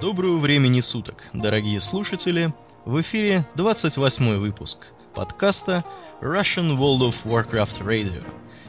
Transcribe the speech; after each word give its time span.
Доброго 0.00 0.36
времени 0.36 0.80
суток, 0.80 1.30
дорогие 1.32 1.80
слушатели! 1.80 2.52
В 2.84 3.00
эфире 3.00 3.46
28 3.54 4.36
выпуск 4.36 4.88
подкаста 5.14 5.84
Russian 6.20 6.76
World 6.76 7.08
of 7.08 7.14
Warcraft 7.24 7.82
Radio. 7.86 8.26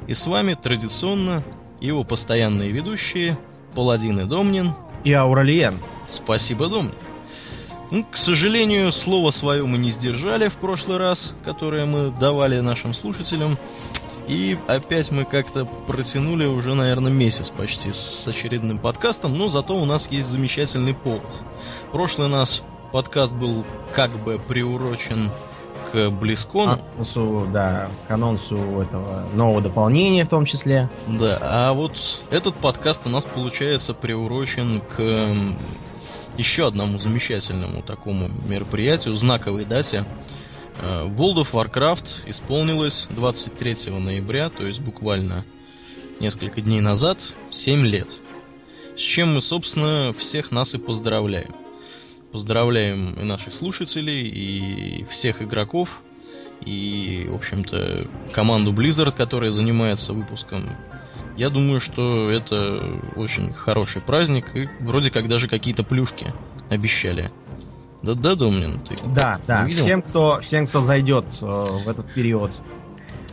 И 0.08 0.14
с 0.14 0.26
вами 0.26 0.54
традиционно 0.54 1.44
его 1.82 2.06
постоянные 2.06 2.72
ведущие 2.72 3.38
Паладин 3.76 4.22
и 4.22 4.26
Домнин 4.26 4.72
и 5.04 5.12
Ауралиен. 5.12 5.78
Спасибо, 6.08 6.70
Домнин. 6.70 6.96
Ну, 7.92 8.06
к 8.06 8.16
сожалению, 8.16 8.94
слово 8.94 9.32
свое 9.32 9.66
мы 9.66 9.78
не 9.78 9.90
сдержали 9.90 10.48
в 10.48 10.56
прошлый 10.56 10.98
раз, 10.98 11.36
которое 11.44 11.86
мы 11.86 12.10
давали 12.10 12.62
нашим 12.62 12.94
слушателям. 12.94 13.58
И 14.28 14.58
опять 14.68 15.12
мы 15.12 15.24
как-то 15.24 15.66
протянули 15.66 16.46
уже, 16.46 16.74
наверное, 16.74 17.12
месяц 17.12 17.50
почти 17.50 17.94
с 17.94 18.28
очередным 18.28 18.78
подкастом, 18.78 19.34
но 19.34 19.48
зато 19.48 19.76
у 19.76 19.86
нас 19.86 20.12
есть 20.12 20.28
замечательный 20.28 20.94
повод. 20.94 21.32
Прошлый 21.94 22.28
наш 22.28 22.62
подкаст 22.92 23.32
был 23.32 23.64
как 23.94 24.12
бы 24.24 24.38
приурочен 24.38 25.32
к 25.92 26.10
Близкону. 26.10 26.80
Анонсу, 26.96 27.48
да, 27.54 27.90
к 28.08 28.12
анонсу 28.12 28.58
этого 28.82 29.24
нового 29.34 29.62
дополнения 29.62 30.26
в 30.26 30.30
том 30.30 30.44
числе. 30.44 30.90
Да, 31.08 31.38
а 31.42 31.74
вот 31.74 31.98
этот 32.30 32.56
подкаст 32.56 33.04
у 33.06 33.10
нас 33.10 33.24
получается 33.24 33.94
приурочен 33.94 34.82
к 34.82 35.36
еще 36.38 36.68
одному 36.68 37.00
замечательному 37.00 37.82
такому 37.82 38.30
мероприятию, 38.48 39.16
знаковой 39.16 39.64
дате. 39.64 40.06
Э, 40.80 41.06
World 41.06 41.38
of 41.38 41.52
Warcraft 41.54 42.30
исполнилось 42.30 43.08
23 43.12 43.92
ноября, 44.00 44.50
то 44.50 44.64
есть 44.64 44.82
буквально 44.82 45.44
несколько 46.20 46.62
дней 46.62 46.82
назад, 46.82 47.22
7 47.50 47.86
лет. 47.86 48.20
С 48.96 49.00
чем 49.00 49.36
мы, 49.36 49.42
собственно, 49.42 50.14
всех 50.18 50.52
нас 50.52 50.74
и 50.76 50.78
поздравляем. 50.78 51.56
Поздравляем 52.32 53.14
и 53.14 53.24
наших 53.24 53.54
слушателей, 53.54 54.28
и 54.28 55.06
всех 55.06 55.42
игроков, 55.42 56.02
и, 56.66 57.28
в 57.30 57.36
общем-то, 57.36 58.08
команду 58.34 58.74
Blizzard, 58.74 59.16
которая 59.16 59.52
занимается 59.52 60.14
выпуском. 60.14 60.64
Я 61.38 61.50
думаю, 61.50 61.80
что 61.80 62.30
это 62.30 63.00
очень 63.16 63.54
хороший 63.54 64.02
праздник, 64.02 64.56
и 64.56 64.68
вроде 64.80 65.12
как 65.12 65.28
даже 65.28 65.48
какие-то 65.48 65.84
плюшки 65.84 66.34
обещали. 66.70 67.32
Да, 68.04 68.14
да, 68.14 68.36
Домнин, 68.36 68.80
ты 68.80 68.96
Да, 69.06 69.40
да. 69.48 69.64
Видел? 69.66 69.84
Всем, 69.84 70.02
кто, 70.02 70.40
всем, 70.40 70.68
кто 70.68 70.82
зайдет 70.82 71.26
э, 71.42 71.46
в 71.46 71.90
этот 71.90 72.12
период 72.14 72.52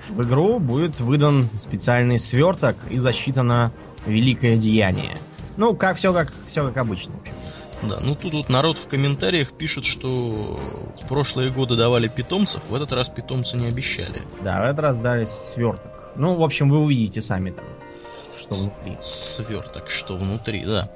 в 0.09 0.23
игру, 0.23 0.59
будет 0.59 1.01
выдан 1.01 1.49
специальный 1.59 2.19
сверток 2.19 2.77
и 2.91 2.99
засчитано 2.99 3.73
великое 4.07 4.57
деяние. 4.57 5.17
Ну, 5.57 5.75
как 5.75 5.97
все 5.97 6.13
как 6.13 6.33
все 6.49 6.67
как 6.67 6.77
обычно. 6.77 7.15
Да, 7.83 8.01
ну 8.01 8.15
тут 8.15 8.33
вот 8.33 8.49
народ 8.49 8.79
в 8.79 8.89
комментариях 8.89 9.53
пишет, 9.53 9.85
что 9.85 10.09
в 11.03 11.09
прошлые 11.09 11.51
годы 11.51 11.77
давали 11.77 12.09
питомцев, 12.09 12.63
в 12.69 12.75
этот 12.75 12.93
раз 12.93 13.09
питомцы 13.09 13.57
не 13.57 13.67
обещали. 13.67 14.23
Да, 14.43 14.61
в 14.61 14.65
этот 14.65 14.81
раз 14.81 14.99
дали 14.99 15.27
сверток. 15.27 16.13
Ну, 16.17 16.35
в 16.35 16.43
общем, 16.43 16.71
вы 16.71 16.79
увидите 16.79 17.21
сами 17.21 17.51
там, 17.51 17.65
что 18.37 18.55
внутри. 18.55 18.97
Сверток, 19.01 19.91
что 19.91 20.17
внутри, 20.17 20.65
да. 20.65 20.91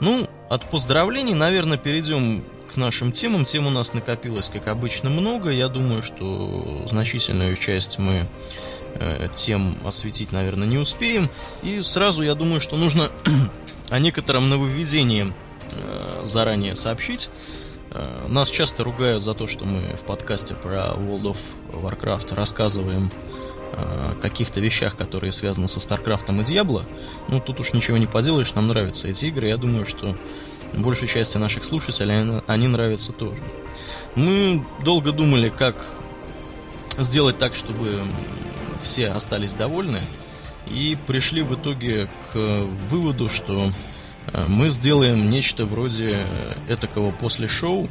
Ну, 0.00 0.26
от 0.48 0.64
поздравлений, 0.64 1.34
наверное, 1.34 1.76
перейдем 1.76 2.44
нашим 2.78 3.12
темам. 3.12 3.44
Тем 3.44 3.66
у 3.66 3.70
нас 3.70 3.92
накопилось, 3.92 4.48
как 4.48 4.68
обычно, 4.68 5.10
много. 5.10 5.50
Я 5.50 5.68
думаю, 5.68 6.02
что 6.02 6.84
значительную 6.86 7.56
часть 7.56 7.98
мы 7.98 8.26
э, 8.94 9.28
тем 9.34 9.76
осветить, 9.84 10.32
наверное, 10.32 10.66
не 10.66 10.78
успеем. 10.78 11.28
И 11.62 11.82
сразу 11.82 12.22
я 12.22 12.34
думаю, 12.34 12.60
что 12.60 12.76
нужно 12.76 13.08
о 13.90 13.98
некотором 13.98 14.48
нововведении 14.48 15.32
э, 15.72 16.22
заранее 16.24 16.76
сообщить. 16.76 17.30
Э, 17.90 18.26
нас 18.28 18.48
часто 18.48 18.84
ругают 18.84 19.22
за 19.22 19.34
то, 19.34 19.46
что 19.46 19.64
мы 19.64 19.80
в 19.96 20.04
подкасте 20.04 20.54
про 20.54 20.94
World 20.96 21.34
of 21.34 21.38
Warcraft 21.72 22.34
рассказываем 22.34 23.10
о 23.70 24.14
каких-то 24.20 24.60
вещах, 24.60 24.96
которые 24.96 25.30
связаны 25.30 25.68
со 25.68 25.78
StarCraft 25.78 26.29
ом 26.29 26.40
и 26.40 26.44
Diablo. 26.44 26.84
Ну, 27.28 27.38
тут 27.38 27.60
уж 27.60 27.74
ничего 27.74 27.96
не 27.96 28.06
поделаешь, 28.06 28.54
нам 28.54 28.66
нравятся 28.66 29.08
эти 29.08 29.26
игры. 29.26 29.48
Я 29.48 29.56
думаю, 29.56 29.86
что 29.86 30.16
большей 30.74 31.08
части 31.08 31.38
наших 31.38 31.64
слушателей 31.64 32.40
они 32.46 32.68
нравятся 32.68 33.12
тоже. 33.12 33.42
Мы 34.14 34.64
долго 34.84 35.12
думали, 35.12 35.48
как 35.48 35.86
сделать 36.98 37.38
так, 37.38 37.54
чтобы 37.54 38.00
все 38.82 39.08
остались 39.08 39.54
довольны, 39.54 40.02
и 40.66 40.96
пришли 41.06 41.42
в 41.42 41.54
итоге 41.54 42.10
к 42.32 42.36
выводу, 42.90 43.28
что 43.28 43.70
э, 44.26 44.44
мы 44.48 44.70
сделаем 44.70 45.30
нечто 45.30 45.64
вроде 45.64 46.26
этакого 46.68 47.10
после 47.10 47.48
шоу. 47.48 47.88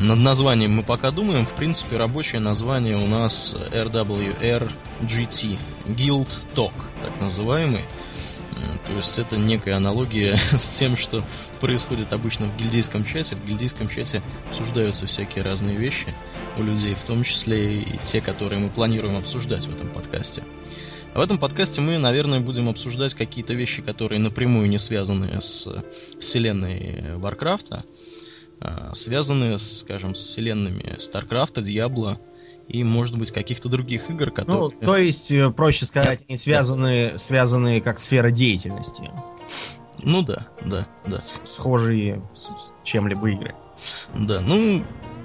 Над 0.00 0.18
названием 0.18 0.76
мы 0.76 0.82
пока 0.82 1.10
думаем. 1.10 1.46
В 1.46 1.52
принципе, 1.52 1.96
рабочее 1.96 2.40
название 2.40 2.96
у 2.96 3.06
нас 3.06 3.54
RWR 3.54 4.70
GT. 5.02 5.58
Guild 5.86 6.28
Talk, 6.54 6.72
так 7.02 7.20
называемый. 7.20 7.84
То 8.86 8.92
есть 8.92 9.18
это 9.18 9.36
некая 9.36 9.76
аналогия 9.76 10.36
с 10.58 10.78
тем, 10.78 10.96
что 10.96 11.22
происходит 11.60 12.12
обычно 12.12 12.46
в 12.46 12.56
гильдейском 12.56 13.04
чате. 13.04 13.36
В 13.36 13.46
гильдейском 13.46 13.88
чате 13.88 14.22
обсуждаются 14.48 15.06
всякие 15.06 15.44
разные 15.44 15.76
вещи 15.76 16.06
у 16.58 16.62
людей, 16.62 16.94
в 16.94 17.02
том 17.02 17.22
числе 17.22 17.80
и 17.80 17.98
те, 18.04 18.20
которые 18.20 18.60
мы 18.60 18.70
планируем 18.70 19.16
обсуждать 19.16 19.66
в 19.66 19.74
этом 19.74 19.88
подкасте. 19.88 20.42
В 21.14 21.20
этом 21.20 21.38
подкасте 21.38 21.80
мы, 21.80 21.98
наверное, 21.98 22.40
будем 22.40 22.68
обсуждать 22.68 23.14
какие-то 23.14 23.54
вещи, 23.54 23.80
которые 23.82 24.18
напрямую 24.18 24.68
не 24.68 24.78
связаны 24.78 25.40
с 25.40 25.66
вселенной 26.20 27.16
Warcraft 27.16 27.70
а, 27.70 27.84
а 28.60 28.94
связаны, 28.94 29.58
скажем, 29.58 30.14
с 30.14 30.20
вселенными 30.20 30.96
StarCraft 30.98 31.50
а, 31.50 31.62
Diablo, 31.62 32.20
и, 32.68 32.84
может 32.84 33.18
быть, 33.18 33.30
каких-то 33.30 33.68
других 33.68 34.10
игр, 34.10 34.30
которые... 34.30 34.70
Ну, 34.80 34.86
то 34.86 34.96
есть, 34.96 35.30
э, 35.30 35.50
проще 35.50 35.84
сказать, 35.84 36.24
они 36.28 36.36
связаны, 36.36 37.16
связаны 37.16 37.80
как 37.80 37.98
сфера 37.98 38.30
деятельности. 38.30 39.10
Ну 40.02 40.22
да, 40.22 40.48
да, 40.64 40.86
да. 41.06 41.20
Схожие 41.20 42.22
с 42.34 42.48
чем-либо 42.84 43.30
игры. 43.30 43.54
Да, 44.14 44.40
ну, 44.40 44.84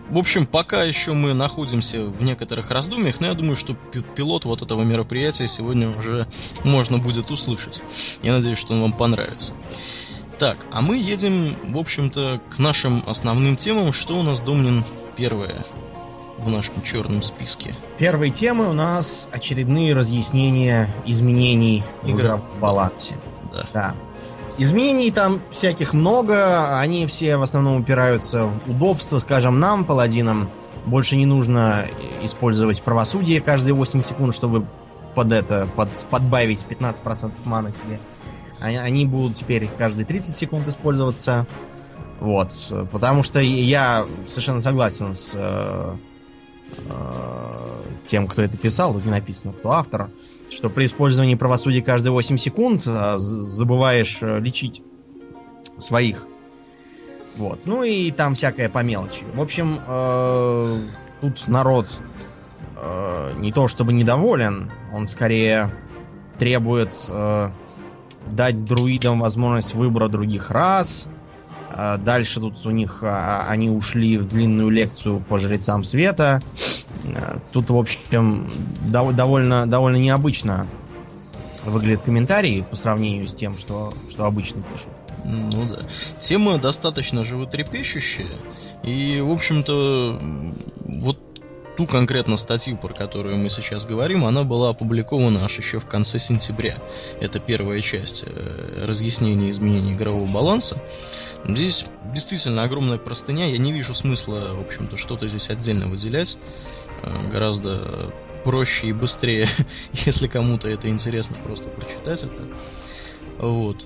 в 0.10 0.18
общем, 0.18 0.46
пока 0.46 0.84
еще 0.84 1.14
мы 1.14 1.34
находимся 1.34 2.06
в 2.06 2.24
некоторых 2.24 2.70
раздумьях, 2.70 3.20
но 3.20 3.28
я 3.28 3.34
думаю, 3.34 3.56
что 3.56 3.74
пилот 3.74 4.46
вот 4.46 4.62
этого 4.62 4.84
мероприятия 4.84 5.48
сегодня 5.48 5.90
уже 5.90 6.28
можно 6.64 6.98
будет 6.98 7.32
услышать. 7.32 7.82
Я 8.22 8.34
надеюсь, 8.34 8.58
что 8.58 8.74
он 8.74 8.82
вам 8.82 8.94
понравится. 8.94 9.54
Так, 10.38 10.66
а 10.72 10.82
мы 10.82 10.98
едем, 10.98 11.56
в 11.64 11.78
общем-то, 11.78 12.42
к 12.50 12.58
нашим 12.58 13.04
основным 13.08 13.56
темам. 13.56 13.94
Что 13.94 14.16
у 14.16 14.24
нас, 14.24 14.40
Домнин, 14.40 14.84
первое 15.16 15.66
в 16.44 16.52
нашем 16.52 16.82
черном 16.82 17.22
списке? 17.22 17.74
Первой 17.98 18.32
темой 18.32 18.68
у 18.68 18.74
нас 18.74 19.28
очередные 19.32 19.94
разъяснения 19.94 20.88
изменений 21.06 21.84
Игра. 22.04 22.38
в 22.38 22.60
балансе. 22.60 23.16
Да. 23.52 23.66
да. 23.74 23.96
Изменений 24.58 25.12
там 25.12 25.42
всяких 25.52 25.94
много, 25.94 26.78
они 26.80 27.06
все 27.06 27.38
в 27.38 27.42
основном 27.42 27.82
упираются 27.82 28.46
в 28.46 28.70
удобство, 28.70 29.20
скажем, 29.20 29.60
нам, 29.60 29.86
паладинам. 29.86 30.50
Больше 30.86 31.16
не 31.16 31.26
нужно 31.26 31.86
использовать 32.22 32.82
правосудие 32.82 33.40
каждые 33.40 33.74
8 33.74 34.04
секунд, 34.04 34.36
чтобы 34.36 34.68
под 35.16 35.32
это, 35.32 35.68
под, 35.76 35.90
подбавить 36.10 36.66
15% 36.68 37.32
маны 37.46 37.72
себе. 37.72 38.00
Они, 38.60 38.78
они 38.78 39.06
будут 39.06 39.36
теперь 39.36 39.68
каждые 39.78 40.06
30 40.06 40.36
секунд 40.36 40.68
использоваться. 40.68 41.46
Вот. 42.20 42.52
Потому 42.92 43.24
что 43.24 43.40
я 43.40 44.06
совершенно 44.28 44.62
согласен 44.62 45.14
с 45.14 45.34
Э, 45.36 45.96
тем, 48.12 48.28
кто 48.28 48.42
это 48.42 48.58
писал, 48.58 48.94
тут 48.94 49.06
не 49.06 49.12
написано, 49.12 49.54
кто 49.54 49.72
автор, 49.72 50.10
что 50.50 50.70
при 50.70 50.86
использовании 50.86 51.36
правосудия 51.36 51.82
каждые 51.82 52.12
8 52.12 52.38
секунд 52.38 52.84
э, 52.86 53.14
забываешь 53.18 54.18
э, 54.22 54.40
лечить 54.40 54.84
своих. 55.78 56.26
Вот. 57.38 57.62
Ну 57.66 57.84
и 57.84 58.12
там 58.12 58.34
всякое 58.34 58.68
по 58.68 58.80
мелочи. 58.84 59.24
В 59.34 59.42
общем, 59.42 59.80
э, 59.88 60.78
тут 61.22 61.48
народ 61.48 61.88
э, 62.76 63.34
не 63.38 63.54
то 63.54 63.70
чтобы 63.70 63.94
недоволен, 63.94 64.70
он 64.94 65.06
скорее 65.06 65.72
требует 66.38 66.94
э, 67.08 67.50
дать 68.28 68.66
друидам 68.66 69.22
возможность 69.22 69.74
выбора 69.74 70.10
других 70.10 70.52
рас, 70.52 71.08
дальше 71.98 72.40
тут 72.40 72.66
у 72.66 72.72
них 72.72 73.00
а, 73.02 73.46
они 73.48 73.70
ушли 73.70 74.18
в 74.18 74.28
длинную 74.28 74.70
лекцию 74.70 75.20
по 75.20 75.38
жрецам 75.38 75.84
света. 75.84 76.42
А, 77.06 77.40
тут, 77.52 77.70
в 77.70 77.78
общем, 77.78 78.52
довольно, 78.90 79.68
довольно 79.68 79.98
необычно 79.98 80.68
выглядят 81.66 82.02
комментарии 82.02 82.66
по 82.70 82.76
сравнению 82.76 83.28
с 83.28 83.34
тем, 83.34 83.58
что, 83.58 83.94
что 84.10 84.26
обычно 84.26 84.62
пишут. 84.62 84.90
Ну 85.24 85.70
да. 85.70 85.80
Тема 86.20 86.58
достаточно 86.58 87.24
животрепещущая. 87.24 88.32
И, 88.84 89.22
в 89.22 89.32
общем-то, 89.32 90.20
вот 90.86 91.31
ту 91.78 91.86
конкретно 91.88 92.38
статью, 92.38 92.78
про 92.78 92.94
которую 92.94 93.38
мы 93.38 93.50
сейчас 93.50 93.86
говорим, 93.86 94.26
она 94.26 94.44
была 94.44 94.70
опубликована 94.70 95.46
аж 95.46 95.58
еще 95.58 95.80
в 95.80 95.88
конце 95.88 96.20
сентября. 96.20 96.76
Это 97.20 97.40
первая 97.40 97.82
часть 97.82 98.24
э, 98.26 98.86
разъяснения 98.86 99.50
изменений 99.50 99.94
игрового 99.94 100.28
баланса. 100.28 100.82
Здесь 101.46 101.86
действительно 102.14 102.64
огромная 102.64 102.98
простыня, 102.98 103.48
я 103.48 103.58
не 103.58 103.72
вижу 103.72 103.94
смысла, 103.94 104.54
в 104.54 104.62
общем-то, 104.62 104.98
что-то 104.98 105.28
здесь 105.28 105.50
отдельно 105.50 105.88
выделять. 105.88 106.38
Э, 107.04 107.30
гораздо 107.30 108.14
проще 108.44 108.88
и 108.88 108.94
быстрее, 108.94 109.48
если 109.94 110.28
кому-то 110.28 110.68
это 110.68 110.90
интересно, 110.90 111.38
просто 111.44 111.70
прочитать 111.70 112.24
это. 112.24 112.48
Вот. 113.38 113.78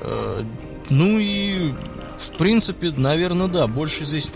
Э, 0.00 0.44
ну 0.88 1.18
и, 1.18 1.74
в 2.18 2.36
принципе, 2.38 2.90
наверное, 2.90 3.48
да, 3.48 3.66
больше 3.66 4.04
здесь 4.04 4.30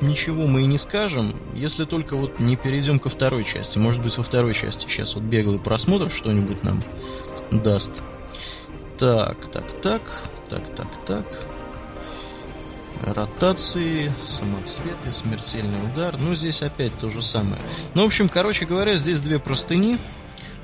ничего 0.00 0.46
мы 0.46 0.62
и 0.62 0.66
не 0.66 0.78
скажем, 0.78 1.32
если 1.54 1.84
только 1.84 2.16
вот 2.16 2.40
не 2.40 2.56
перейдем 2.56 2.98
ко 2.98 3.08
второй 3.08 3.44
части. 3.44 3.78
Может 3.78 4.02
быть, 4.02 4.16
во 4.16 4.22
второй 4.22 4.54
части 4.54 4.86
сейчас 4.88 5.14
вот 5.14 5.24
беглый 5.24 5.60
просмотр 5.60 6.10
что-нибудь 6.10 6.62
нам 6.62 6.82
даст. 7.50 8.02
Так, 8.98 9.50
так, 9.50 9.80
так, 9.80 10.02
так, 10.48 10.74
так, 10.74 11.04
так. 11.06 11.26
Ротации, 13.06 14.12
самоцветы, 14.20 15.12
смертельный 15.12 15.90
удар. 15.90 16.16
Ну, 16.18 16.34
здесь 16.34 16.62
опять 16.62 16.92
то 16.98 17.08
же 17.10 17.22
самое. 17.22 17.60
Ну, 17.94 18.02
в 18.02 18.06
общем, 18.06 18.28
короче 18.28 18.66
говоря, 18.66 18.96
здесь 18.96 19.20
две 19.20 19.38
простыни. 19.38 19.98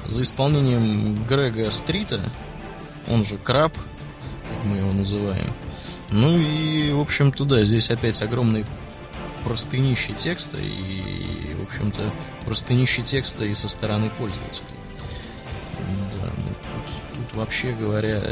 За 0.06 0.20
исполнением 0.20 1.24
Грега 1.24 1.70
Стрита, 1.70 2.20
он 3.08 3.24
же 3.24 3.38
Краб, 3.38 3.72
как 3.72 4.64
мы 4.64 4.76
его 4.76 4.92
называем. 4.92 5.50
Ну 6.10 6.38
и, 6.38 6.92
в 6.92 7.00
общем-то, 7.00 7.44
да, 7.44 7.64
здесь 7.64 7.90
опять 7.90 8.20
огромный 8.20 8.66
простынище 9.44 10.14
текста 10.14 10.58
и, 10.58 11.54
в 11.54 11.62
общем-то, 11.68 12.12
простынище 12.44 13.02
текста 13.02 13.44
и 13.44 13.54
со 13.54 13.68
стороны 13.68 14.10
пользователей. 14.18 14.68
Да, 16.20 16.30
ну 16.36 16.48
тут, 16.48 17.18
тут 17.28 17.34
вообще 17.36 17.72
говоря, 17.72 18.22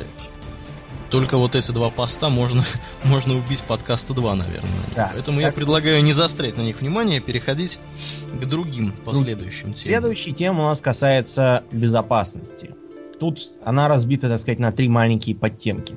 только 1.12 1.36
вот 1.36 1.54
эти 1.54 1.70
два 1.72 1.90
поста 1.90 2.30
можно, 2.30 2.64
можно 3.04 3.36
убить 3.36 3.62
подкаста 3.64 4.14
2, 4.14 4.34
наверное. 4.34 4.70
Да. 4.96 5.10
Поэтому 5.12 5.36
так... 5.38 5.46
я 5.46 5.52
предлагаю 5.52 6.02
не 6.02 6.12
заострять 6.12 6.56
на 6.56 6.62
них 6.62 6.80
внимание, 6.80 7.18
а 7.18 7.20
переходить 7.20 7.78
к 8.32 8.44
другим 8.46 8.92
последующим 9.04 9.68
ну, 9.68 9.74
темам. 9.74 10.00
Следующая 10.00 10.32
тема 10.32 10.64
у 10.64 10.66
нас 10.68 10.80
касается 10.80 11.64
безопасности. 11.70 12.74
Тут 13.20 13.40
она 13.62 13.88
разбита, 13.88 14.30
так 14.30 14.38
сказать, 14.38 14.58
на 14.58 14.72
три 14.72 14.88
маленькие 14.88 15.36
подтемки. 15.36 15.94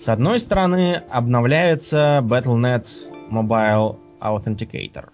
С 0.00 0.08
одной 0.08 0.40
стороны, 0.40 1.02
обновляется 1.08 2.20
Battle.net 2.22 2.86
Mobile 3.30 3.98
Authenticator. 4.20 5.10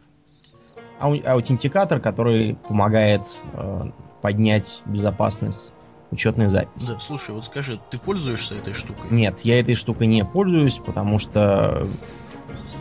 Ау- 0.98 1.22
аутентикатор, 1.24 2.00
который 2.00 2.56
помогает 2.68 3.38
э, 3.54 3.90
поднять 4.20 4.82
безопасность 4.84 5.72
учетной 6.10 6.48
записи. 6.48 6.88
Да, 6.88 6.98
слушай, 6.98 7.34
вот 7.34 7.44
скажи, 7.44 7.80
ты 7.90 7.98
пользуешься 7.98 8.56
этой 8.56 8.74
штукой? 8.74 9.10
Нет, 9.10 9.40
я 9.40 9.60
этой 9.60 9.74
штукой 9.74 10.06
не 10.06 10.24
пользуюсь, 10.24 10.78
потому 10.78 11.18
что... 11.18 11.86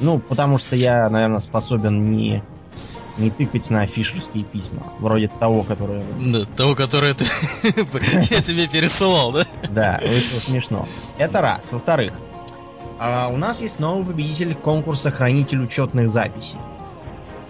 Ну, 0.02 0.20
потому 0.20 0.58
что 0.58 0.76
я, 0.76 1.10
наверное, 1.10 1.40
способен 1.40 2.12
не, 2.12 2.44
не 3.18 3.30
тыкать 3.30 3.70
на 3.70 3.86
фишерские 3.86 4.44
письма. 4.44 4.94
Вроде 5.00 5.28
того, 5.28 5.64
которое... 5.64 6.04
Да, 6.20 6.46
того, 6.46 6.76
которое 6.76 7.14
ты... 7.14 7.26
я 7.64 8.42
тебе 8.42 8.68
пересылал, 8.68 9.32
да? 9.32 9.46
Да, 9.70 9.98
это 9.98 10.20
смешно. 10.20 10.88
Это 11.18 11.42
раз. 11.42 11.72
Во-вторых, 11.72 12.14
а 13.00 13.30
у 13.30 13.38
нас 13.38 13.62
есть 13.62 13.80
новый 13.80 14.06
победитель 14.06 14.54
конкурса 14.54 15.10
«Хранитель 15.10 15.64
учетных 15.64 16.10
записей». 16.10 16.60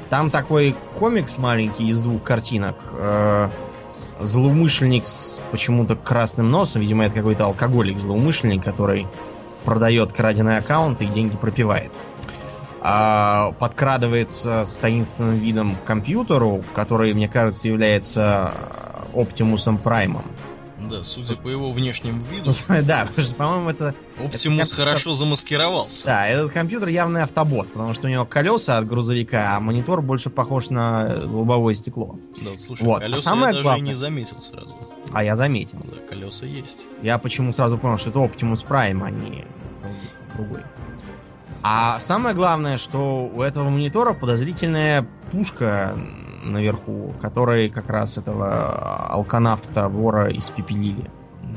Там 0.10 0.30
такой 0.30 0.76
комикс 0.98 1.38
маленький 1.38 1.90
из 1.90 2.02
двух 2.02 2.24
картинок. 2.24 2.76
Э, 2.94 3.50
злоумышленник 4.20 5.08
с 5.08 5.42
почему-то 5.52 5.96
красным 5.96 6.50
носом. 6.52 6.82
Видимо, 6.82 7.06
это 7.06 7.16
какой-то 7.16 7.46
алкоголик-злоумышленник, 7.46 8.64
который 8.64 9.08
продает 9.66 10.14
краденые 10.14 10.60
аккаунты 10.60 11.06
и 11.06 11.08
деньги 11.08 11.36
пропивает. 11.36 11.92
А 12.82 13.52
подкрадывается 13.60 14.64
с 14.66 14.76
таинственным 14.76 15.38
видом 15.38 15.76
к 15.76 15.84
компьютеру, 15.84 16.64
который, 16.74 17.14
мне 17.14 17.28
кажется, 17.28 17.68
является 17.68 18.54
Оптимусом 19.14 19.78
Праймом. 19.78 20.24
Да, 20.90 21.04
судя 21.04 21.36
по 21.36 21.50
его 21.50 21.72
внешнему 21.72 22.22
виду. 22.22 22.52
Да, 22.84 23.06
потому 23.06 23.26
что, 23.26 23.36
по-моему, 23.36 23.70
это... 23.70 23.96
Оптимус 24.24 24.72
хорошо 24.72 25.14
замаскировался. 25.14 26.06
Да, 26.06 26.28
этот 26.28 26.52
компьютер 26.52 26.90
явный 26.90 27.24
автобот, 27.24 27.72
потому 27.72 27.94
что 27.94 28.08
у 28.08 28.10
него 28.10 28.26
колеса 28.26 28.78
от 28.78 28.88
грузовика, 28.88 29.56
а 29.56 29.60
монитор 29.60 30.02
больше 30.02 30.30
похож 30.30 30.70
на 30.70 31.24
лобовое 31.26 31.76
стекло. 31.76 32.18
Да, 32.42 32.58
слушай, 32.58 32.84
вот. 32.84 33.02
колеса 33.02 33.22
а 33.22 33.34
самое 33.34 33.56
я 33.56 33.64
даже 33.64 33.80
не 33.82 33.94
заметил 33.94 34.42
сразу. 34.42 34.76
А 35.14 35.24
я 35.24 35.36
заметил. 35.36 35.80
Да, 35.84 35.98
колеса 36.08 36.46
есть. 36.46 36.88
Я 37.02 37.18
почему 37.18 37.54
сразу 37.54 37.78
понял, 37.78 37.98
что 37.98 38.10
это 38.10 38.20
Optimus 38.20 38.66
Prime, 38.68 39.04
а 39.04 39.12
не 39.12 39.46
другой. 40.36 40.62
А 41.62 42.00
самое 42.00 42.34
главное, 42.36 42.78
что 42.78 43.30
у 43.34 43.42
этого 43.42 43.70
монитора 43.70 44.14
подозрительная 44.14 45.06
пушка 45.32 45.98
наверху, 46.50 47.14
которые 47.22 47.70
как 47.70 47.90
раз 47.90 48.18
этого 48.18 49.08
алканавта 49.08 49.88
вора 49.88 50.36
испепелили. 50.38 51.10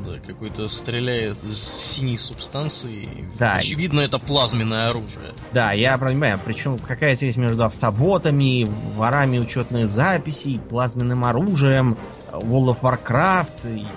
Да, 0.05 0.19
какой-то 0.19 0.67
стреляет 0.67 1.37
с 1.37 1.93
синей 1.93 2.17
субстанцией. 2.17 3.25
Да. 3.37 3.53
Очевидно, 3.53 4.01
это 4.01 4.17
плазменное 4.19 4.89
оружие. 4.89 5.33
Да, 5.53 5.71
я 5.71 5.97
понимаю. 5.97 6.39
Причем 6.43 6.77
какая 6.77 7.15
связь 7.15 7.37
между 7.37 7.63
автоботами, 7.63 8.67
ворами 8.95 9.37
учетных 9.37 9.87
записей, 9.87 10.59
плазменным 10.59 11.23
оружием, 11.25 11.97
World 12.31 12.75
of 12.75 12.81
Warcraft 12.81 13.77
и... 13.77 13.87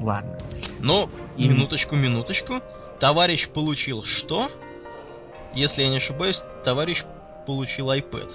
Ладно. 0.00 0.38
Но, 0.80 1.08
и... 1.36 1.48
минуточку, 1.48 1.96
минуточку. 1.96 2.54
Товарищ 3.00 3.48
получил 3.48 4.02
что? 4.02 4.50
Если 5.54 5.82
я 5.82 5.88
не 5.88 5.96
ошибаюсь, 5.96 6.42
товарищ 6.64 7.04
получил 7.46 7.90
iPad. 7.90 8.32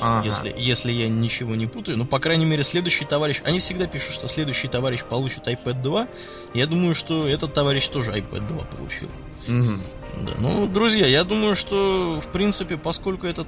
Ага. 0.00 0.24
Если, 0.24 0.54
если 0.56 0.92
я 0.92 1.08
ничего 1.08 1.54
не 1.54 1.66
путаю. 1.66 1.98
Ну, 1.98 2.06
по 2.06 2.18
крайней 2.18 2.44
мере, 2.44 2.62
следующий 2.62 3.04
товарищ... 3.04 3.42
Они 3.44 3.58
всегда 3.58 3.86
пишут, 3.86 4.14
что 4.14 4.28
следующий 4.28 4.68
товарищ 4.68 5.02
получит 5.04 5.46
iPad 5.48 5.82
2. 5.82 6.08
Я 6.54 6.66
думаю, 6.66 6.94
что 6.94 7.26
этот 7.28 7.54
товарищ 7.54 7.88
тоже 7.88 8.12
iPad 8.12 8.46
2 8.46 8.58
получил. 8.64 9.08
Угу. 9.48 9.72
Да, 10.22 10.32
ну, 10.38 10.66
друзья, 10.66 11.06
я 11.06 11.24
думаю, 11.24 11.56
что, 11.56 12.20
в 12.20 12.28
принципе, 12.32 12.76
поскольку 12.76 13.26
этот 13.26 13.46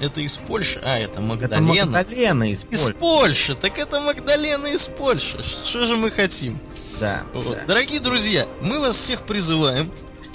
это 0.00 0.20
из 0.20 0.36
Польши. 0.38 0.80
А, 0.82 0.98
это 0.98 1.20
Магдалена. 1.20 1.72
Это 1.72 1.86
Магдалена 1.86 2.50
из 2.50 2.64
Польши. 2.64 2.82
Из 2.82 2.94
Польши. 2.94 3.54
Так 3.54 3.78
это 3.78 4.00
Магдалена 4.00 4.66
из 4.66 4.88
Польши. 4.88 5.42
Что 5.42 5.86
же 5.86 5.96
мы 5.96 6.10
хотим? 6.10 6.58
Да, 7.00 7.22
вот. 7.32 7.56
да. 7.56 7.64
Дорогие 7.66 8.00
друзья, 8.00 8.48
мы 8.60 8.80
вас 8.80 8.96
всех 8.96 9.22
призываем, 9.22 9.90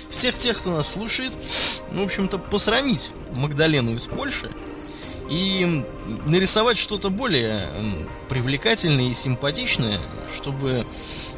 всех 0.09 0.35
тех, 0.35 0.57
кто 0.57 0.71
нас 0.71 0.89
слушает, 0.89 1.33
ну, 1.91 2.03
в 2.03 2.05
общем-то, 2.05 2.37
посрамить 2.37 3.11
Магдалену 3.35 3.93
из 3.95 4.07
Польши 4.07 4.49
и 5.29 5.85
нарисовать 6.25 6.77
что-то 6.77 7.09
более 7.09 7.67
привлекательное 8.27 9.09
и 9.09 9.13
симпатичное, 9.13 9.99
чтобы, 10.33 10.85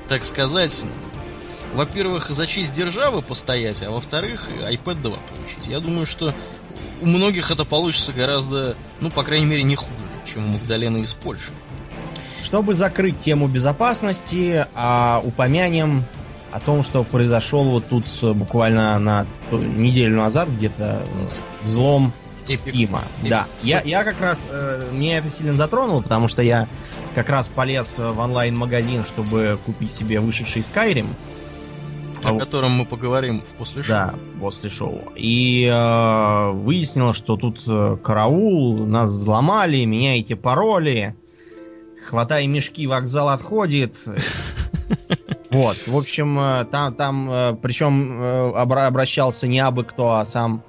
так 0.07 0.23
сказать, 0.23 0.83
во-первых, 1.73 2.29
за 2.29 2.47
честь 2.47 2.73
державы 2.73 3.21
постоять, 3.21 3.81
а 3.83 3.91
во-вторых, 3.91 4.47
iPad 4.49 5.01
2 5.01 5.17
получить. 5.17 5.67
Я 5.67 5.79
думаю, 5.79 6.05
что 6.05 6.33
у 7.01 7.05
многих 7.05 7.51
это 7.51 7.65
получится 7.65 8.13
гораздо, 8.13 8.75
ну, 8.99 9.09
по 9.09 9.23
крайней 9.23 9.45
мере, 9.45 9.63
не 9.63 9.75
хуже, 9.75 10.05
чем 10.31 10.45
у 10.45 10.53
Магдалена 10.53 10.97
из 10.97 11.13
Польши. 11.13 11.51
Чтобы 12.43 12.73
закрыть 12.73 13.19
тему 13.19 13.47
безопасности, 13.47 14.67
а, 14.73 15.21
упомянем 15.23 16.05
о 16.51 16.59
том, 16.59 16.83
что 16.83 17.03
произошел 17.03 17.63
вот 17.63 17.87
тут 17.87 18.05
буквально 18.35 18.99
на 18.99 19.25
неделю 19.51 20.17
назад 20.17 20.49
где-то 20.49 21.01
взлом 21.63 22.13
Стима. 22.45 23.03
Да. 23.27 23.47
Я, 23.61 23.81
я 23.81 24.03
как 24.03 24.19
раз, 24.19 24.47
э, 24.49 24.89
меня 24.91 25.17
это 25.17 25.29
сильно 25.29 25.53
затронуло, 25.53 26.01
потому 26.01 26.27
что 26.27 26.41
я 26.41 26.67
как 27.15 27.29
раз 27.29 27.47
полез 27.47 27.99
в 27.99 28.19
онлайн-магазин, 28.19 29.03
чтобы 29.03 29.59
купить 29.65 29.91
себе 29.91 30.19
вышедший 30.19 30.61
Skyrim. 30.61 31.07
О 32.23 32.37
котором 32.37 32.71
мы 32.71 32.85
поговорим 32.85 33.41
в 33.41 33.55
после 33.55 33.83
шоу. 33.83 33.95
Да, 33.95 34.13
после 34.39 34.69
шоу. 34.69 35.11
И 35.15 35.65
э, 35.65 36.51
выяснилось, 36.51 37.17
что 37.17 37.35
тут 37.35 37.63
э, 37.67 37.97
караул, 38.03 38.85
нас 38.85 39.09
взломали, 39.09 39.83
меняйте 39.85 40.35
пароли, 40.35 41.15
хватай 42.07 42.45
мешки, 42.47 42.87
вокзал 42.87 43.29
отходит. 43.29 43.97
Вот, 45.49 45.75
в 45.85 45.97
общем, 45.97 46.39
э, 46.39 46.65
там, 46.71 46.93
там 46.95 47.29
э, 47.29 47.55
причем 47.61 48.53
обращался 48.55 49.49
не 49.49 49.59
абы 49.59 49.83
кто, 49.83 50.13
а 50.13 50.23
сам 50.23 50.63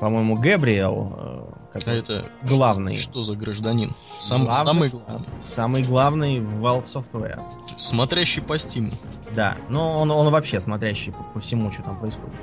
по-моему, 0.00 0.36
Гэбриэл, 0.36 1.14
э, 1.16 1.54
а 1.74 1.90
это 1.90 2.24
главный. 2.42 2.94
Что, 2.94 3.10
что 3.10 3.22
за 3.22 3.36
гражданин? 3.36 3.90
Сам, 4.18 4.44
главный, 4.44 4.64
самый 4.64 4.88
главный. 4.90 5.28
Самый 5.48 5.82
главный 5.82 6.40
в 6.40 6.64
Valve 6.64 6.84
Software. 6.84 7.40
Смотрящий 7.76 8.42
по 8.42 8.54
Steam. 8.54 8.92
Да, 9.34 9.56
но 9.68 10.00
он, 10.00 10.10
он 10.10 10.30
вообще 10.30 10.60
смотрящий 10.60 11.12
по, 11.12 11.22
по 11.24 11.40
всему, 11.40 11.72
что 11.72 11.82
там 11.82 11.98
происходит. 11.98 12.34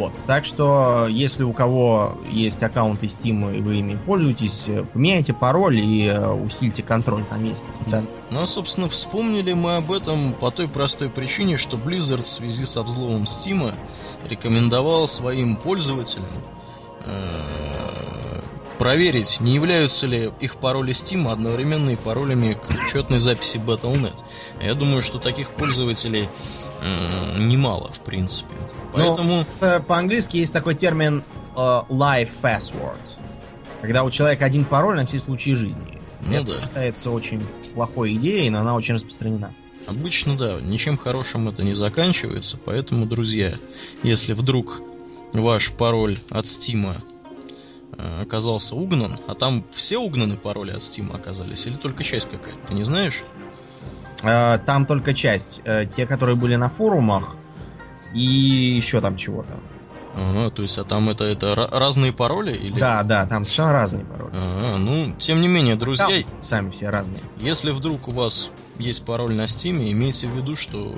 Вот, 0.00 0.14
так 0.26 0.46
что, 0.46 1.08
если 1.10 1.42
у 1.42 1.52
кого 1.52 2.16
есть 2.30 2.62
аккаунты 2.62 3.04
Steam 3.04 3.54
и 3.54 3.60
вы 3.60 3.80
ими 3.80 3.96
пользуетесь, 4.06 4.66
поменяйте 4.94 5.34
пароль 5.34 5.78
и 5.78 6.06
э, 6.06 6.26
усильте 6.26 6.82
контроль, 6.82 7.22
там 7.24 7.44
есть 7.44 7.66
специально. 7.76 8.08
Ну, 8.30 8.42
а, 8.42 8.46
собственно, 8.46 8.88
вспомнили 8.88 9.52
мы 9.52 9.76
об 9.76 9.92
этом 9.92 10.32
по 10.32 10.50
той 10.50 10.68
простой 10.68 11.10
причине, 11.10 11.58
что 11.58 11.76
Blizzard 11.76 12.22
в 12.22 12.26
связи 12.26 12.64
со 12.64 12.82
взломом 12.82 13.24
Steam 13.24 13.74
рекомендовал 14.26 15.06
своим 15.06 15.56
пользователям 15.56 16.24
э, 17.04 18.19
проверить, 18.80 19.40
не 19.40 19.54
являются 19.54 20.06
ли 20.06 20.32
их 20.40 20.56
пароли 20.56 20.94
Steam 20.94 21.30
одновременными 21.30 21.96
паролями 21.96 22.54
к 22.54 22.82
учетной 22.82 23.18
записи 23.18 23.58
Battle.net. 23.58 24.18
Я 24.58 24.74
думаю, 24.74 25.02
что 25.02 25.18
таких 25.18 25.50
пользователей 25.50 26.30
немало, 27.38 27.92
в 27.92 28.00
принципе. 28.00 28.54
Ну, 28.94 29.16
Поэтому... 29.18 29.46
Ну, 29.60 29.82
по-английски 29.82 30.38
есть 30.38 30.54
такой 30.54 30.74
термин 30.74 31.22
uh, 31.54 31.86
live 31.88 32.30
password. 32.40 32.96
Когда 33.82 34.02
у 34.02 34.10
человека 34.10 34.46
один 34.46 34.64
пароль 34.64 34.96
на 34.96 35.04
все 35.04 35.18
случаи 35.18 35.50
жизни. 35.50 36.00
Ну, 36.22 36.32
Это 36.32 36.44
да. 36.46 36.62
считается 36.62 37.10
очень 37.10 37.46
плохой 37.74 38.14
идеей, 38.14 38.48
но 38.48 38.60
она 38.60 38.74
очень 38.74 38.94
распространена. 38.94 39.52
Обычно, 39.88 40.38
да, 40.38 40.58
ничем 40.58 40.96
хорошим 40.96 41.48
это 41.48 41.62
не 41.62 41.74
заканчивается, 41.74 42.58
поэтому, 42.64 43.04
друзья, 43.04 43.58
если 44.02 44.32
вдруг 44.32 44.80
ваш 45.34 45.70
пароль 45.72 46.18
от 46.30 46.46
Стима 46.46 46.96
э, 46.96 47.19
оказался 48.22 48.74
угнан, 48.76 49.18
а 49.26 49.34
там 49.34 49.64
все 49.70 49.98
угнаны 49.98 50.36
пароли 50.36 50.72
от 50.72 50.82
Стима 50.82 51.16
оказались, 51.16 51.66
или 51.66 51.76
только 51.76 52.04
часть 52.04 52.30
какая-то, 52.30 52.60
ты 52.68 52.74
не 52.74 52.84
знаешь? 52.84 53.24
Э, 54.22 54.58
там 54.58 54.86
только 54.86 55.14
часть. 55.14 55.60
Э, 55.64 55.86
те, 55.86 56.06
которые 56.06 56.36
были 56.36 56.56
на 56.56 56.68
форумах, 56.68 57.36
и 58.14 58.20
еще 58.20 59.00
там 59.00 59.16
чего-то. 59.16 59.58
Ага, 60.14 60.50
то 60.50 60.62
есть, 60.62 60.76
а 60.76 60.84
там 60.84 61.08
это, 61.08 61.24
это 61.24 61.54
разные 61.54 62.12
пароли? 62.12 62.52
Или... 62.52 62.78
Да, 62.78 63.04
да, 63.04 63.26
там 63.26 63.44
совершенно 63.44 63.72
разные 63.72 64.04
пароли. 64.04 64.32
Ага, 64.34 64.78
ну, 64.78 65.14
тем 65.18 65.40
не 65.40 65.48
менее, 65.48 65.76
друзья... 65.76 66.06
Там 66.06 66.42
сами 66.42 66.70
все 66.70 66.90
разные. 66.90 67.20
Если 67.38 67.70
вдруг 67.70 68.08
у 68.08 68.10
вас 68.10 68.50
есть 68.78 69.04
пароль 69.04 69.34
на 69.34 69.42
Steam, 69.42 69.90
имейте 69.90 70.26
в 70.26 70.36
виду, 70.36 70.56
что 70.56 70.96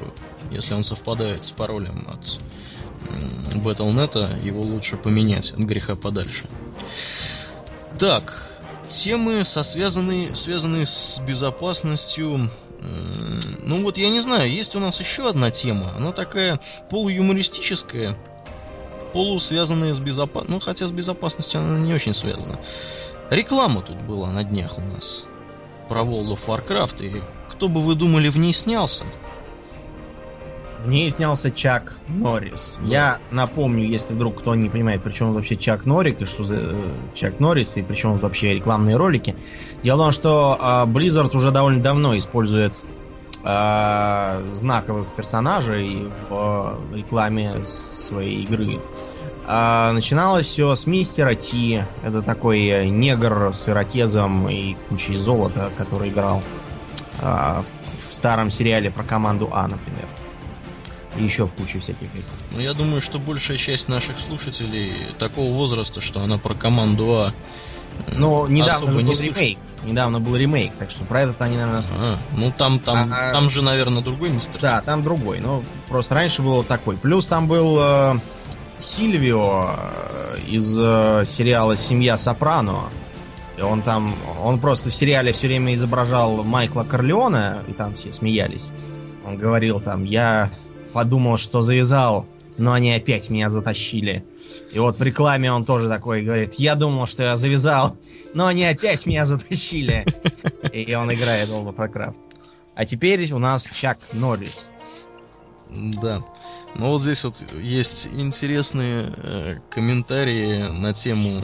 если 0.51 0.75
он 0.75 0.83
совпадает 0.83 1.45
с 1.45 1.51
паролем 1.51 2.07
от 2.09 2.41
Battle.net, 3.55 4.43
его 4.43 4.63
лучше 4.63 4.97
поменять 4.97 5.53
от 5.53 5.61
греха 5.61 5.95
подальше. 5.95 6.47
Так, 7.99 8.51
темы, 8.91 9.45
со 9.45 9.63
связанные, 9.63 10.35
связанные 10.35 10.87
с 10.87 11.21
безопасностью 11.21 12.51
ну 13.63 13.83
вот 13.83 13.97
я 13.97 14.11
не 14.11 14.21
знаю, 14.21 14.51
есть 14.51 14.75
у 14.77 14.81
нас 14.81 14.99
еще 15.01 15.29
одна 15.29 15.51
тема. 15.51 15.93
Она 15.97 16.13
такая 16.13 16.59
полуюмористическая, 16.91 18.17
полусвязанная 19.13 19.95
с 19.95 20.01
безопасностью. 20.01 20.55
Ну, 20.55 20.61
хотя 20.61 20.87
с 20.87 20.91
безопасностью 20.91 21.61
она 21.61 21.79
не 21.79 21.95
очень 21.95 22.15
связана. 22.15 22.59
Реклама 23.31 23.83
тут 23.83 24.03
была 24.03 24.31
на 24.31 24.43
днях 24.45 24.79
у 24.79 24.81
нас 24.81 25.25
про 25.89 26.01
World 26.01 26.37
of 26.37 26.47
Warcraft. 26.47 27.07
И 27.07 27.23
кто 27.51 27.69
бы 27.69 27.81
вы 27.81 27.95
думали 27.95 28.29
в 28.29 28.37
ней 28.37 28.53
снялся? 28.53 29.05
В 30.85 30.89
ней 30.89 31.09
снялся 31.11 31.51
Чак 31.51 31.95
Норрис. 32.09 32.79
Да. 32.81 32.87
Я 32.87 33.19
напомню, 33.31 33.87
если 33.87 34.15
вдруг 34.15 34.41
кто 34.41 34.55
не 34.55 34.69
понимает, 34.69 35.03
при 35.03 35.13
чем 35.13 35.33
вообще 35.33 35.57
Чак 35.57 35.87
Норрик 35.87 36.21
и 36.21 36.25
что 36.25 36.45
за 36.45 36.57
э, 36.57 36.75
Чак 37.15 37.39
Норрис, 37.39 37.77
и 37.77 37.83
при 37.83 37.95
чем 37.95 38.17
вообще 38.17 38.55
рекламные 38.55 38.97
ролики. 38.97 39.37
Дело 39.85 39.97
в 39.97 40.01
том, 40.05 40.13
что 40.13 40.59
э, 40.61 40.91
Blizzard 40.91 41.37
уже 41.37 41.53
довольно 41.53 41.81
давно 41.81 42.19
использует 42.19 42.85
э, 43.45 44.53
знаковых 44.53 45.07
персонажей 45.15 46.09
в 46.29 46.79
э, 46.93 46.97
рекламе 46.97 47.65
своей 47.65 48.43
игры. 48.43 48.81
А 49.47 49.93
начиналось 49.93 50.47
все 50.47 50.75
с 50.75 50.87
мистера 50.87 51.35
Ти. 51.35 51.85
Это 52.03 52.23
такой 52.23 52.89
негр 52.89 53.51
с 53.53 53.69
ирокезом 53.69 54.49
и 54.49 54.75
кучей 54.89 55.17
золота, 55.17 55.71
который 55.77 56.11
играл 56.11 56.43
а, 57.21 57.63
в 58.09 58.15
старом 58.15 58.51
сериале 58.51 58.91
про 58.91 59.03
команду 59.03 59.49
А, 59.53 59.67
например. 59.67 60.07
И 61.17 61.25
еще 61.25 61.47
в 61.47 61.53
куче 61.53 61.79
всяких. 61.79 62.09
Ну, 62.53 62.61
я 62.61 62.73
думаю, 62.73 63.03
что 63.03 63.19
большая 63.19 63.59
часть 63.59 63.89
наших 63.89 64.19
слушателей 64.19 65.09
такого 65.19 65.53
возраста, 65.53 66.01
что 66.01 66.21
она 66.21 66.39
про 66.39 66.55
команду 66.55 67.27
А 67.27 67.33
ну, 68.17 68.47
недавно 68.47 68.93
был 68.93 69.01
не 69.01 69.15
ремейк. 69.15 69.59
Недавно 69.85 70.21
был 70.21 70.37
ремейк, 70.37 70.73
так 70.79 70.91
что 70.91 71.05
про 71.05 71.23
этот 71.23 71.41
они, 71.43 71.57
наверное, 71.57 71.83
а, 71.99 72.17
Ну, 72.33 72.53
там, 72.57 72.79
там, 72.79 73.11
а, 73.13 73.33
там 73.33 73.49
же, 73.49 73.63
наверное, 73.63 74.03
другой 74.03 74.31
мистер. 74.31 74.61
Да, 74.61 74.81
там 74.83 75.03
другой. 75.03 75.41
Но 75.41 75.63
просто 75.89 76.15
раньше 76.15 76.43
был 76.43 76.63
такой. 76.63 76.97
Плюс 76.97 77.27
там 77.27 77.49
был 77.49 77.79
э, 77.81 78.15
Сильвио 78.79 79.77
э, 79.77 80.39
из 80.49 80.79
э, 80.79 81.25
сериала 81.27 81.77
Семья 81.77 82.17
Сопрано. 82.17 82.91
И 83.57 83.61
он 83.61 83.83
там, 83.83 84.15
он 84.43 84.61
просто 84.61 84.91
в 84.91 84.95
сериале 84.95 85.33
все 85.33 85.49
время 85.49 85.75
изображал 85.75 86.45
Майкла 86.45 86.85
Корлеона, 86.85 87.63
и 87.67 87.73
там 87.73 87.95
все 87.95 88.13
смеялись. 88.13 88.71
Он 89.27 89.37
говорил 89.37 89.81
там, 89.81 90.05
я 90.05 90.51
подумал, 90.93 91.37
что 91.37 91.63
завязал, 91.63 92.27
но 92.59 92.73
они 92.73 92.93
опять 92.93 93.31
меня 93.31 93.51
затащили. 93.51 94.25
И 94.73 94.79
вот 94.79 94.99
в 94.99 95.03
рекламе 95.03 95.53
он 95.53 95.65
тоже 95.65 95.89
такой 95.89 96.23
говорит, 96.23 96.55
я 96.55 96.75
думал, 96.75 97.07
что 97.07 97.23
я 97.23 97.37
завязал, 97.37 97.97
но 98.35 98.47
они 98.47 98.65
опять 98.65 99.07
меня 99.07 99.27
затащили. 99.27 100.05
И 100.73 100.95
он 100.95 101.13
играет 101.13 101.49
of 101.49 101.75
Warcraft. 101.75 102.15
А 102.75 102.87
теперь 102.87 103.31
у 103.33 103.39
нас 103.39 103.69
Чак 103.73 103.99
Норрис. 104.13 104.71
Да. 105.71 106.23
Ну 106.75 106.91
вот 106.91 107.01
здесь 107.01 107.25
вот 107.25 107.45
есть 107.59 108.09
интересные 108.13 109.07
э, 109.17 109.57
комментарии 109.71 110.65
на 110.81 110.93
тему 110.93 111.43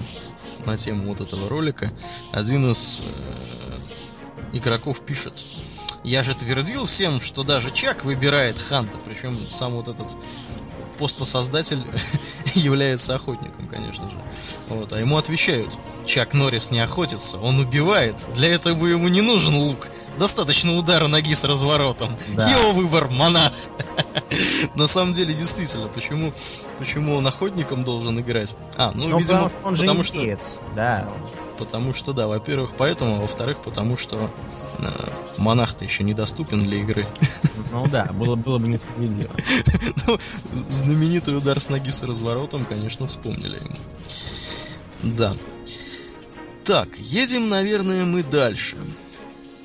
на 0.67 0.77
тему 0.77 1.09
вот 1.09 1.21
этого 1.21 1.49
ролика. 1.49 1.91
Один 2.33 2.71
из 2.71 3.03
э, 3.03 4.57
игроков 4.57 5.01
пишет: 5.01 5.35
я 6.05 6.23
же 6.23 6.35
твердил 6.35 6.85
всем, 6.85 7.21
что 7.21 7.43
даже 7.43 7.71
Чак 7.71 8.05
выбирает 8.05 8.59
Ханта, 8.59 8.99
причем 9.05 9.37
сам 9.49 9.73
вот 9.73 9.89
этот 9.89 10.15
постосоздатель 10.99 11.85
является 12.55 13.15
охотником, 13.15 13.69
конечно 13.69 14.05
же. 14.11 14.17
Вот, 14.69 14.93
а 14.93 15.01
ему 15.01 15.17
отвечают, 15.17 15.79
Чак 16.07 16.35
Норрис 16.35 16.71
не 16.71 16.81
охотится, 16.81 17.39
он 17.39 17.61
убивает. 17.61 18.27
Для 18.35 18.49
этого 18.55 18.87
ему 18.87 19.09
не 19.09 19.21
нужен 19.21 19.55
лук. 19.55 19.89
Достаточно 20.19 20.75
удара 20.77 21.07
ноги 21.07 21.33
с 21.33 21.45
разворотом. 21.45 22.19
Да. 22.35 22.49
Его 22.49 22.73
выбор 22.73 23.09
монах. 23.09 23.53
На 24.75 24.89
самом 24.89 25.15
деле, 25.15 25.33
действительно, 25.33 25.87
почему, 25.87 26.33
почему 26.79 27.15
он 27.15 27.27
охотником 27.27 27.85
должен 27.85 28.19
играть? 28.19 28.57
А, 28.77 28.91
ну, 28.93 29.07
ну 29.07 29.19
видимо, 29.19 29.49
потому, 29.49 29.69
он 29.69 29.77
потому 29.77 30.05
что... 30.05 30.39
Да. 30.75 31.09
Потому 31.59 31.93
что, 31.93 32.13
да, 32.13 32.27
во-первых, 32.29 32.75
поэтому, 32.79 33.17
а 33.17 33.21
во-вторых, 33.21 33.59
потому 33.59 33.97
что 33.97 34.31
э, 34.79 35.11
монах-то 35.39 35.85
еще 35.85 36.05
недоступен 36.05 36.63
для 36.63 36.79
игры. 36.79 37.07
Ну 37.71 37.87
да, 37.87 38.07
было, 38.07 38.35
было 38.35 38.59
бы 38.59 38.67
несправедливо. 38.67 39.31
ну, 40.07 40.19
знаменитый 40.71 41.37
удар 41.37 41.61
с 41.61 41.69
ноги 41.69 41.91
с 41.91 42.03
разворотом, 42.03 42.65
конечно, 42.65 43.07
вспомнили 43.07 43.59
ему. 43.59 43.77
Да. 45.03 45.35
Так, 46.65 46.89
едем, 46.99 47.51
наверное, 47.51 48.05
мы 48.05 48.23
дальше. 48.23 48.77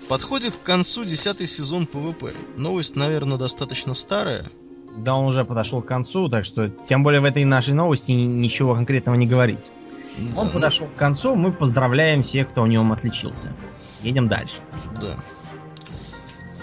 Подходит 0.09 0.55
к 0.55 0.63
концу 0.63 1.05
десятый 1.05 1.47
сезон 1.47 1.85
PvP. 1.86 2.33
Новость, 2.57 2.97
наверное, 2.97 3.38
достаточно 3.38 3.93
старая. 3.93 4.51
Да, 4.97 5.15
он 5.15 5.25
уже 5.25 5.45
подошел 5.45 5.81
к 5.81 5.88
концу, 5.88 6.27
так 6.29 6.45
что 6.45 6.69
тем 6.69 7.03
более 7.03 7.21
в 7.21 7.25
этой 7.25 7.45
нашей 7.45 7.73
новости 7.73 8.12
ничего 8.12 8.75
конкретного 8.75 9.15
не 9.15 9.27
говорится. 9.27 9.71
Да, 10.17 10.41
он 10.41 10.48
ну... 10.48 10.53
подошел 10.53 10.88
к 10.88 10.96
концу, 10.96 11.36
мы 11.36 11.51
поздравляем 11.51 12.22
всех, 12.22 12.50
кто 12.50 12.63
в 12.63 12.67
нем 12.67 12.91
отличился. 12.91 13.53
Едем 14.01 14.27
дальше. 14.27 14.55
Да. 15.01 15.17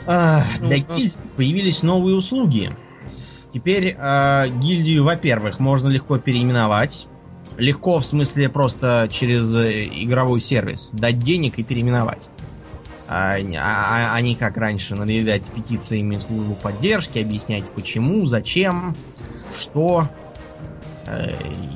А, 0.07 0.43
для 0.61 0.79
ну, 0.79 0.95
нас... 0.95 1.19
появились 1.37 1.83
новые 1.83 2.17
услуги. 2.17 2.77
Теперь 3.53 3.97
э, 3.99 4.49
гильдию, 4.61 5.05
во-первых, 5.05 5.59
можно 5.59 5.89
легко 5.89 6.19
переименовать. 6.19 7.07
Легко 7.57 7.99
в 7.99 8.07
смысле 8.07 8.49
просто 8.49 9.09
через 9.11 9.55
э, 9.55 9.87
игровой 9.87 10.41
сервис. 10.41 10.91
Дать 10.93 11.19
денег 11.19 11.59
и 11.59 11.65
переименовать. 11.65 12.29
А, 13.09 13.35
а, 13.59 14.15
а 14.15 14.21
не 14.21 14.37
как 14.37 14.57
раньше 14.57 14.95
надоедать 14.95 15.45
петициями 15.47 16.19
службу 16.19 16.55
поддержки, 16.55 17.19
объяснять 17.19 17.69
почему, 17.71 18.25
зачем, 18.27 18.95
что 19.59 20.09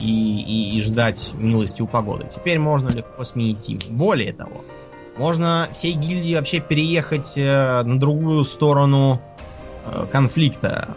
и, 0.00 0.40
и, 0.40 0.76
и 0.76 0.82
ждать 0.82 1.32
милости 1.34 1.82
у 1.82 1.86
погоды. 1.86 2.26
Теперь 2.32 2.58
можно 2.58 2.90
легко 2.90 3.24
сменить 3.24 3.68
им. 3.68 3.78
Более 3.90 4.32
того, 4.32 4.60
можно 5.16 5.68
всей 5.72 5.92
гильдии 5.92 6.34
вообще 6.34 6.60
переехать 6.60 7.34
э, 7.36 7.82
на 7.82 7.98
другую 7.98 8.44
сторону 8.44 9.20
э, 9.86 10.06
конфликта. 10.10 10.96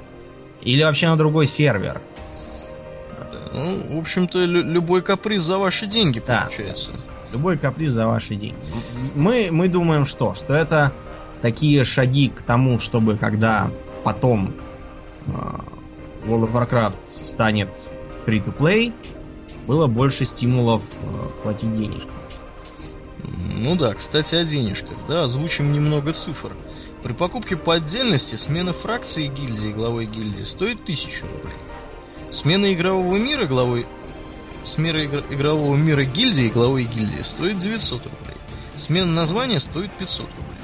Или 0.62 0.84
вообще 0.84 1.08
на 1.08 1.18
другой 1.18 1.46
сервер. 1.46 2.02
Ну, 3.54 3.96
в 3.96 4.00
общем-то, 4.00 4.44
любой 4.46 5.02
каприз 5.02 5.42
за 5.42 5.58
ваши 5.58 5.88
деньги 5.88 6.22
да. 6.26 6.42
получается. 6.42 6.92
Любой 7.32 7.58
каприз 7.58 7.94
за 7.94 8.08
ваши 8.08 8.36
деньги. 8.36 8.58
Мы, 9.16 9.50
мы 9.52 9.70
думаем 9.70 10.06
что? 10.06 10.34
Что 10.34 10.54
это 10.54 10.94
такие 11.42 11.84
шаги 11.84 12.30
к 12.30 12.42
тому, 12.42 12.80
чтобы 12.80 13.18
когда 13.18 13.70
потом 14.04 14.54
э, 15.28 15.32
World 16.26 16.52
of 16.52 16.54
Warcraft 16.54 17.04
станет 17.04 17.88
free-to-play, 18.28 18.94
было 19.66 19.88
больше 19.88 20.26
стимулов 20.26 20.84
э, 21.02 21.30
платить 21.44 21.76
денежки. 21.76 22.10
Ну 23.56 23.76
да, 23.76 23.94
кстати, 23.96 24.36
о 24.36 24.44
денежках. 24.44 24.98
Да, 25.08 25.24
озвучим 25.24 25.72
немного 25.72 26.14
цифр. 26.14 26.56
При 27.04 27.14
покупке 27.14 27.56
по 27.56 27.76
отдельности 27.76 28.36
смена 28.36 28.74
фракции 28.74 29.28
гильдии 29.28 29.72
главой 29.72 30.06
гильдии 30.06 30.44
стоит 30.44 30.82
1000 30.82 31.26
рублей. 31.26 31.58
Смена 32.30 32.72
игрового 32.74 33.16
мира 33.16 33.46
главой... 33.46 33.88
Смена 34.64 34.98
игр... 34.98 35.24
игрового 35.30 35.76
мира 35.76 36.04
гильдии 36.04 36.50
главой 36.50 36.84
гильдии 36.84 37.22
стоит 37.22 37.58
900 37.58 38.04
рублей. 38.04 38.38
Смена 38.76 39.12
названия 39.12 39.60
стоит 39.62 39.92
500 39.98 40.28
рублей. 40.28 40.58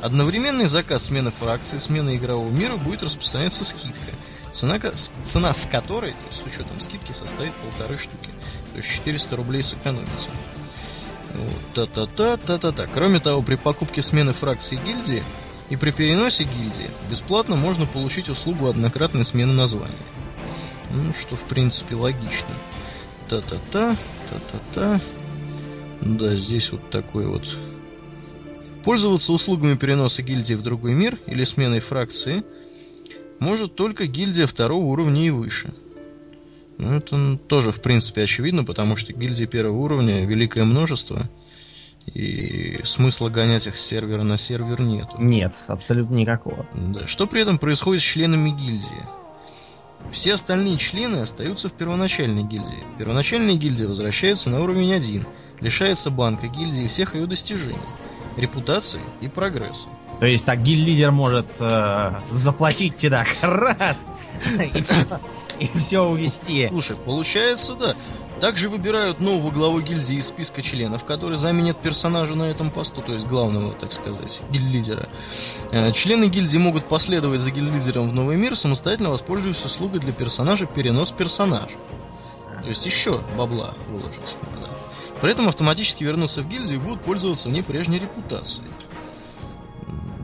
Одновременный 0.00 0.66
заказ 0.66 1.04
смены 1.04 1.30
фракции, 1.30 1.78
смены 1.78 2.16
игрового 2.16 2.50
мира 2.50 2.76
будет 2.76 3.02
распространяться 3.02 3.64
скидка, 3.64 4.12
цена, 4.52 4.78
цена 5.24 5.52
с 5.52 5.66
которой, 5.66 6.12
то 6.12 6.26
есть 6.28 6.42
с 6.42 6.46
учетом 6.46 6.80
скидки, 6.80 7.12
составит 7.12 7.52
полторы 7.54 7.98
штуки. 7.98 8.32
То 8.72 8.78
есть 8.78 8.90
400 8.90 9.36
рублей 9.36 9.62
сэкономите. 9.62 10.30
Та-та-та, 11.74 12.36
та-та-та. 12.36 12.86
Кроме 12.86 13.20
того, 13.20 13.42
при 13.42 13.56
покупке 13.56 14.00
смены 14.00 14.32
фракции 14.32 14.80
гильдии 14.84 15.22
и 15.68 15.76
при 15.76 15.90
переносе 15.90 16.44
гильдии 16.44 16.90
бесплатно 17.10 17.56
можно 17.56 17.86
получить 17.86 18.28
услугу 18.28 18.68
однократной 18.68 19.24
смены 19.24 19.52
названия. 19.52 19.92
Ну, 20.94 21.12
что 21.12 21.36
в 21.36 21.44
принципе 21.44 21.94
логично. 21.94 22.48
Та-та-та, 23.28 23.96
та-та-та. 24.30 25.00
Да, 26.00 26.36
здесь 26.36 26.70
вот 26.72 26.88
такой 26.90 27.26
вот. 27.26 27.58
Пользоваться 28.84 29.32
услугами 29.32 29.74
переноса 29.74 30.22
гильдии 30.22 30.54
в 30.54 30.62
другой 30.62 30.94
мир 30.94 31.18
или 31.26 31.42
сменой 31.44 31.80
фракции 31.80 32.44
может 33.38 33.74
только 33.74 34.06
гильдия 34.06 34.46
второго 34.46 34.84
уровня 34.84 35.26
и 35.26 35.30
выше. 35.30 35.72
Ну, 36.78 36.94
это 36.94 37.38
тоже, 37.48 37.72
в 37.72 37.80
принципе, 37.80 38.22
очевидно, 38.22 38.64
потому 38.64 38.96
что 38.96 39.12
гильдии 39.12 39.46
первого 39.46 39.78
уровня 39.78 40.26
великое 40.26 40.64
множество, 40.64 41.28
и 42.14 42.78
смысла 42.84 43.30
гонять 43.30 43.66
их 43.66 43.76
с 43.76 43.84
сервера 43.84 44.22
на 44.22 44.38
сервер 44.38 44.80
нет. 44.80 45.08
Нет, 45.18 45.54
абсолютно 45.68 46.14
никакого. 46.14 46.66
Да. 46.74 47.06
Что 47.06 47.26
при 47.26 47.42
этом 47.42 47.58
происходит 47.58 48.02
с 48.02 48.04
членами 48.04 48.50
гильдии? 48.50 49.06
Все 50.12 50.34
остальные 50.34 50.76
члены 50.76 51.16
остаются 51.16 51.68
в 51.68 51.72
первоначальной 51.72 52.42
гильдии. 52.42 52.84
Первоначальная 52.98 53.54
гильдия 53.54 53.88
возвращается 53.88 54.50
на 54.50 54.60
уровень 54.60 54.92
1, 54.92 55.26
лишается 55.60 56.10
банка 56.10 56.46
гильдии 56.46 56.84
и 56.84 56.88
всех 56.88 57.14
ее 57.14 57.26
достижений, 57.26 57.76
репутации 58.36 59.00
и 59.20 59.28
прогресса. 59.28 59.88
То 60.20 60.26
есть 60.26 60.46
так 60.46 60.62
гильд-лидер 60.62 61.10
может 61.10 61.46
э, 61.60 62.20
заплатить 62.30 62.96
тебе 62.96 63.10
так 63.10 63.28
раз 63.42 64.12
и 64.58 64.82
все, 64.82 65.04
и 65.58 65.78
все 65.78 66.00
увести. 66.00 66.68
Слушай, 66.68 66.96
получается, 66.96 67.74
да. 67.74 67.94
Также 68.40 68.68
выбирают 68.68 69.20
нового 69.20 69.50
главу 69.50 69.80
гильдии 69.80 70.16
из 70.16 70.26
списка 70.26 70.60
членов, 70.60 71.04
который 71.04 71.38
заменит 71.38 71.78
персонажа 71.78 72.34
на 72.34 72.44
этом 72.44 72.70
посту, 72.70 73.00
то 73.00 73.14
есть 73.14 73.26
главного, 73.26 73.72
так 73.72 73.92
сказать, 73.92 74.42
гильд-лидера. 74.50 75.08
Э, 75.70 75.92
члены 75.92 76.26
гильдии 76.26 76.58
могут 76.58 76.86
последовать 76.86 77.40
за 77.40 77.50
гильд-лидером 77.50 78.08
в 78.08 78.14
новый 78.14 78.36
мир, 78.36 78.56
самостоятельно 78.56 79.10
воспользуясь 79.10 79.64
услугой 79.64 80.00
для 80.00 80.12
персонажа 80.12 80.66
перенос 80.66 81.12
персонажа. 81.12 81.76
То 82.62 82.68
есть 82.68 82.84
еще 82.84 83.22
бабла 83.36 83.74
выложить 83.88 84.36
надо. 84.50 84.75
При 85.26 85.32
этом 85.32 85.48
автоматически 85.48 86.04
вернуться 86.04 86.40
в 86.40 86.48
гильдию 86.48 86.78
и 86.78 86.80
будут 86.80 87.00
пользоваться 87.00 87.48
не 87.48 87.60
прежней 87.60 87.98
репутацией. 87.98 88.68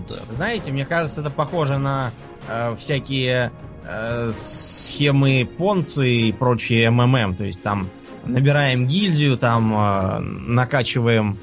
Да. 0.08 0.14
Знаете, 0.30 0.70
мне 0.70 0.86
кажется, 0.86 1.22
это 1.22 1.30
похоже 1.30 1.78
на 1.78 2.12
э, 2.48 2.76
всякие 2.76 3.50
э, 3.84 4.30
схемы 4.32 5.44
Понци 5.58 6.08
и 6.08 6.30
прочие 6.30 6.88
МММ. 6.92 7.34
То 7.34 7.42
есть 7.42 7.64
там 7.64 7.90
набираем 8.24 8.86
гильдию, 8.86 9.36
там 9.36 9.74
э, 9.74 10.18
накачиваем 10.20 11.36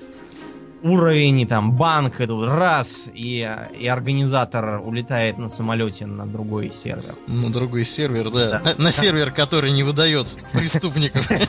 уровень, 0.84 1.48
там 1.48 1.74
банк, 1.74 2.20
это 2.20 2.46
раз, 2.46 3.10
и, 3.14 3.48
и 3.78 3.88
организатор 3.88 4.82
улетает 4.82 5.38
на 5.38 5.50
самолете 5.50 6.06
на 6.06 6.26
другой 6.26 6.72
сервер. 6.72 7.16
На 7.28 7.52
другой 7.52 7.84
сервер, 7.84 8.30
да. 8.30 8.60
да. 8.60 8.62
На, 8.78 8.84
на 8.84 8.92
сервер, 8.92 9.32
который 9.32 9.72
не 9.72 9.84
выдает 9.84 10.28
преступников. 10.54 11.28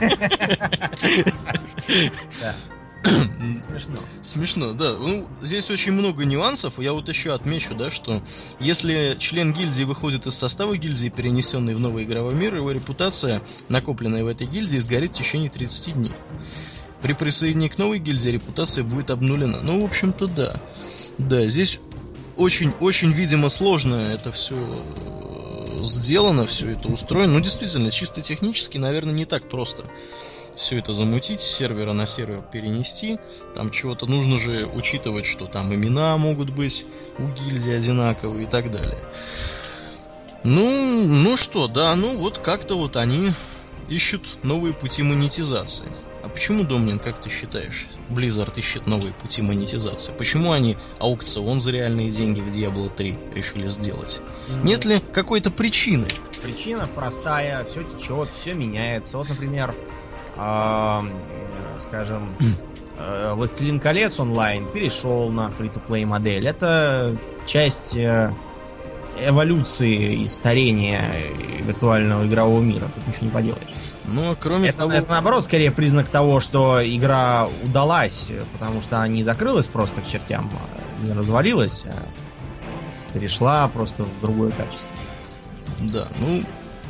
Смешно. 3.02 3.97
Смешно, 4.21 4.73
да. 4.73 4.97
Ну, 4.99 5.26
здесь 5.41 5.71
очень 5.71 5.93
много 5.93 6.25
нюансов. 6.25 6.78
Я 6.78 6.93
вот 6.93 7.09
еще 7.09 7.33
отмечу, 7.33 7.75
да, 7.75 7.91
что 7.91 8.23
если 8.59 9.17
член 9.19 9.52
гильдии 9.52 9.85
выходит 9.85 10.26
из 10.26 10.35
состава 10.35 10.76
гильдии, 10.76 11.09
перенесенный 11.09 11.75
в 11.75 11.81
новый 11.81 12.04
игровой 12.04 12.35
мир, 12.35 12.54
его 12.57 12.71
репутация, 12.71 13.43
накопленная 13.69 14.23
в 14.23 14.26
этой 14.26 14.47
гильдии, 14.47 14.78
сгорит 14.78 15.13
в 15.13 15.19
течение 15.19 15.50
30 15.50 15.95
дней. 15.95 16.13
При 17.02 17.15
присоединении 17.15 17.69
к 17.69 17.78
новой 17.78 17.99
гильдии 17.99 18.30
репутация 18.30 18.84
будет 18.84 19.10
обнулена. 19.10 19.60
Ну, 19.63 19.80
в 19.80 19.84
общем-то, 19.84 20.26
да. 20.26 20.60
Да, 21.19 21.47
здесь 21.47 21.80
очень-очень, 22.36 23.13
видимо, 23.13 23.49
сложно 23.49 23.95
это 23.95 24.32
все 24.32 24.56
э, 24.56 25.82
сделано, 25.82 26.47
все 26.47 26.73
это 26.73 26.89
устроено. 26.89 27.34
Ну, 27.34 27.41
действительно, 27.41 27.91
чисто 27.91 28.23
технически, 28.23 28.78
наверное, 28.78 29.15
не 29.15 29.25
так 29.25 29.49
просто 29.49 29.84
все 30.54 30.78
это 30.78 30.93
замутить, 30.93 31.41
с 31.41 31.56
сервера 31.56 31.93
на 31.93 32.06
сервер 32.06 32.43
перенести. 32.43 33.19
Там 33.54 33.71
чего-то 33.71 34.06
нужно 34.06 34.36
же 34.36 34.67
учитывать, 34.67 35.25
что 35.25 35.47
там 35.47 35.75
имена 35.75 36.17
могут 36.19 36.50
быть 36.50 36.86
у 37.19 37.28
гильдии 37.28 37.73
одинаковые 37.73 38.47
и 38.47 38.50
так 38.50 38.71
далее. 38.71 38.99
Ну, 40.45 41.06
ну 41.06 41.36
что, 41.36 41.69
да, 41.69 41.95
ну 41.97 42.17
вот 42.17 42.39
как-то 42.39 42.76
вот 42.76 42.97
они 42.97 43.32
ищут 43.89 44.23
новые 44.43 44.73
пути 44.73 45.02
монетизации. 45.02 45.89
А 46.23 46.28
почему, 46.28 46.65
Домнин, 46.65 46.99
как 46.99 47.21
ты 47.21 47.30
считаешь, 47.30 47.89
Blizzard 48.11 48.59
ищет 48.59 48.87
новые 48.87 49.15
пути 49.15 49.41
монетизации? 49.41 50.13
Почему 50.13 50.52
они 50.52 50.76
аукцион 50.99 51.61
за 51.61 51.71
реальные 51.71 52.11
деньги 52.11 52.41
в 52.41 52.49
Diablo 52.49 52.95
3 52.95 53.17
решили 53.35 53.69
сделать? 53.69 54.21
Mm-hmm. 54.21 54.65
Нет 54.65 54.85
ли 54.85 55.00
какой-то 55.13 55.50
причины? 55.50 56.06
Причина 56.43 56.87
простая, 56.95 57.65
все 57.65 57.85
течет, 57.85 58.30
все 58.33 58.54
меняется. 58.54 59.17
Вот, 59.17 59.28
например, 59.30 59.75
э, 60.37 61.00
скажем, 61.80 62.37
э, 62.99 63.33
Властелин 63.35 63.80
колец 63.80 64.21
онлайн 64.21 64.67
перешел 64.71 65.30
на 65.30 65.50
free-to-play 65.59 66.04
модель. 66.04 66.47
Это 66.47 67.17
часть 67.47 67.97
э, 67.97 68.33
эволюции 69.19 70.23
и 70.23 70.28
старения 70.28 71.11
виртуального 71.61 72.26
игрового 72.26 72.61
мира. 72.61 72.89
Тут 72.95 73.06
ничего 73.09 73.26
не 73.26 73.33
поделаешь. 73.33 73.90
Ну, 74.11 74.33
а 74.33 74.35
кроме 74.35 74.71
это, 74.71 74.79
того... 74.79 74.93
Это, 74.93 75.11
наоборот, 75.11 75.45
скорее 75.45 75.71
признак 75.71 76.09
того, 76.09 76.41
что 76.41 76.81
игра 76.83 77.49
удалась, 77.63 78.33
потому 78.53 78.83
что 78.83 78.97
она 78.97 79.09
не 79.09 79.23
закрылась 79.23 79.69
просто 79.69 80.01
к 80.01 80.07
чертям, 80.07 80.51
а 80.55 81.05
не 81.05 81.13
развалилась, 81.13 81.85
а 81.87 83.15
перешла 83.15 83.69
просто 83.69 84.05
в 84.05 84.21
другое 84.21 84.53
качество. 84.53 84.91
Да, 85.81 86.09
ну, 86.21 86.45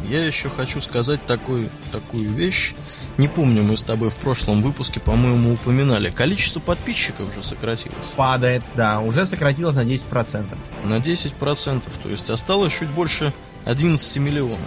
я 0.09 0.25
еще 0.25 0.49
хочу 0.49 0.81
сказать 0.81 1.25
такой, 1.27 1.69
такую 1.93 2.31
вещь. 2.33 2.75
Не 3.19 3.29
помню, 3.29 3.63
мы 3.63 3.77
с 3.77 3.83
тобой 3.83 4.11
в 4.11 4.17
прошлом 4.17 4.63
выпуске, 4.63 4.99
по-моему, 4.99 5.55
упоминали. 5.55 6.11
Количество 6.11 6.61
подписчиков 6.61 7.29
уже 7.31 7.47
сократилось. 7.47 8.07
Падает, 8.17 8.65
да, 8.75 9.01
уже 9.01 9.27
сократилось 9.27 9.77
на 9.77 9.85
10%. 9.85 10.47
На 10.85 10.99
10%, 10.99 11.83
то 12.03 12.09
есть 12.09 12.31
осталось 12.31 12.73
чуть 12.73 12.89
больше 12.89 13.33
11 13.67 14.17
миллионов. 14.19 14.59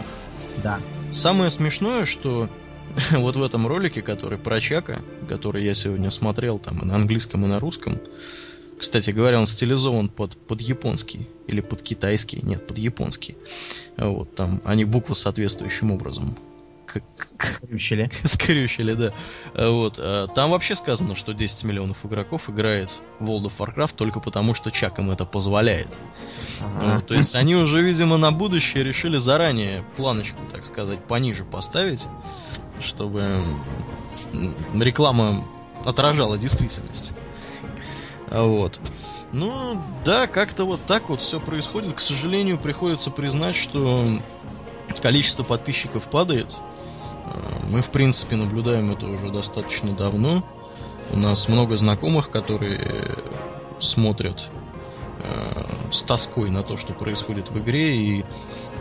Да. 0.63 0.79
Самое 1.13 1.51
смешное, 1.51 2.05
что 2.05 2.49
вот 3.11 3.35
в 3.35 3.43
этом 3.43 3.67
ролике, 3.67 4.01
который 4.01 4.39
про 4.39 4.59
Чака, 4.59 4.99
который 5.29 5.63
я 5.63 5.75
сегодня 5.75 6.09
смотрел 6.09 6.57
там 6.57 6.79
и 6.79 6.85
на 6.85 6.95
английском, 6.95 7.45
и 7.45 7.47
на 7.47 7.59
русском, 7.59 7.99
кстати 8.79 9.11
говоря, 9.11 9.39
он 9.39 9.45
стилизован 9.45 10.09
под, 10.09 10.35
под 10.35 10.59
японский 10.59 11.27
или 11.47 11.61
под 11.61 11.83
китайский, 11.83 12.39
нет, 12.41 12.65
под 12.65 12.79
японский. 12.79 13.37
Вот 13.95 14.33
там 14.35 14.59
они 14.65 14.85
буквы 14.85 15.13
соответствующим 15.15 15.91
образом 15.91 16.35
Скрючили. 17.39 18.09
Скрючили, 18.23 18.93
да. 18.93 19.13
Вот. 19.53 19.99
А 19.99 20.27
там 20.27 20.51
вообще 20.51 20.75
сказано, 20.75 21.15
что 21.15 21.33
10 21.33 21.63
миллионов 21.63 22.05
игроков 22.05 22.49
играет 22.49 22.93
в 23.19 23.29
World 23.29 23.45
of 23.45 23.57
Warcraft 23.57 23.95
только 23.95 24.19
потому, 24.19 24.53
что 24.53 24.71
Чак 24.71 24.99
им 24.99 25.11
это 25.11 25.25
позволяет. 25.25 25.97
Ага. 26.61 26.95
Ну, 26.95 27.01
то 27.01 27.13
есть 27.13 27.35
они 27.35 27.55
уже, 27.55 27.81
видимо, 27.81 28.17
на 28.17 28.31
будущее 28.31 28.83
решили 28.83 29.17
заранее 29.17 29.83
планочку, 29.95 30.39
так 30.51 30.65
сказать, 30.65 31.03
пониже 31.05 31.43
поставить, 31.43 32.07
чтобы 32.79 33.43
реклама 34.73 35.45
отражала 35.85 36.37
действительность. 36.37 37.13
Вот. 38.29 38.79
Ну, 39.31 39.81
да, 40.05 40.27
как-то 40.27 40.65
вот 40.65 40.79
так 40.85 41.09
вот 41.09 41.21
все 41.21 41.39
происходит. 41.39 41.93
К 41.93 41.99
сожалению, 41.99 42.57
приходится 42.57 43.11
признать, 43.11 43.55
что 43.55 44.19
количество 45.01 45.43
подписчиков 45.43 46.09
падает. 46.09 46.55
Э, 47.33 47.59
мы, 47.69 47.81
в 47.81 47.89
принципе, 47.89 48.35
наблюдаем 48.35 48.91
это 48.91 49.07
уже 49.07 49.29
достаточно 49.29 49.93
давно. 49.93 50.43
У 51.11 51.17
нас 51.17 51.47
много 51.49 51.75
знакомых, 51.77 52.29
которые 52.29 52.91
смотрят 53.79 54.49
э, 55.23 55.65
с 55.91 56.01
тоской 56.03 56.49
на 56.49 56.63
то, 56.63 56.77
что 56.77 56.93
происходит 56.93 57.51
в 57.51 57.59
игре, 57.59 57.95
и 57.95 58.25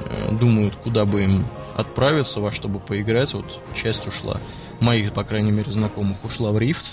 э, 0.01 0.33
думают, 0.33 0.77
куда 0.77 1.05
бы 1.05 1.25
им 1.25 1.47
отправиться 1.75 2.41
во 2.41 2.53
чтобы 2.53 2.81
поиграть. 2.81 3.35
Вот 3.35 3.59
часть 3.75 4.07
ушла. 4.07 4.41
Моих, 4.81 5.13
по 5.13 5.25
крайней 5.25 5.53
мере, 5.53 5.71
знакомых 5.71 6.25
ушла 6.25 6.53
в 6.53 6.59
рифт 6.59 6.93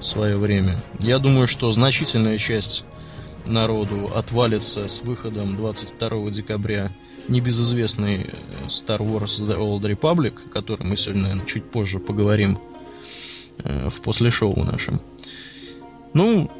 в 0.00 0.04
свое 0.04 0.36
время. 0.36 0.76
Я 1.00 1.18
думаю, 1.18 1.48
что 1.48 1.70
значительная 1.70 2.38
часть 2.38 2.84
народу 3.46 4.10
отвалится 4.14 4.88
с 4.88 5.02
выходом 5.02 5.56
22 5.56 6.30
декабря 6.30 6.90
небезызвестный 7.28 8.26
э, 8.26 8.66
Star 8.66 8.98
Wars 8.98 9.40
The 9.40 9.58
Old 9.58 9.82
Republic, 9.82 10.46
о 10.46 10.48
котором 10.48 10.88
мы 10.88 10.96
сегодня, 10.96 11.22
наверное, 11.22 11.46
чуть 11.46 11.70
позже 11.70 11.98
поговорим 11.98 12.58
э, 13.58 13.88
в 13.88 14.00
после 14.00 14.30
шоу 14.30 14.62
нашем. 14.64 15.00
Ну, 16.14 16.50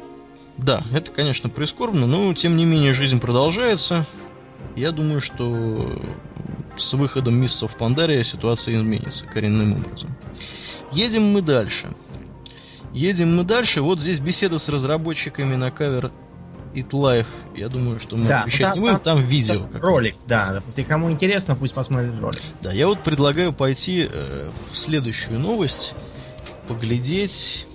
да, 0.57 0.83
это, 0.91 1.11
конечно, 1.11 1.49
прискорбно, 1.49 2.07
но, 2.07 2.33
тем 2.33 2.57
не 2.57 2.65
менее, 2.65 2.93
жизнь 2.93 3.19
продолжается. 3.19 4.05
Я 4.75 4.91
думаю, 4.91 5.21
что 5.21 6.01
с 6.75 6.93
выходом 6.93 7.35
Мисса 7.35 7.67
в 7.67 7.77
Пандария 7.77 8.23
ситуация 8.23 8.75
изменится 8.75 9.25
коренным 9.25 9.73
образом. 9.73 10.15
Едем 10.91 11.23
мы 11.31 11.41
дальше. 11.41 11.95
Едем 12.93 13.35
мы 13.35 13.43
дальше. 13.43 13.81
Вот 13.81 14.01
здесь 14.01 14.19
беседа 14.19 14.57
с 14.57 14.69
разработчиками 14.69 15.55
на 15.55 15.71
кавер 15.71 16.11
It 16.77 16.89
Life. 16.89 17.27
Я 17.55 17.69
думаю, 17.69 17.99
что 17.99 18.17
мы 18.17 18.27
да, 18.27 18.41
освещать 18.41 18.67
там, 18.67 18.73
не 18.75 18.79
будем, 18.81 18.99
там, 18.99 19.17
там 19.17 19.25
видео. 19.25 19.67
Там 19.67 19.81
ролик, 19.81 20.15
да. 20.27 20.61
Если 20.65 20.83
кому 20.83 21.11
интересно, 21.11 21.55
пусть 21.55 21.73
посмотрит 21.73 22.19
ролик. 22.19 22.41
Да, 22.61 22.71
я 22.71 22.87
вот 22.87 23.03
предлагаю 23.03 23.51
пойти 23.51 24.07
э, 24.09 24.49
в 24.71 24.77
следующую 24.77 25.39
новость, 25.39 25.95
поглядеть, 26.67 27.65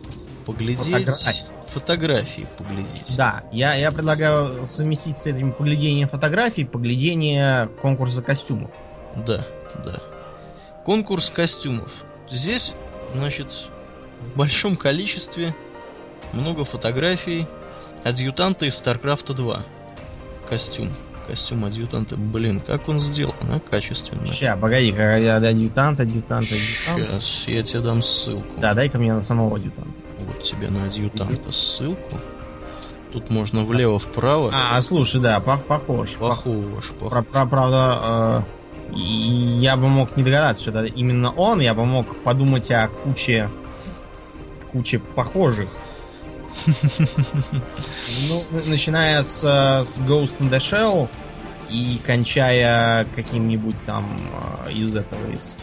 поглядеть 0.47 0.85
фотографии, 0.85 1.45
фотографии 1.67 2.47
поглядеть. 2.59 3.15
Да, 3.17 3.45
я, 3.53 3.75
я 3.75 3.91
предлагаю 3.91 4.67
совместить 4.67 5.19
с 5.19 5.27
этим 5.27 5.53
поглядением 5.53 6.09
фотографий 6.09 6.65
поглядение 6.65 7.69
конкурса 7.81 8.23
костюмов. 8.23 8.71
Да, 9.17 9.47
да. 9.85 10.01
Конкурс 10.85 11.31
костюмов. 11.31 11.93
Здесь, 12.31 12.75
значит, 13.15 13.69
в 14.21 14.37
большом 14.37 14.77
количестве 14.77 15.55
много 16.33 16.65
фотографий 16.65 17.47
адъютанта 18.05 18.67
из 18.67 18.75
StarCraft 18.75 19.35
2. 19.35 19.63
Костюм. 20.49 20.89
Костюм 21.27 21.65
адъютанта. 21.65 22.17
Блин, 22.17 22.61
как 22.61 22.89
он 22.89 23.01
сделан, 23.01 23.35
а? 23.51 23.61
Качественно. 23.61 24.27
Ща, 24.27 24.57
погоди, 24.61 24.91
адъютант, 24.91 26.01
адъютант, 26.01 26.01
адъютант. 26.01 26.47
Сейчас, 26.47 27.49
я 27.49 27.63
тебе 27.63 27.81
дам 27.81 28.03
ссылку. 28.03 28.61
Да, 28.61 28.75
дай-ка 28.75 28.99
мне 28.99 29.13
на 29.13 29.23
самого 29.23 29.57
адъютанта. 29.57 29.91
Вот 30.19 30.43
тебе 30.43 30.69
на 30.69 30.87
адъютанта 30.87 31.53
ссылку. 31.53 32.17
Тут 33.13 33.31
можно 33.31 33.65
влево-вправо. 33.65 34.53
А, 34.55 34.81
слушай, 34.81 35.21
да, 35.21 35.39
похож. 35.41 36.17
Похож, 36.17 36.93
похож. 36.99 37.25
Правда, 37.31 38.45
э, 38.91 38.95
я 38.95 39.77
бы 39.77 39.89
мог 39.89 40.17
не 40.17 40.23
догадаться, 40.23 40.63
что 40.63 40.79
это 40.81 40.87
именно 40.87 41.31
он. 41.31 41.61
Я 41.61 41.75
бы 41.75 41.85
мог 41.85 42.17
подумать 42.23 42.71
о 42.71 42.89
куче, 42.89 43.51
куче 44.73 44.99
похожих 44.99 45.69
ну, 48.29 48.45
начиная 48.67 49.23
с, 49.23 49.43
с 49.43 49.99
Ghost 50.01 50.39
in 50.39 50.51
the 50.51 50.59
Shell 50.59 51.09
и 51.69 52.01
кончая 52.05 53.07
каким-нибудь 53.17 53.77
там 53.87 54.19
э, 54.67 54.73
из 54.73 54.95
этого, 54.95 55.31
из, 55.31 55.57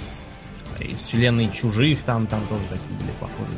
из 0.79 0.99
вселенной 0.99 1.51
чужих, 1.51 2.03
там, 2.03 2.27
там 2.27 2.47
тоже 2.47 2.63
такие 2.69 2.97
были 2.99 3.11
похожи. 3.19 3.53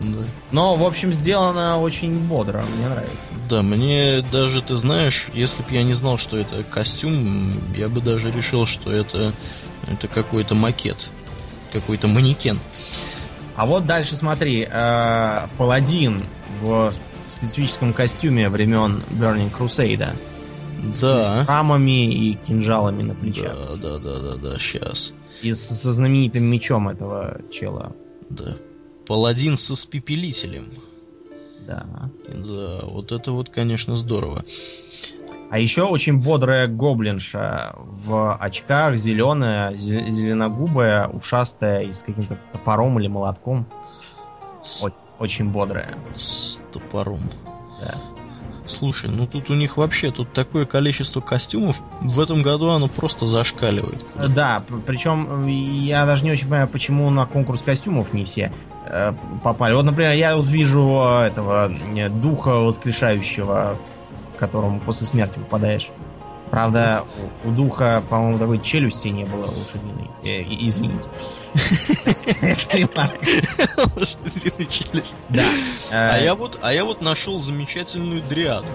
Да. 0.00 0.18
Но, 0.50 0.76
в 0.76 0.84
общем, 0.84 1.12
сделано 1.12 1.78
очень 1.78 2.18
бодро, 2.26 2.64
мне 2.76 2.88
нравится. 2.88 3.32
Да, 3.48 3.62
мне 3.62 4.22
даже, 4.32 4.62
ты 4.62 4.74
знаешь, 4.76 5.28
если 5.34 5.62
бы 5.62 5.68
я 5.72 5.82
не 5.82 5.92
знал, 5.92 6.16
что 6.16 6.38
это 6.38 6.62
костюм, 6.62 7.60
я 7.76 7.88
бы 7.88 8.00
даже 8.00 8.30
решил, 8.30 8.64
что 8.64 8.90
это, 8.90 9.34
это 9.86 10.08
какой-то 10.08 10.54
макет, 10.54 11.10
какой-то 11.72 12.08
манекен. 12.08 12.58
А 13.56 13.66
вот 13.66 13.86
дальше 13.86 14.14
смотри, 14.14 14.66
э, 14.68 15.46
Паладин 15.58 16.24
в 16.60 16.92
специфическом 17.28 17.92
костюме 17.92 18.48
времен 18.48 19.02
Burning 19.10 19.50
Crusade. 19.50 20.14
Да. 20.82 20.92
С 20.92 21.48
рамами 21.48 22.12
и 22.12 22.34
кинжалами 22.34 23.02
на 23.02 23.14
плечах. 23.14 23.54
Да, 23.54 23.76
да, 23.76 23.98
да, 23.98 24.20
да, 24.20 24.36
да, 24.36 24.54
сейчас. 24.58 25.12
И 25.42 25.52
со 25.54 25.92
знаменитым 25.92 26.44
мечом 26.44 26.88
этого 26.88 27.40
чела. 27.52 27.92
Да. 28.28 28.56
Паладин 29.06 29.56
со 29.56 29.76
спепелителем. 29.76 30.70
Да. 31.66 31.86
Да, 32.28 32.80
вот 32.84 33.12
это 33.12 33.32
вот, 33.32 33.50
конечно, 33.50 33.96
здорово. 33.96 34.44
А 35.50 35.58
еще 35.58 35.82
очень 35.82 36.20
бодрая 36.20 36.68
гоблинша 36.68 37.74
в 37.76 38.36
очках, 38.36 38.96
зеленая, 38.96 39.74
зеленогубая, 39.74 41.08
ушастая 41.08 41.82
и 41.82 41.92
с 41.92 42.02
каким-то 42.02 42.38
топором 42.52 43.00
или 43.00 43.08
молотком. 43.08 43.66
С... 44.62 44.84
Очень 44.84 44.94
бодрая. 45.50 45.96
С 46.14 46.60
топором. 46.72 47.20
Да. 47.80 47.94
Слушай, 48.66 49.10
ну 49.10 49.26
тут 49.26 49.50
у 49.50 49.54
них 49.54 49.76
вообще 49.76 50.10
тут 50.10 50.32
такое 50.32 50.64
количество 50.64 51.20
костюмов. 51.20 51.80
В 52.00 52.20
этом 52.20 52.42
году 52.42 52.68
оно 52.68 52.88
просто 52.88 53.26
зашкаливает. 53.26 54.04
Да, 54.34 54.64
причем 54.86 55.46
я 55.46 56.06
даже 56.06 56.24
не 56.24 56.30
очень 56.30 56.44
понимаю, 56.44 56.68
почему 56.68 57.10
на 57.10 57.26
конкурс 57.26 57.62
костюмов 57.62 58.12
не 58.12 58.24
все 58.24 58.52
э, 58.86 59.12
попали. 59.42 59.74
Вот, 59.74 59.84
например, 59.84 60.12
я 60.12 60.36
вот 60.36 60.46
вижу 60.46 61.02
э, 61.02 61.26
этого 61.26 61.70
э, 61.70 62.08
духа 62.08 62.60
воскрешающего 62.60 63.78
которому 64.40 64.80
после 64.80 65.06
смерти 65.06 65.38
попадаешь. 65.38 65.90
Правда, 66.50 67.04
у, 67.44 67.50
духа, 67.50 68.02
по-моему, 68.08 68.38
такой 68.38 68.60
челюсти 68.60 69.08
не 69.08 69.24
было 69.24 69.46
лошадиной. 69.46 70.10
Э, 70.24 70.42
извините. 70.42 71.08
Это 72.42 72.76
ремарка. 72.76 73.24
Лошадиной 73.96 74.66
челюсть. 74.66 75.16
Да. 75.28 75.44
А 75.92 76.18
я 76.18 76.34
вот, 76.34 76.58
а 76.62 76.72
я 76.72 76.84
вот 76.84 77.02
нашел 77.02 77.40
замечательную 77.40 78.22
дриаду. 78.22 78.66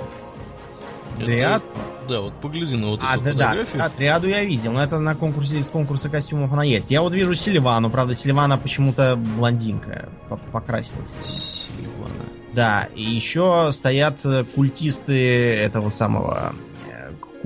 Дриад? 1.19 1.63
Да, 2.07 2.21
вот 2.21 2.33
погляди 2.39 2.75
на 2.75 2.87
вот 2.87 3.01
а, 3.03 3.15
эту 3.15 3.23
да, 3.23 3.31
фотографию. 3.31 3.77
Да, 3.79 3.89
триаду 3.89 4.27
я 4.27 4.43
видел, 4.43 4.71
но 4.73 4.83
это 4.83 4.99
на 4.99 5.15
конкурсе 5.15 5.57
из 5.57 5.67
конкурса 5.67 6.09
костюмов 6.09 6.51
она 6.53 6.63
есть. 6.63 6.91
Я 6.91 7.01
вот 7.01 7.13
вижу 7.13 7.33
Сильвану, 7.33 7.89
правда, 7.89 8.13
Сильвана 8.13 8.57
почему-то 8.57 9.15
блондинка 9.15 10.09
покрасилась. 10.51 11.11
Сильвана. 11.23 12.13
Да, 12.53 12.87
и 12.95 13.03
еще 13.03 13.69
стоят 13.71 14.19
э, 14.23 14.43
культисты 14.55 15.55
этого 15.55 15.89
самого... 15.89 16.53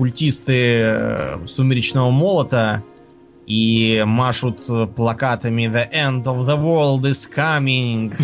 культисты 0.00 0.54
э, 0.54 1.46
Сумеречного 1.46 2.10
Молота 2.10 2.82
и 3.46 4.02
машут 4.06 4.66
плакатами 4.96 5.66
The 5.66 5.92
end 5.92 6.24
of 6.24 6.46
the 6.46 6.56
world 6.56 7.02
is 7.02 7.28
coming. 7.28 8.16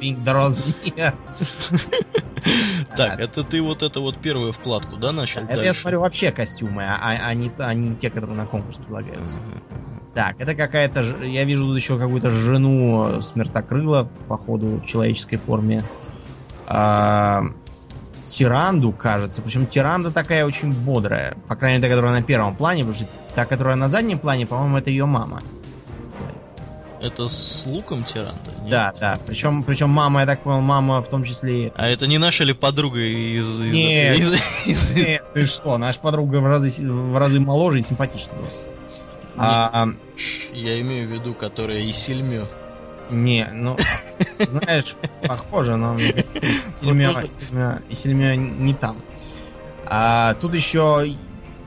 Так, 2.96 3.20
это 3.20 3.42
ты 3.42 3.60
вот 3.60 3.82
это 3.82 4.00
вот 4.00 4.16
первую 4.18 4.52
вкладку, 4.52 4.96
да, 4.96 5.12
начал 5.12 5.42
Это 5.42 5.62
я 5.62 5.72
смотрю 5.72 6.00
вообще 6.00 6.30
костюмы, 6.30 6.84
а, 6.84 6.98
а 7.00 7.34
не, 7.34 7.50
а 7.58 7.96
те, 7.96 8.10
которые 8.10 8.36
на 8.36 8.46
конкурс 8.46 8.76
предлагаются. 8.76 9.40
Так, 10.14 10.40
это 10.40 10.54
какая-то... 10.54 11.24
Я 11.24 11.44
вижу 11.44 11.66
тут 11.66 11.76
еще 11.76 11.98
какую-то 11.98 12.30
жену 12.30 13.20
смертокрыла, 13.20 14.08
походу, 14.28 14.78
в 14.78 14.86
человеческой 14.86 15.36
форме 15.36 15.82
э, 16.68 17.40
Тиранду, 18.28 18.92
кажется. 18.92 19.42
Причем 19.42 19.66
Тиранда 19.66 20.10
такая 20.10 20.44
очень 20.44 20.72
бодрая. 20.72 21.36
По 21.48 21.56
крайней 21.56 21.78
мере, 21.78 21.88
та, 21.88 21.94
которая 21.94 22.12
на 22.20 22.22
первом 22.22 22.56
плане, 22.56 22.84
потому 22.84 22.94
что 22.94 23.06
та, 23.34 23.44
которая 23.46 23.76
на 23.76 23.88
заднем 23.88 24.18
плане, 24.18 24.46
по-моему, 24.46 24.78
это 24.78 24.90
ее 24.90 25.06
мама. 25.06 25.42
Это 27.00 27.28
с 27.28 27.64
луком 27.66 28.02
Тиранда? 28.02 28.50
Нет? 28.62 28.70
Да, 28.70 28.92
да. 28.98 29.18
Причем, 29.24 29.62
причем 29.62 29.88
мама, 29.90 30.20
я 30.20 30.26
так 30.26 30.40
понял, 30.40 30.60
мама 30.60 31.00
в 31.00 31.08
том 31.08 31.22
числе... 31.24 31.72
А 31.76 31.88
это 31.88 32.06
не 32.06 32.18
наша 32.18 32.44
ли 32.44 32.52
подруга 32.52 32.98
из... 33.00 33.60
из 33.60 33.72
нет, 33.72 34.18
из, 34.18 34.66
из... 34.66 34.96
нет, 34.96 35.22
ты 35.32 35.46
что, 35.46 35.78
наша 35.78 36.00
подруга 36.00 36.36
в 36.36 36.46
разы, 36.46 36.84
в 36.84 37.16
разы 37.16 37.38
моложе 37.38 37.78
и 37.78 37.82
симпатичнее. 37.82 38.44
А, 39.36 39.88
я 40.52 40.80
имею 40.80 41.06
в 41.06 41.12
виду, 41.12 41.34
которая 41.34 41.78
и 41.78 41.92
сильмё. 41.92 42.48
Не, 43.10 43.48
ну, 43.52 43.76
знаешь, 44.46 44.96
похоже, 45.26 45.76
но 45.76 45.94
мне 45.94 46.12
кажется, 46.12 46.46
не 48.36 48.74
там. 48.74 48.96
А 49.86 50.34
тут 50.34 50.54
еще 50.54 51.16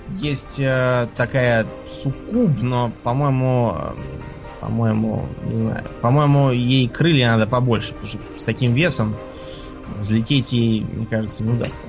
есть 0.10 0.60
э, 0.60 1.08
такая 1.16 1.66
суккуб, 1.90 2.62
но, 2.62 2.92
по-моему, 3.04 3.76
э, 3.76 3.94
по-моему, 4.62 5.26
не 5.44 5.56
знаю, 5.56 5.86
по-моему, 6.02 6.52
ей 6.52 6.88
крылья 6.88 7.32
надо 7.32 7.48
побольше, 7.48 7.94
потому 7.94 8.08
что 8.08 8.20
с 8.38 8.44
таким 8.44 8.74
весом 8.74 9.16
взлететь 9.98 10.54
ей, 10.54 10.82
мне 10.84 11.06
кажется, 11.06 11.44
не 11.44 11.54
удастся. 11.54 11.88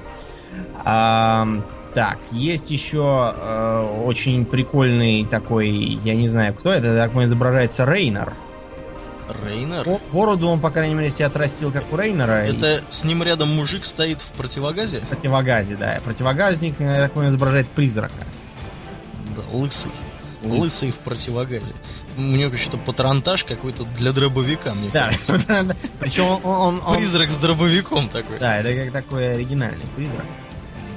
А, 0.85 1.47
так, 1.95 2.19
есть 2.31 2.71
еще 2.71 3.35
э, 3.37 4.03
очень 4.05 4.47
прикольный 4.47 5.27
такой, 5.27 5.69
я 5.71 6.15
не 6.15 6.29
знаю, 6.29 6.55
кто 6.55 6.71
это, 6.71 6.97
так 6.97 7.15
изображается 7.25 7.85
Рейнер. 7.85 8.33
Рейнер? 9.45 10.01
Бороду 10.13 10.49
он, 10.49 10.61
по 10.61 10.71
крайней 10.71 10.95
мере, 10.95 11.11
себе 11.11 11.27
отрастил, 11.27 11.71
как 11.73 11.93
у 11.93 11.97
Рейнера. 11.97 12.33
Это 12.33 12.79
и... 12.79 12.81
с 12.89 13.05
ним 13.05 13.23
рядом 13.23 13.55
мужик 13.55 13.85
стоит 13.85 14.21
в 14.21 14.33
противогазе? 14.33 15.01
В 15.01 15.09
противогазе, 15.09 15.77
да. 15.77 16.01
Противогазник, 16.05 16.79
я 16.81 17.03
так 17.03 17.13
понимаю, 17.13 17.31
изображает 17.31 17.69
призрака. 17.69 18.15
Да, 19.37 19.43
лысый. 19.53 19.93
Лысый 20.43 20.91
в 20.91 20.99
противогазе. 20.99 21.75
У 22.17 22.21
него 22.21 22.51
вообще-то 22.51 22.77
патронтаж 22.77 23.45
какой-то 23.45 23.85
для 23.97 24.13
дробовика, 24.13 24.75
мне 24.75 24.91
да, 24.93 25.09
кажется. 25.09 25.41
Причем 26.01 26.45
он, 26.45 26.83
он... 26.85 26.97
Призрак 26.97 27.31
с 27.31 27.39
дробовиком 27.39 28.09
такой. 28.09 28.39
Да, 28.39 28.59
это 28.59 28.85
как 28.85 28.93
такой 28.93 29.35
оригинальный 29.35 29.87
призрак. 29.97 30.27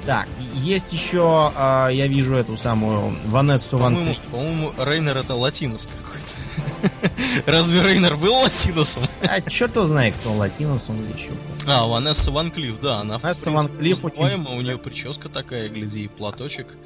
Так, 0.06 0.28
есть 0.54 0.92
еще, 0.92 1.52
э, 1.56 1.88
я 1.92 2.06
вижу 2.06 2.34
эту 2.34 2.56
самую 2.56 3.16
Ванессу 3.26 3.76
Ван 3.76 3.94
По-моему, 3.96 4.16
по-моему, 4.30 4.72
Рейнер 4.78 5.16
это 5.16 5.34
латинос 5.34 5.88
какой-то. 5.88 6.32
Разве 7.46 7.82
Рейнер 7.82 8.16
был 8.16 8.34
латиносом? 8.34 9.04
А 9.22 9.40
черт 9.40 9.76
его 9.76 9.86
знает, 9.86 10.14
кто 10.20 10.32
латинос, 10.32 10.86
он 10.88 10.96
еще. 11.16 11.30
А, 11.66 11.86
Ванесса 11.86 12.30
Ван 12.30 12.50
Клифф, 12.50 12.80
да, 12.80 13.00
она 13.00 13.18
Ванесса 13.18 13.50
Ван 13.50 13.68
Клифф 13.68 14.04
очень... 14.04 14.46
у 14.46 14.60
нее 14.60 14.78
прическа 14.78 15.28
такая, 15.28 15.68
гляди, 15.68 16.04
и 16.04 16.08
платочек. 16.08 16.76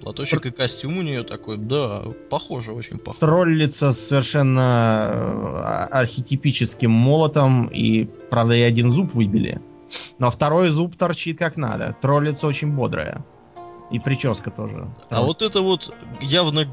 Платочек 0.00 0.46
и 0.46 0.50
костюм 0.50 0.98
у 0.98 1.02
нее 1.02 1.24
такой, 1.24 1.58
да, 1.58 2.02
похоже, 2.30 2.72
очень 2.72 2.98
похоже. 2.98 3.20
Троллица 3.20 3.92
с 3.92 3.98
совершенно 3.98 5.10
э, 5.12 5.60
архетипическим 5.90 6.90
молотом, 6.90 7.66
и, 7.66 8.04
правда, 8.30 8.54
и 8.54 8.62
один 8.62 8.90
зуб 8.90 9.14
выбили. 9.14 9.60
Но 10.18 10.30
второй 10.30 10.70
зуб 10.70 10.96
торчит 10.96 11.38
как 11.38 11.56
надо. 11.56 11.96
Троллица 12.00 12.46
очень 12.46 12.72
бодрая. 12.72 13.24
И 13.90 13.98
прическа 13.98 14.50
тоже. 14.50 14.86
А 15.10 15.22
вот 15.22 15.42
это 15.42 15.60
вот 15.62 15.92
явно 16.20 16.64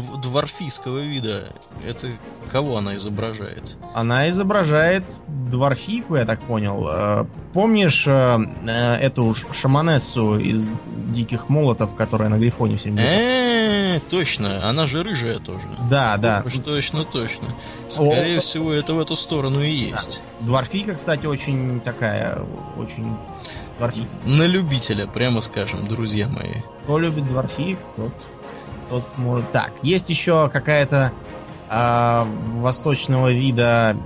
дворфийского 0.00 0.98
вида, 0.98 1.48
это 1.84 2.08
кого 2.50 2.76
она 2.76 2.96
изображает? 2.96 3.76
Она 3.94 4.28
изображает 4.30 5.10
дворфийку, 5.28 6.16
я 6.16 6.24
так 6.24 6.40
понял. 6.40 6.86
Э, 6.88 7.26
помнишь 7.52 8.06
э, 8.06 8.38
э, 8.66 8.94
эту 8.96 9.34
шаманессу 9.52 10.38
из 10.38 10.68
Диких 11.08 11.48
Молотов, 11.48 11.94
которая 11.94 12.28
на 12.28 12.38
Грифоне 12.38 12.76
все 12.76 12.90
время... 12.90 14.00
точно, 14.10 14.68
она 14.68 14.86
же 14.86 15.02
рыжая 15.02 15.38
тоже. 15.38 15.66
Да, 15.90 16.16
да. 16.16 16.42
Уж 16.44 16.54
точно, 16.58 17.04
точно. 17.04 17.48
Скорее 17.88 18.40
всего, 18.40 18.72
это 18.72 18.94
в 18.94 19.00
эту 19.00 19.16
сторону 19.16 19.60
и 19.60 19.70
есть. 19.70 20.22
Дворфийка, 20.40 20.94
кстати, 20.94 21.26
очень 21.26 21.80
такая, 21.80 22.44
очень 22.76 23.16
дворфийская. 23.78 24.22
На 24.24 24.46
любителя, 24.46 25.06
прямо 25.06 25.40
скажем, 25.40 25.86
друзья 25.86 26.28
мои. 26.28 26.62
Кто 26.84 26.98
любит 26.98 27.26
дворфиек, 27.26 27.78
тот 27.96 28.12
Тот 28.88 29.04
может... 29.16 29.50
Так, 29.52 29.72
есть 29.82 30.10
еще 30.10 30.48
какая-то 30.52 31.12
э, 31.68 32.24
восточного 32.54 33.32
вида 33.32 33.96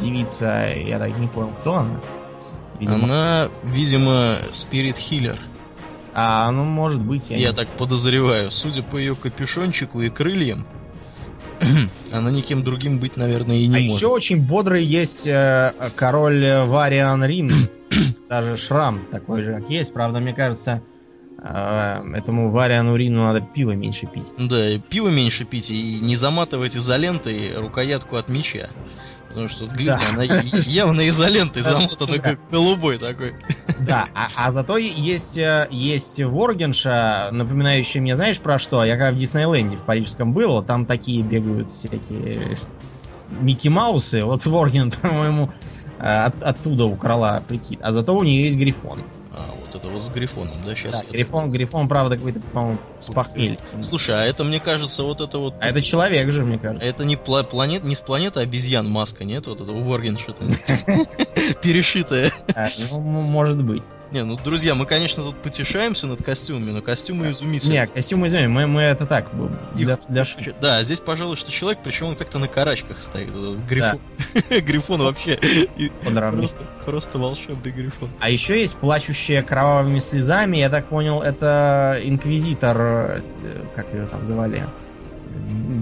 девица, 0.00 0.68
я 0.74 0.98
так 0.98 1.16
не 1.18 1.28
понял, 1.28 1.52
кто 1.60 1.74
она? 1.76 2.00
Видимо... 2.80 3.04
Она, 3.04 3.48
видимо, 3.62 4.38
спирит 4.50 4.96
хиллер. 4.96 5.36
А, 6.14 6.50
ну, 6.50 6.64
может 6.64 7.00
быть. 7.00 7.30
Я, 7.30 7.36
я 7.36 7.48
не... 7.48 7.54
так 7.54 7.68
подозреваю. 7.68 8.50
Судя 8.50 8.82
по 8.82 8.96
ее 8.96 9.14
капюшончику 9.14 10.00
и 10.02 10.10
крыльям, 10.10 10.66
она 12.12 12.30
никем 12.30 12.64
другим 12.64 12.98
быть, 12.98 13.16
наверное, 13.16 13.56
и 13.56 13.66
не 13.66 13.76
а 13.76 13.80
может. 13.80 13.96
еще 13.96 14.08
очень 14.08 14.42
бодрый 14.42 14.84
есть 14.84 15.26
э, 15.26 15.72
король 15.96 16.44
Вариан 16.64 17.24
Рин. 17.24 17.52
Даже 18.28 18.56
шрам 18.56 19.00
такой 19.10 19.42
же, 19.42 19.54
как 19.54 19.70
есть. 19.70 19.92
Правда, 19.92 20.20
мне 20.20 20.34
кажется, 20.34 20.82
а, 21.44 22.04
этому 22.14 22.50
Вариану 22.50 22.94
Рину 22.94 23.24
надо 23.24 23.40
пиво 23.40 23.72
меньше 23.72 24.06
пить. 24.06 24.32
Да, 24.38 24.70
и 24.70 24.78
пиво 24.78 25.08
меньше 25.08 25.44
пить 25.44 25.70
и 25.72 25.98
не 26.00 26.14
заматывать 26.14 26.76
изолентой 26.76 27.56
рукоятку 27.56 28.16
от 28.16 28.28
меча. 28.28 28.68
Потому 29.28 29.48
что, 29.48 29.66
гляди, 29.66 29.98
да. 30.04 30.10
она 30.12 30.24
явно 30.24 31.08
изолентой 31.08 31.62
замотана, 31.62 32.18
как 32.18 32.38
голубой 32.50 32.98
такой. 32.98 33.32
Да, 33.80 34.06
а, 34.14 34.28
а 34.36 34.52
зато 34.52 34.76
есть, 34.76 35.38
э, 35.38 35.68
есть 35.70 36.22
Воргенша, 36.22 37.30
напоминающий 37.32 38.00
мне, 38.00 38.14
знаешь, 38.14 38.38
про 38.38 38.58
что? 38.58 38.84
Я 38.84 38.96
когда 38.96 39.10
в 39.10 39.16
Диснейленде 39.16 39.78
в 39.78 39.82
парижском 39.82 40.34
был, 40.34 40.62
там 40.62 40.84
такие 40.84 41.22
бегают 41.22 41.70
всякие 41.70 42.56
Микки 43.30 43.68
Маусы. 43.68 44.22
Вот 44.22 44.44
Ворген, 44.44 44.90
по-моему, 45.02 45.50
э, 45.98 46.02
от, 46.02 46.42
оттуда 46.42 46.84
украла 46.84 47.42
прикид. 47.48 47.80
А 47.82 47.90
зато 47.90 48.14
у 48.14 48.22
нее 48.22 48.44
есть 48.44 48.58
Грифон. 48.58 49.00
Вот 49.82 49.92
это 49.92 50.00
с 50.00 50.08
Грифоном, 50.08 50.54
да, 50.64 50.74
сейчас? 50.74 51.02
Да, 51.02 51.12
Грифон, 51.12 51.50
Грифон, 51.50 51.88
правда, 51.88 52.16
какой-то, 52.16 52.40
по-моему, 52.52 52.78
с 53.02 53.12
похмельем. 53.12 53.58
Слушай, 53.82 54.16
а 54.16 54.24
это, 54.24 54.44
мне 54.44 54.60
кажется, 54.60 55.02
вот 55.02 55.20
это 55.20 55.38
вот... 55.38 55.54
А 55.60 55.68
это 55.68 55.82
человек 55.82 56.30
же, 56.32 56.44
мне 56.44 56.58
кажется. 56.58 56.86
Это 56.86 57.04
не, 57.04 57.16
пла- 57.16 57.44
планет, 57.44 57.84
не 57.84 57.94
с 57.94 58.00
планеты 58.00 58.40
обезьян 58.40 58.88
маска, 58.88 59.24
нет? 59.24 59.46
Вот 59.46 59.60
это 59.60 59.72
у 59.72 59.82
Ворген 59.82 60.16
что-то 60.16 60.44
перешитое. 61.62 62.32
А, 62.54 62.68
ну, 62.90 63.00
может 63.00 63.62
быть. 63.62 63.84
Не, 64.12 64.24
ну, 64.24 64.36
друзья, 64.36 64.74
мы, 64.74 64.84
конечно, 64.84 65.22
тут 65.22 65.40
потешаемся 65.40 66.06
над 66.06 66.22
костюмами, 66.22 66.70
но 66.70 66.82
костюмы 66.82 67.30
изумительные. 67.30 67.80
Не, 67.80 67.86
костюмы 67.86 68.26
изумительные, 68.26 68.66
мы, 68.66 68.82
это 68.82 69.06
так, 69.06 69.30
для, 69.74 69.98
для 70.08 70.24
шутки. 70.26 70.54
Да, 70.60 70.82
здесь, 70.82 71.00
пожалуй, 71.00 71.36
что 71.36 71.50
человек, 71.50 71.80
причем 71.82 72.08
он 72.08 72.16
как-то 72.16 72.38
на 72.38 72.46
карачках 72.46 73.00
стоит. 73.00 73.32
Грифон, 74.50 75.02
вообще 75.02 75.38
просто, 76.02 76.64
просто 76.84 77.18
волшебный 77.18 77.72
грифон. 77.72 78.10
А 78.20 78.28
еще 78.28 78.60
есть 78.60 78.76
плачущая 78.76 79.42
кровавыми 79.42 79.98
слезами, 79.98 80.58
я 80.58 80.68
так 80.68 80.88
понял, 80.88 81.22
это 81.22 81.98
инквизитор, 82.02 82.76
э, 82.92 83.20
как 83.74 83.92
ее 83.92 84.06
там 84.06 84.24
звали, 84.24 84.66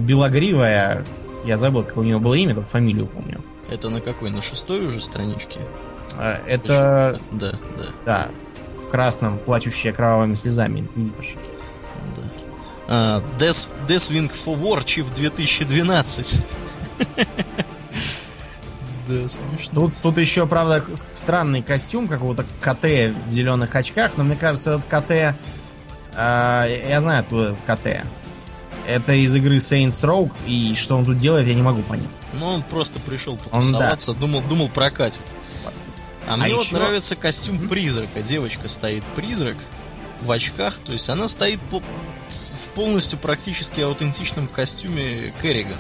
белогривая, 0.07 1.05
я 1.45 1.57
забыл, 1.57 1.85
как 1.85 1.97
у 1.97 2.03
нее 2.03 2.19
было 2.19 2.35
имя, 2.35 2.55
только 2.55 2.69
фамилию 2.69 3.07
помню. 3.07 3.43
Это 3.69 3.89
на 3.89 4.01
какой? 4.01 4.31
На 4.31 4.43
шестой 4.43 4.87
уже 4.87 5.01
страничке? 5.01 5.61
А, 6.17 6.41
это... 6.47 7.21
Да, 7.31 7.53
да. 7.77 7.87
Да, 8.05 8.31
в 8.83 8.91
красном, 8.91 9.39
плачущая 9.39 9.93
кровавыми 9.93 10.35
слезами 10.35 10.81
инквизиторша. 10.81 11.39
Да. 12.17 12.23
А, 12.89 13.23
Death, 13.39 13.69
Deathwing 13.87 14.31
for 14.31 14.61
War 14.61 14.85
Chief 14.85 15.07
2012. 15.15 16.45
Да, 19.09 19.29
смешно. 19.29 19.75
Тут, 19.75 19.95
тут 20.01 20.19
еще, 20.19 20.47
правда, 20.47 20.85
странный 21.11 21.63
костюм 21.63 22.07
какого-то 22.07 22.45
КТ 22.61 23.13
в 23.27 23.31
зеленых 23.31 23.75
очках, 23.75 24.13
но 24.17 24.23
мне 24.23 24.37
кажется, 24.37 24.75
этот 24.75 24.85
КТ... 24.87 25.35
Э, 26.15 26.85
я 26.89 27.01
знаю, 27.01 27.21
откуда 27.21 27.51
этот 27.51 27.79
КТ. 27.79 28.07
Это 28.87 29.13
из 29.13 29.35
игры 29.35 29.57
Saints 29.57 30.03
Row, 30.03 30.31
и 30.47 30.75
что 30.75 30.97
он 30.97 31.05
тут 31.05 31.19
делает, 31.19 31.47
я 31.47 31.55
не 31.55 31.63
могу 31.63 31.83
понять. 31.83 32.09
Ну, 32.33 32.47
он 32.47 32.63
просто 32.63 32.99
пришел 33.01 33.37
потусоваться, 33.37 34.13
он, 34.13 34.17
да. 34.17 34.21
думал, 34.21 34.43
думал 34.43 34.69
прокатит. 34.69 35.23
А, 36.27 36.35
а 36.35 36.37
мне 36.37 36.55
вот 36.55 36.71
нравится 36.73 37.17
костюм 37.17 37.57
mm-hmm. 37.57 37.69
призрака. 37.69 38.23
Девочка 38.23 38.69
стоит 38.69 39.05
призрак 39.17 39.57
в 40.23 40.31
очках, 40.31 40.79
то 40.79 40.93
есть 40.93 41.09
она 41.09 41.29
стоит 41.29 41.61
по 41.61 41.81
в 41.81 42.73
полностью 42.75 43.19
практически 43.19 43.81
аутентичном 43.81 44.47
костюме 44.47 45.33
Керриган 45.43 45.79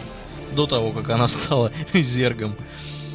до 0.52 0.66
того, 0.66 0.90
как 0.90 1.10
она 1.10 1.28
стала 1.28 1.70
зергом. 1.92 2.56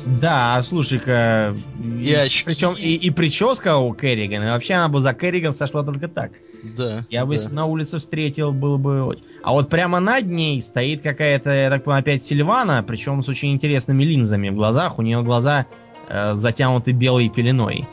Да, 0.06 0.62
слушай-ка. 0.64 1.56
И 2.00 2.14
очки. 2.14 2.46
Причем 2.46 2.76
и, 2.78 2.94
и 2.94 3.10
прическа 3.10 3.78
у 3.78 3.94
Керриган. 3.94 4.44
И 4.44 4.48
вообще 4.48 4.76
она 4.76 4.88
бы 4.88 5.00
за 5.00 5.14
Керриган 5.14 5.52
сошла 5.52 5.84
только 5.84 6.08
так. 6.08 6.32
Да. 6.76 7.06
Я 7.10 7.22
да. 7.22 7.26
бы 7.26 7.34
если 7.34 7.50
на 7.50 7.66
улице 7.66 8.00
встретил, 8.00 8.52
было 8.52 8.78
бы... 8.78 9.20
А 9.44 9.52
вот 9.52 9.70
прямо 9.70 10.00
над 10.00 10.26
ней 10.26 10.62
стоит 10.62 11.02
какая-то, 11.02 11.52
я 11.52 11.70
так 11.70 11.84
понимаю, 11.84 12.02
опять 12.02 12.26
Сильвана, 12.26 12.84
причем 12.84 13.22
с 13.22 13.30
очень 13.30 13.54
интересными 13.54 14.04
линзами 14.04 14.50
в 14.50 14.56
глазах. 14.56 15.00
У 15.00 15.02
нее 15.02 15.22
глаза 15.24 15.66
э, 16.10 16.36
затянуты 16.36 16.92
белой 16.92 17.30
пеленой. 17.30 17.88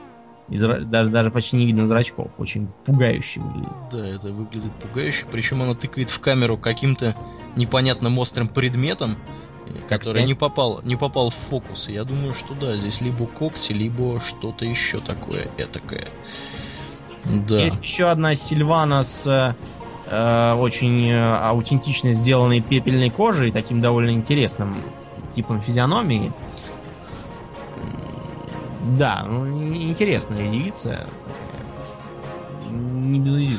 Из, 0.48 0.60
даже, 0.60 1.10
даже 1.10 1.30
почти 1.30 1.56
не 1.56 1.66
видно 1.66 1.86
зрачков. 1.86 2.30
Очень 2.38 2.68
пугающе 2.84 3.40
выглядит. 3.40 3.72
Да, 3.90 4.06
это 4.06 4.32
выглядит 4.32 4.72
пугающе. 4.74 5.26
Причем 5.30 5.62
она 5.62 5.74
тыкает 5.74 6.10
в 6.10 6.20
камеру 6.20 6.56
каким-то 6.56 7.14
непонятным 7.56 8.18
острым 8.18 8.48
предметом 8.48 9.16
который 9.88 10.24
не 10.24 10.34
попал, 10.34 10.80
не 10.84 10.96
попал 10.96 11.30
в 11.30 11.34
фокус. 11.34 11.88
Я 11.88 12.04
думаю, 12.04 12.34
что 12.34 12.54
да, 12.54 12.76
здесь 12.76 13.00
либо 13.00 13.26
когти, 13.26 13.72
либо 13.72 14.20
что-то 14.20 14.64
еще 14.64 15.00
такое 15.00 15.48
этакое. 15.58 16.08
Да. 17.24 17.60
Есть 17.60 17.82
еще 17.82 18.06
одна 18.06 18.34
Сильвана 18.34 19.04
с 19.04 19.56
э, 20.06 20.54
очень 20.54 21.08
э, 21.08 21.34
аутентично 21.36 22.12
сделанной 22.12 22.60
пепельной 22.60 23.10
кожей, 23.10 23.52
таким 23.52 23.80
довольно 23.80 24.10
интересным 24.10 24.82
типом 25.34 25.60
физиономии. 25.60 26.32
Да, 28.98 29.24
ну, 29.26 29.46
интересная 29.74 30.50
девица. 30.50 31.06
Не 32.70 33.20
без 33.20 33.58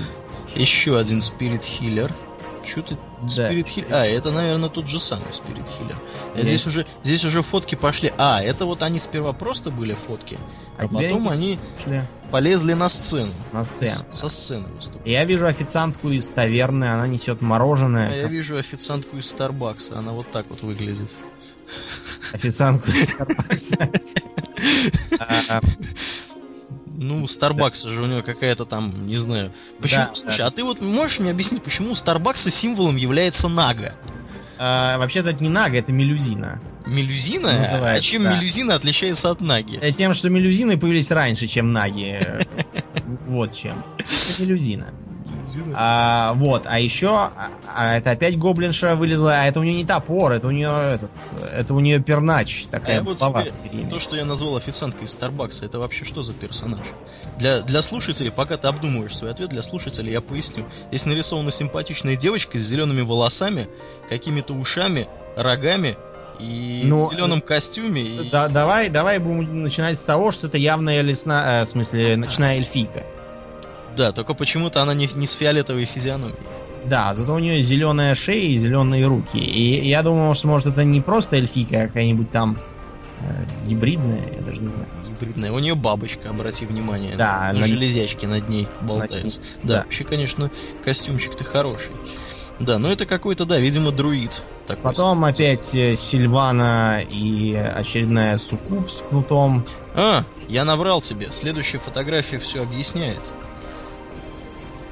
Еще 0.56 0.97
один 0.97 1.21
спирит 1.21 1.63
хиллер. 1.63 2.12
Что 2.65 2.82
ты 2.82 2.97
да. 3.21 3.52
Spirit 3.52 3.65
Healer? 3.65 3.88
А, 3.91 4.06
это, 4.06 4.32
наверное, 4.32 4.69
тот 4.69 4.88
же 4.88 4.99
самый 4.99 5.30
Spirit 5.30 5.65
Healer. 5.80 5.95
Нет. 6.36 6.45
Здесь 6.45 6.67
уже, 6.67 6.86
здесь 7.04 7.26
уже 7.26 7.41
фотки 7.41 7.76
пошли. 7.76 8.12
А, 8.17 8.41
это 8.41 8.65
вот 8.65 8.84
они 8.84 8.99
сперва 8.99 9.34
просто 9.34 9.69
были 9.69 9.93
фотки, 9.93 10.38
а, 10.78 10.86
а 10.86 10.88
потом 10.88 11.30
они 11.30 11.60
пошли. 11.78 12.04
полезли 12.32 12.73
на 12.73 12.89
сцену. 12.89 13.32
На 13.52 13.65
сцену. 13.65 13.91
С, 13.91 14.17
со 14.17 14.30
сцены 14.30 14.67
выступают. 14.69 15.08
Я 15.08 15.26
вижу 15.26 15.45
официантку 15.45 16.10
из 16.10 16.28
таверны, 16.30 16.86
она 16.86 17.08
несет 17.08 17.41
мороженое. 17.41 18.10
А 18.10 18.15
я 18.15 18.28
вижу 18.28 18.58
официантку 18.58 19.17
из 19.17 19.28
Старбакса, 19.28 19.97
она 19.99 20.12
вот 20.12 20.32
так 20.32 20.45
вот 20.49 20.62
выглядит. 20.62 21.12
Официантку 22.34 22.91
из 22.91 23.10
Старбакса. 23.10 23.89
Ну, 26.95 27.23
Starbucks 27.23 27.88
же 27.89 28.01
у 28.01 28.06
него 28.06 28.21
какая-то 28.21 28.65
там, 28.65 29.08
не 29.08 29.17
знаю. 29.17 29.51
Почему? 29.82 30.06
Да, 30.06 30.12
Слушай, 30.13 30.38
да. 30.39 30.47
а 30.47 30.51
ты 30.51 30.63
вот 30.63 30.79
можешь 30.82 31.19
мне 31.19 31.32
объяснить, 31.32 31.63
почему 31.63 31.91
у 31.91 31.93
Starbucks 31.93 32.49
символом 32.51 32.95
является 32.95 33.47
Нага? 33.47 33.95
А, 34.60 34.97
вообще-то 34.97 35.32
это 35.32 35.43
не 35.43 35.49
Нага, 35.49 35.79
это 35.79 35.91
мелюзина. 35.91 36.62
Мелюзина? 36.86 37.93
А 37.93 37.99
чем 37.99 38.23
да. 38.23 38.38
мелюзина 38.38 38.75
отличается 38.75 39.32
от 39.32 39.41
Наги? 39.41 39.79
Э, 39.82 39.91
тем, 39.91 40.13
что 40.13 40.29
мелюзины 40.29 40.77
появились 40.77 41.12
раньше, 41.12 41.47
чем 41.47 41.71
Наги. 41.71 42.19
Вот 43.27 43.53
чем. 43.53 43.84
Это 43.97 44.43
мелюзина. 44.43 44.93
А, 45.75 46.34
вот, 46.36 46.63
а 46.65 46.79
еще, 46.79 47.10
а, 47.10 47.51
а 47.73 47.97
это 47.97 48.12
опять 48.12 48.38
гоблинша 48.38 48.95
вылезла, 48.95 49.41
а 49.41 49.45
это 49.45 49.60
у 49.60 49.63
нее 49.63 49.75
не 49.75 49.86
топор, 49.86 50.32
это 50.32 50.47
у 50.47 50.51
нее 50.51 50.69
этот, 50.93 51.12
это 51.53 51.73
у 51.73 51.79
нее 51.79 51.99
пернач, 51.99 52.65
такая 52.69 52.99
а 52.99 53.03
вот 53.03 53.17
тебе, 53.17 53.89
То, 53.89 53.99
что 53.99 54.15
я 54.15 54.25
назвал 54.25 54.58
официанткой 54.58 55.06
из 55.06 55.12
Старбакса, 55.12 55.65
это 55.65 55.79
вообще 55.79 56.06
что 56.06 56.21
за 56.21 56.34
персонаж? 56.34 56.79
Для, 57.38 57.62
для 57.62 57.82
слушателей, 57.82 58.32
пока 58.32 58.58
ты 58.58 58.67
обдумываешь 58.67 59.15
свой 59.15 59.32
ответ, 59.32 59.49
для 59.49 59.62
слушателей 59.62 60.12
я 60.12 60.21
поясню. 60.21 60.65
Здесь 60.89 61.06
нарисована 61.06 61.51
симпатичная 61.51 62.15
девочка 62.15 62.58
с 62.58 62.62
зелеными 62.62 63.01
волосами, 63.01 63.67
какими-то 64.10 64.53
ушами, 64.53 65.08
рогами 65.36 65.97
и 66.39 66.82
ну, 66.86 66.97
в 66.97 67.12
зеленом 67.12 67.41
костюме. 67.41 68.01
И... 68.01 68.29
Да, 68.29 68.49
давай, 68.49 68.89
давай 68.89 69.19
будем 69.19 69.62
начинать 69.62 69.99
с 69.99 70.03
того, 70.03 70.32
что 70.32 70.47
это 70.47 70.58
явная 70.58 71.01
лесная, 71.01 71.62
э, 71.62 71.65
в 71.65 71.67
смысле, 71.67 72.17
ночная 72.17 72.58
эльфийка. 72.58 73.03
Да, 73.95 74.12
только 74.12 74.34
почему-то 74.34 74.82
она 74.82 74.93
не, 74.93 75.08
не 75.15 75.27
с 75.27 75.34
фиолетовой 75.34 75.86
физиономией. 75.86 76.36
Да, 76.86 77.13
зато 77.13 77.34
у 77.34 77.39
нее 77.39 77.62
зеленая 77.62 78.15
шея 78.15 78.49
и 78.49 78.58
зеленые 78.58 79.08
руки. 79.08 79.38
И 79.38 79.88
я 79.88 80.03
думал, 80.03 80.34
что 80.36 80.47
может 80.47 80.67
это 80.67 80.84
не 80.84 81.01
просто 81.01 81.38
эльфийка, 81.38 81.84
а 81.84 81.88
какая-нибудь 81.88 82.32
там 82.32 82.58
э, 83.21 83.45
гибридная, 83.67 84.21
я 84.36 84.41
даже 84.41 84.60
не 84.60 84.67
знаю. 84.67 84.88
Гибридная. 85.10 85.51
У 85.51 85.60
нее 85.60 85.75
бабочка, 85.75 86.29
обрати 86.29 86.65
внимание. 86.65 87.15
Да, 87.15 87.51
на, 87.53 87.60
на 87.60 87.67
железячке 87.67 88.27
над 88.27 88.49
ней 88.49 88.67
болтается. 88.82 89.39
Над... 89.39 89.49
Да, 89.63 89.73
да, 89.75 89.84
вообще, 89.84 90.03
конечно, 90.03 90.51
костюмчик-то 90.84 91.43
хороший. 91.43 91.91
Да, 92.60 92.79
но 92.79 92.91
это 92.91 93.06
какой-то, 93.06 93.45
да, 93.45 93.60
видимо, 93.60 93.91
друид. 93.91 94.43
Такой 94.67 94.84
Потом 94.84 95.29
стиль. 95.32 95.45
опять 95.47 95.75
э, 95.75 95.95
Сильвана 95.95 97.01
и 97.01 97.53
очередная 97.53 98.38
суккуб 98.38 98.89
с 98.89 99.01
кнутом. 99.01 99.65
А, 99.95 100.23
я 100.47 100.65
наврал 100.65 101.01
тебе. 101.01 101.32
Следующая 101.32 101.79
фотография 101.79 102.38
все 102.38 102.63
объясняет. 102.63 103.21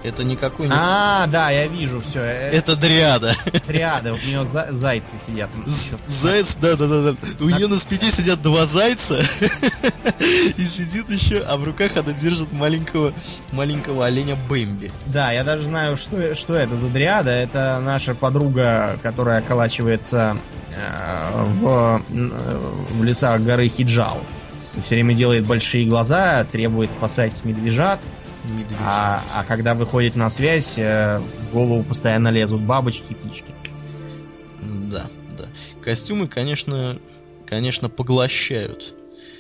Это 0.04 0.24
никакой 0.24 0.68
не... 0.68 0.74
А, 0.76 1.28
да, 1.28 1.52
я 1.52 1.68
вижу 1.68 2.02
все. 2.02 2.22
Э, 2.22 2.50
это 2.52 2.76
дриада. 2.76 3.36
Дриада, 3.68 4.14
у 4.14 4.18
нее 4.18 4.46
за 4.46 4.70
зайцы 4.72 5.18
сидят. 5.26 5.50
Заяц, 5.66 6.56
да, 6.56 6.76
да, 6.76 6.88
да, 6.88 7.12
да. 7.12 7.16
У 7.40 7.50
нее 7.50 7.68
на 7.68 7.78
спине 7.78 8.12
сидят 8.12 8.42
два 8.42 8.66
зайца. 8.66 9.22
И 10.58 10.66
сидит 10.66 11.10
еще, 11.12 11.44
а 11.48 11.58
в 11.58 11.64
руках 11.64 11.98
она 11.98 12.14
держит 12.14 12.52
маленького, 12.52 13.14
маленького 13.52 14.08
оленя 14.08 14.36
Бэмби. 14.50 14.92
Да, 15.06 15.32
я 15.32 15.44
даже 15.44 15.66
знаю, 15.66 15.98
что, 15.98 16.34
что 16.36 16.56
это 16.56 16.78
за 16.78 16.90
дриада. 16.90 17.30
Это 17.30 17.80
наша 17.84 18.16
подруга, 18.16 18.98
которая 19.04 19.40
околачивается 19.40 20.38
э, 20.76 21.44
в, 21.44 22.02
в 22.10 23.04
лесах 23.04 23.42
горы 23.42 23.68
Хиджал. 23.68 24.20
Все 24.82 24.96
время 24.96 25.14
делает 25.14 25.46
большие 25.46 25.86
глаза, 25.86 26.44
требует 26.46 26.90
спасать 26.92 27.44
медвежат 27.44 28.00
медведь. 28.46 28.78
А, 28.80 29.24
а 29.34 29.44
когда 29.44 29.74
выходит 29.74 30.16
на 30.16 30.30
связь, 30.30 30.78
э, 30.78 31.20
в 31.20 31.54
голову 31.54 31.84
постоянно 31.84 32.30
лезут 32.30 32.62
бабочки 32.62 33.12
и 33.12 33.16
птички. 33.16 33.54
Да, 34.62 35.08
да. 35.38 35.46
Костюмы, 35.82 36.28
конечно, 36.28 36.98
конечно, 37.46 37.90
поглощают. 37.90 38.94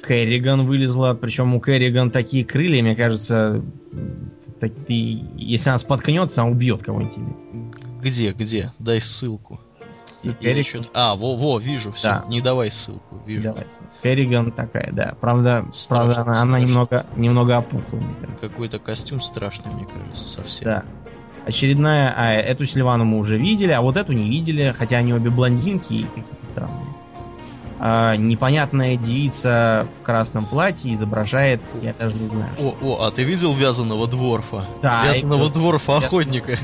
Керриган 0.07 0.65
вылезла, 0.65 1.13
причем 1.13 1.53
у 1.53 1.61
Керриган 1.61 2.11
такие 2.11 2.43
крылья, 2.43 2.81
мне 2.81 2.95
кажется, 2.95 3.61
так, 4.59 4.71
ты, 4.87 5.23
если 5.37 5.69
она 5.69 5.77
споткнется, 5.77 6.41
она 6.41 6.51
убьет 6.51 6.83
кого-нибудь. 6.83 7.17
Где, 8.01 8.31
где? 8.31 8.73
Дай 8.79 8.99
ссылку. 8.99 9.59
Керриган. 10.21 10.85
А, 10.93 11.15
во, 11.15 11.35
во, 11.35 11.59
вижу, 11.59 11.91
все. 11.91 12.07
Да. 12.07 12.23
Не 12.27 12.41
давай 12.41 12.71
ссылку, 12.71 13.21
вижу. 13.25 13.43
Давай 13.43 13.65
Керриган 14.03 14.51
такая, 14.51 14.91
да. 14.91 15.15
Правда, 15.19 15.65
страшно, 15.73 16.13
правда 16.13 16.31
она, 16.31 16.41
она 16.41 16.59
немного, 16.59 17.05
немного 17.15 17.57
опухла, 17.57 17.97
мне 17.97 18.15
кажется. 18.21 18.49
Какой-то 18.49 18.79
костюм 18.79 19.21
страшный, 19.21 19.71
мне 19.73 19.85
кажется, 19.85 20.27
совсем. 20.27 20.65
Да. 20.65 20.85
Очередная, 21.45 22.13
а 22.15 22.33
эту 22.33 22.65
Сильвану 22.65 23.03
мы 23.03 23.17
уже 23.17 23.37
видели, 23.37 23.71
а 23.71 23.81
вот 23.81 23.97
эту 23.97 24.13
не 24.13 24.29
видели, 24.29 24.73
хотя 24.77 24.97
они 24.97 25.13
обе 25.13 25.31
блондинки 25.31 25.93
и 25.93 26.03
какие-то 26.03 26.45
странные 26.45 26.87
э, 27.81 28.15
непонятная 28.17 28.95
девица 28.95 29.87
в 29.99 30.03
красном 30.03 30.45
платье 30.45 30.93
изображает, 30.93 31.61
я 31.81 31.93
даже 31.93 32.15
не 32.15 32.27
знаю. 32.27 32.51
О, 32.61 32.75
о, 32.81 33.05
а 33.05 33.11
ты 33.11 33.23
видел 33.23 33.53
вязаного 33.53 34.07
дворфа? 34.07 34.65
Да. 34.81 35.03
Вязаного 35.05 35.45
это, 35.45 35.53
дворфа 35.53 35.97
охотника. 35.97 36.57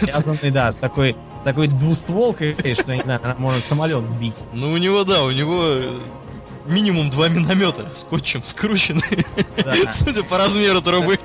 Вязаный, 0.00 0.50
да, 0.50 0.72
с 0.72 0.78
такой, 0.78 1.16
с 1.38 1.42
такой 1.42 1.68
двустволкой, 1.68 2.54
что, 2.74 2.92
я 2.92 2.98
не 2.98 3.04
знаю, 3.04 3.20
может 3.38 3.62
самолет 3.62 4.08
сбить. 4.08 4.44
Ну, 4.52 4.72
у 4.72 4.76
него, 4.78 5.04
да, 5.04 5.24
у 5.24 5.30
него 5.30 5.76
минимум 6.66 7.10
два 7.10 7.28
миномета 7.28 7.88
скотчем 7.94 8.42
скручены. 8.42 9.02
Да. 9.64 9.74
Судя 9.90 10.22
по 10.22 10.38
размеру 10.38 10.80
трубы. 10.80 11.18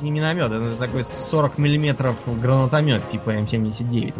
Не 0.00 0.10
миномет, 0.10 0.52
это 0.52 0.76
такой 0.76 1.04
40 1.04 1.58
миллиметров 1.58 2.16
гранатомет 2.40 3.06
типа 3.06 3.30
М79. 3.30 4.14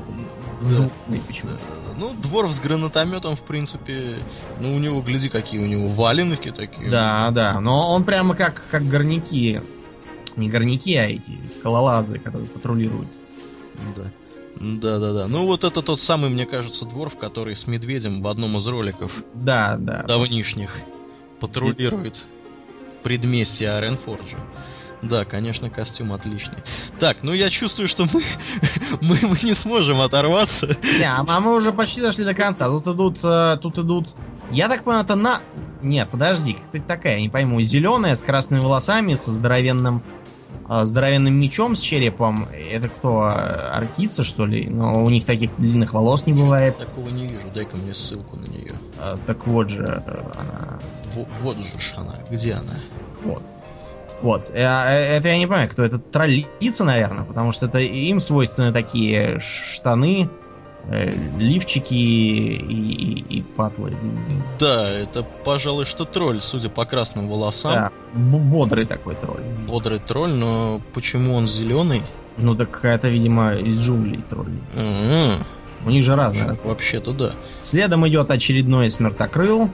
Да. 0.61 0.90
почему 1.27 1.51
Ну, 1.98 2.14
дворф 2.14 2.52
с 2.52 2.61
гранатометом, 2.61 3.37
в 3.37 3.42
принципе, 3.42 4.16
ну, 4.61 4.74
у 4.74 4.78
него, 4.78 5.00
гляди, 5.00 5.28
какие 5.28 5.61
у 5.61 5.66
него 5.66 5.88
валенки 5.88 6.50
такие. 6.50 6.90
Да, 6.90 7.30
да, 7.30 7.61
но 7.61 7.92
он 7.92 8.04
прямо 8.04 8.35
как, 8.35 8.62
как 8.70 8.87
горняки. 8.87 9.61
Не 10.37 10.50
горняки, 10.50 10.94
а 10.96 11.06
эти 11.06 11.38
скалолазы, 11.59 12.18
которые 12.18 12.48
патрулируют. 12.48 13.09
Да. 13.96 14.11
Да, 14.59 14.98
да, 14.98 15.12
да. 15.12 15.28
Ну 15.28 15.46
вот 15.46 15.64
это 15.64 15.82
тот 15.82 16.00
самый, 16.00 16.30
мне 16.30 16.46
кажется, 16.46 16.87
дворф, 16.87 17.18
который 17.18 17.56
с 17.56 17.66
медведем 17.66 18.22
в 18.22 18.28
одном 18.28 18.56
из 18.56 18.66
роликов. 18.66 19.22
Да, 19.35 19.76
да. 19.78 20.02
Давнишних 20.02 20.80
патрулирует 21.40 22.24
предместье 23.02 23.70
Аренфорджа. 23.72 24.38
Да, 25.08 25.24
конечно, 25.24 25.70
костюм 25.70 26.12
отличный. 26.12 26.58
Так, 26.98 27.22
ну 27.22 27.32
я 27.32 27.48
чувствую, 27.48 27.88
что 27.88 28.06
мы, 28.12 28.22
мы, 29.00 29.18
мы 29.22 29.36
не 29.42 29.54
сможем 29.54 30.00
оторваться. 30.00 30.66
Не, 30.66 31.08
а 31.08 31.40
мы 31.40 31.54
уже 31.54 31.72
почти 31.72 32.00
дошли 32.00 32.24
до 32.24 32.34
конца. 32.34 32.68
Тут 32.68 32.86
идут, 32.86 33.18
э, 33.22 33.58
тут 33.60 33.78
идут. 33.78 34.08
Я 34.50 34.68
так 34.68 34.84
понял, 34.84 35.00
это 35.00 35.14
на. 35.14 35.40
Нет, 35.82 36.08
подожди, 36.10 36.54
как 36.54 36.70
ты 36.70 36.80
такая, 36.80 37.20
не 37.20 37.28
пойму. 37.28 37.60
Зеленая 37.62 38.14
с 38.14 38.22
красными 38.22 38.60
волосами, 38.60 39.14
со 39.14 39.30
здоровенным 39.30 40.02
а, 40.68 40.84
здоровенным 40.84 41.34
мечом 41.34 41.76
с 41.76 41.80
черепом. 41.80 42.48
Это 42.52 42.88
кто? 42.88 43.22
Аркица, 43.22 44.24
что 44.24 44.46
ли? 44.46 44.66
Но 44.68 45.04
у 45.04 45.10
них 45.10 45.24
таких 45.24 45.50
длинных 45.56 45.92
волос 45.92 46.26
не 46.26 46.32
бывает. 46.32 46.76
Такого 46.78 47.08
не 47.08 47.26
вижу, 47.26 47.48
дай-ка 47.54 47.76
мне 47.76 47.94
ссылку 47.94 48.36
на 48.36 48.46
нее. 48.46 48.72
А, 48.98 49.16
так 49.26 49.46
вот 49.46 49.70
же 49.70 49.84
она. 49.84 50.78
В, 51.04 51.26
вот 51.42 51.56
же 51.56 51.96
она. 51.96 52.14
Где 52.30 52.54
она? 52.54 52.74
Вот. 53.24 53.42
Вот. 54.22 54.50
Э, 54.52 55.16
это 55.16 55.29
я 55.29 55.38
не 55.38 55.46
понимаю, 55.46 55.68
кто 55.68 55.83
это. 55.83 55.98
Троллица, 55.98 56.85
наверное, 56.85 57.24
потому 57.24 57.52
что 57.52 57.66
это 57.66 57.79
им 57.79 58.20
свойственны 58.20 58.72
такие 58.72 59.38
штаны 59.40 60.29
Э, 60.88 61.11
лифчики 61.37 61.94
и, 61.94 62.55
и, 62.55 63.38
и 63.38 63.42
патлы. 63.42 63.96
Да, 64.61 64.88
это, 64.88 65.26
пожалуй, 65.44 65.85
что 65.85 66.05
тролль, 66.05 66.40
судя 66.40 66.68
по 66.68 66.85
красным 66.85 67.29
волосам. 67.29 67.72
Да, 67.72 67.92
бодрый 68.14 68.87
такой 68.87 69.16
тролль. 69.16 69.42
Бодрый 69.66 69.98
тролль, 69.98 70.31
но 70.31 70.81
почему 70.94 71.35
он 71.35 71.48
зеленый? 71.48 72.02
Ну 72.37 72.55
так 72.55 72.85
это, 72.85 73.09
видимо, 73.09 73.55
из 73.55 73.81
джунглей 73.81 74.22
тролль. 74.31 74.52
Mm-hmm. 74.76 75.44
У 75.87 75.90
них 75.90 76.05
же 76.05 76.14
разные. 76.14 76.57
Вообще-то 76.62 77.12
да. 77.12 77.33
Следом 77.61 78.07
идет 78.07 78.31
очередной 78.31 78.88
смертокрыл. 78.88 79.68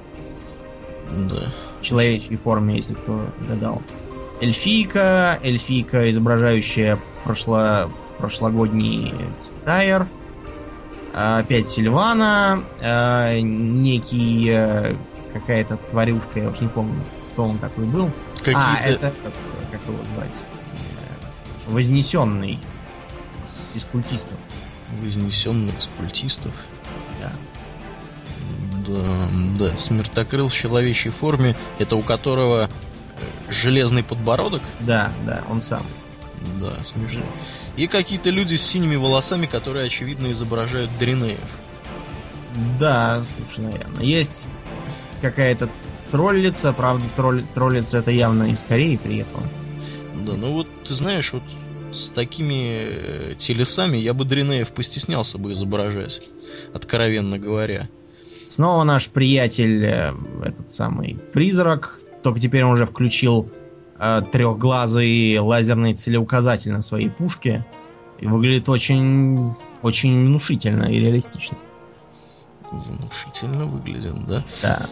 Да. 1.11 1.43
В 1.81 1.85
человеческой 1.85 2.37
форме, 2.37 2.77
если 2.77 2.95
кто 2.95 3.27
гадал. 3.47 3.83
Эльфийка, 4.43 5.39
эльфийка, 5.41 6.11
изображающая 6.11 6.99
прошло, 7.23 7.89
прошлогодний 8.19 9.15
Тайер. 9.65 10.09
А, 11.15 11.39
опять 11.39 11.69
Сильвана, 11.69 12.65
э, 12.81 13.39
некий 13.39 14.49
э, 14.51 14.97
какая-то 15.33 15.77
тварюшка, 15.77 16.41
я 16.41 16.49
уж 16.49 16.59
не 16.59 16.67
помню, 16.67 17.01
кто 17.33 17.45
он 17.45 17.59
такой 17.59 17.85
был. 17.85 18.11
Какие 18.39 18.57
а, 18.57 18.81
это 18.81 19.07
этот, 19.07 19.35
как 19.71 19.81
его 19.87 20.03
звать? 20.13 20.37
Э, 20.37 21.71
вознесенный 21.71 22.59
из 23.75 23.85
культистов. 23.85 24.39
Вознесенный 25.01 25.73
из 25.79 25.89
культистов? 25.97 26.53
Да. 27.21 27.33
Да, 28.89 29.29
да, 29.57 29.79
смертокрыл 29.79 30.49
в 30.49 30.55
человечьей 30.55 31.13
форме, 31.13 31.55
это 31.79 31.95
у 31.95 32.03
которого 32.03 32.69
железный 33.49 34.03
подбородок? 34.03 34.63
Да, 34.81 35.13
да, 35.27 35.43
он 35.51 35.63
сам. 35.63 35.85
Да, 36.61 36.83
смешно. 36.83 37.23
И 37.77 37.87
какие-то 37.87 38.31
люди 38.31 38.55
с 38.55 38.63
синими 38.63 38.97
волосами, 38.97 39.47
которые, 39.47 39.87
очевидно, 39.87 40.33
изображают 40.33 40.91
Дринеев. 40.99 41.39
Да, 42.79 43.23
слушай, 43.37 43.65
наверное. 43.65 44.03
Есть 44.03 44.47
какая-то 45.21 45.69
троллица, 46.11 46.73
правда, 46.73 47.05
тролль, 47.17 47.45
троллица 47.55 47.99
это 47.99 48.11
явно 48.11 48.51
из 48.51 48.61
Кореи 48.61 48.97
приехала. 48.97 49.45
Да, 50.25 50.37
ну 50.37 50.53
вот, 50.53 50.69
ты 50.85 50.95
знаешь, 50.95 51.33
вот 51.33 51.43
с 51.93 52.11
такими 52.11 52.89
э, 52.89 53.35
телесами 53.39 53.97
я 53.97 54.15
бы 54.15 54.25
Дринеев 54.25 54.73
постеснялся 54.73 55.39
бы 55.39 55.53
изображать, 55.53 56.23
откровенно 56.75 57.39
говоря. 57.39 57.89
Снова 58.49 58.85
наш 58.85 59.09
приятель, 59.09 59.85
э, 59.85 60.15
этот 60.45 60.71
самый 60.71 61.19
призрак, 61.33 62.01
только 62.23 62.41
теперь 62.41 62.65
он 62.65 62.73
уже 62.73 62.87
включил 62.87 63.51
э, 63.99 64.23
трехглазый 64.33 65.39
лазерный 65.39 65.95
целеуказатель 65.95 66.73
на 66.73 66.83
своей 66.83 67.09
пушке. 67.09 67.67
И 68.21 68.27
выглядит 68.27 68.69
очень, 68.69 69.55
очень 69.83 70.27
внушительно 70.27 70.85
и 70.85 71.01
реалистично. 71.01 71.59
Внушительно 72.71 73.67
выглядит, 73.67 74.15
да? 74.27 74.43
Да. 74.63 74.87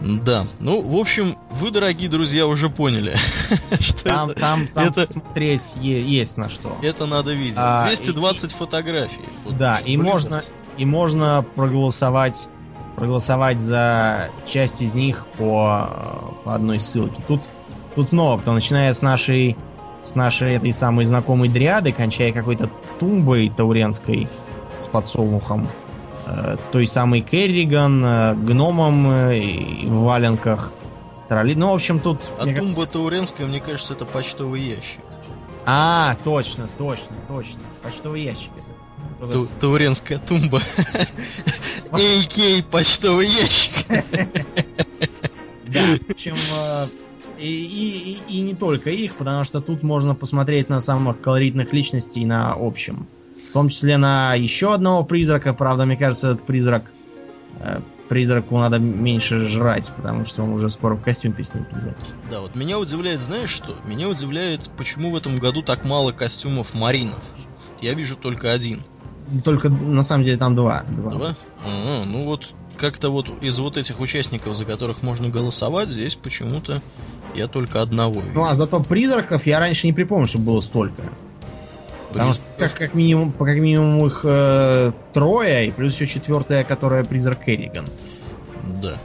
Да. 0.00 0.46
Ну, 0.60 0.82
в 0.82 0.96
общем, 0.96 1.36
вы, 1.50 1.70
дорогие 1.70 2.08
друзья, 2.08 2.46
уже 2.46 2.68
поняли, 2.68 3.16
что 3.80 4.04
там, 4.04 4.30
это, 4.30 4.40
там, 4.40 4.66
там 4.68 4.88
это... 4.88 5.06
смотреть 5.06 5.74
есть 5.80 6.36
на 6.36 6.48
что. 6.48 6.76
Это 6.82 7.06
надо 7.06 7.32
видеть. 7.32 7.56
А, 7.56 7.86
220 7.86 8.52
и, 8.52 8.54
фотографий. 8.54 9.24
Да, 9.50 9.78
и 9.84 9.96
можно, 9.96 10.42
и 10.76 10.84
можно 10.84 11.44
проголосовать 11.54 12.48
проголосовать 12.96 13.60
за 13.60 14.30
часть 14.46 14.82
из 14.82 14.94
них 14.94 15.26
по, 15.38 16.34
по 16.44 16.54
одной 16.54 16.80
ссылке. 16.80 17.22
Тут, 17.28 17.42
тут 17.94 18.12
много 18.12 18.42
кто, 18.42 18.52
начиная 18.52 18.92
с 18.92 19.02
нашей 19.02 19.56
с 20.02 20.14
нашей 20.14 20.54
этой 20.54 20.72
самой 20.72 21.04
знакомой 21.04 21.48
дриады, 21.48 21.92
кончая 21.92 22.32
какой-то 22.32 22.70
тумбой 23.00 23.48
тауренской 23.48 24.28
с 24.78 24.86
подсолнухом, 24.86 25.68
э, 26.26 26.56
той 26.70 26.86
самой 26.86 27.22
Керриган, 27.22 28.04
э, 28.04 28.34
гномом 28.34 29.10
э, 29.10 29.86
в 29.86 30.02
валенках, 30.02 30.70
тролли. 31.28 31.54
Ну, 31.54 31.72
в 31.72 31.74
общем, 31.74 31.98
тут... 31.98 32.30
А 32.38 32.44
тумба 32.44 32.60
кажется... 32.60 32.92
тауренская, 32.92 33.46
мне 33.48 33.60
кажется, 33.60 33.94
это 33.94 34.04
почтовый 34.04 34.60
ящик. 34.60 35.00
А, 35.64 36.16
точно, 36.22 36.68
точно, 36.78 37.16
точно. 37.26 37.62
Почтовый 37.82 38.22
ящик. 38.22 38.52
Ту 39.18 39.46
Тауренская 39.60 40.18
тумба. 40.18 40.60
АК 41.92 42.64
почтовый 42.70 43.26
ящик. 43.26 43.86
Да, 45.66 45.80
общем, 46.10 46.34
э, 46.34 46.86
и, 47.38 48.20
и, 48.28 48.36
и 48.36 48.40
не 48.40 48.54
только 48.54 48.90
их, 48.90 49.16
потому 49.16 49.44
что 49.44 49.60
тут 49.60 49.82
можно 49.82 50.14
посмотреть 50.14 50.68
на 50.68 50.80
самых 50.80 51.20
колоритных 51.20 51.72
личностей 51.72 52.24
на 52.24 52.52
общем. 52.52 53.06
В 53.50 53.52
том 53.52 53.68
числе 53.68 53.96
на 53.96 54.34
еще 54.34 54.74
одного 54.74 55.02
призрака. 55.02 55.54
Правда, 55.54 55.86
мне 55.86 55.96
кажется, 55.96 56.32
этот 56.32 56.46
призрак 56.46 56.90
э, 57.60 57.80
призраку 58.08 58.58
надо 58.58 58.78
меньше 58.78 59.40
жрать, 59.40 59.92
потому 59.96 60.24
что 60.24 60.42
он 60.42 60.50
уже 60.50 60.70
скоро 60.70 60.94
в 60.94 61.02
костюм 61.02 61.32
перестанет 61.32 61.72
влезать. 61.72 61.96
Да, 62.30 62.40
вот 62.40 62.54
меня 62.54 62.78
удивляет, 62.78 63.20
знаешь 63.20 63.50
что? 63.50 63.74
Меня 63.84 64.08
удивляет, 64.08 64.70
почему 64.76 65.10
в 65.10 65.16
этом 65.16 65.36
году 65.38 65.62
так 65.62 65.84
мало 65.84 66.12
костюмов 66.12 66.74
маринов. 66.74 67.22
Я 67.80 67.94
вижу 67.94 68.16
только 68.16 68.52
один. 68.52 68.80
Только 69.44 69.68
на 69.68 70.02
самом 70.02 70.24
деле 70.24 70.36
там 70.36 70.54
два. 70.54 70.84
Два? 70.88 71.10
два? 71.12 71.36
А, 71.64 72.04
ну 72.04 72.24
вот 72.24 72.54
как-то 72.76 73.10
вот 73.10 73.30
из 73.42 73.58
вот 73.58 73.76
этих 73.76 74.00
участников, 74.00 74.54
за 74.54 74.64
которых 74.64 75.02
можно 75.02 75.28
голосовать, 75.28 75.88
здесь 75.88 76.14
почему-то 76.14 76.80
я 77.34 77.48
только 77.48 77.82
одного 77.82 78.20
вижу. 78.20 78.34
Ну 78.34 78.44
а 78.44 78.54
зато 78.54 78.80
призраков 78.80 79.46
я 79.46 79.58
раньше 79.58 79.86
не 79.86 79.92
припомню, 79.92 80.26
что 80.26 80.38
было 80.38 80.60
столько. 80.60 81.02
Потому 82.12 82.32
что 82.32 82.42
как, 82.58 82.74
как 82.74 82.94
минимум, 82.94 83.32
как 83.32 83.56
минимум 83.56 84.06
их 84.06 84.20
э, 84.24 84.92
трое, 85.12 85.68
и 85.68 85.70
плюс 85.70 86.00
еще 86.00 86.06
четвертая, 86.06 86.64
которая 86.64 87.04
призрак 87.04 87.44
Керриган. 87.44 87.86
Да, 88.82 88.92
да. 88.92 88.98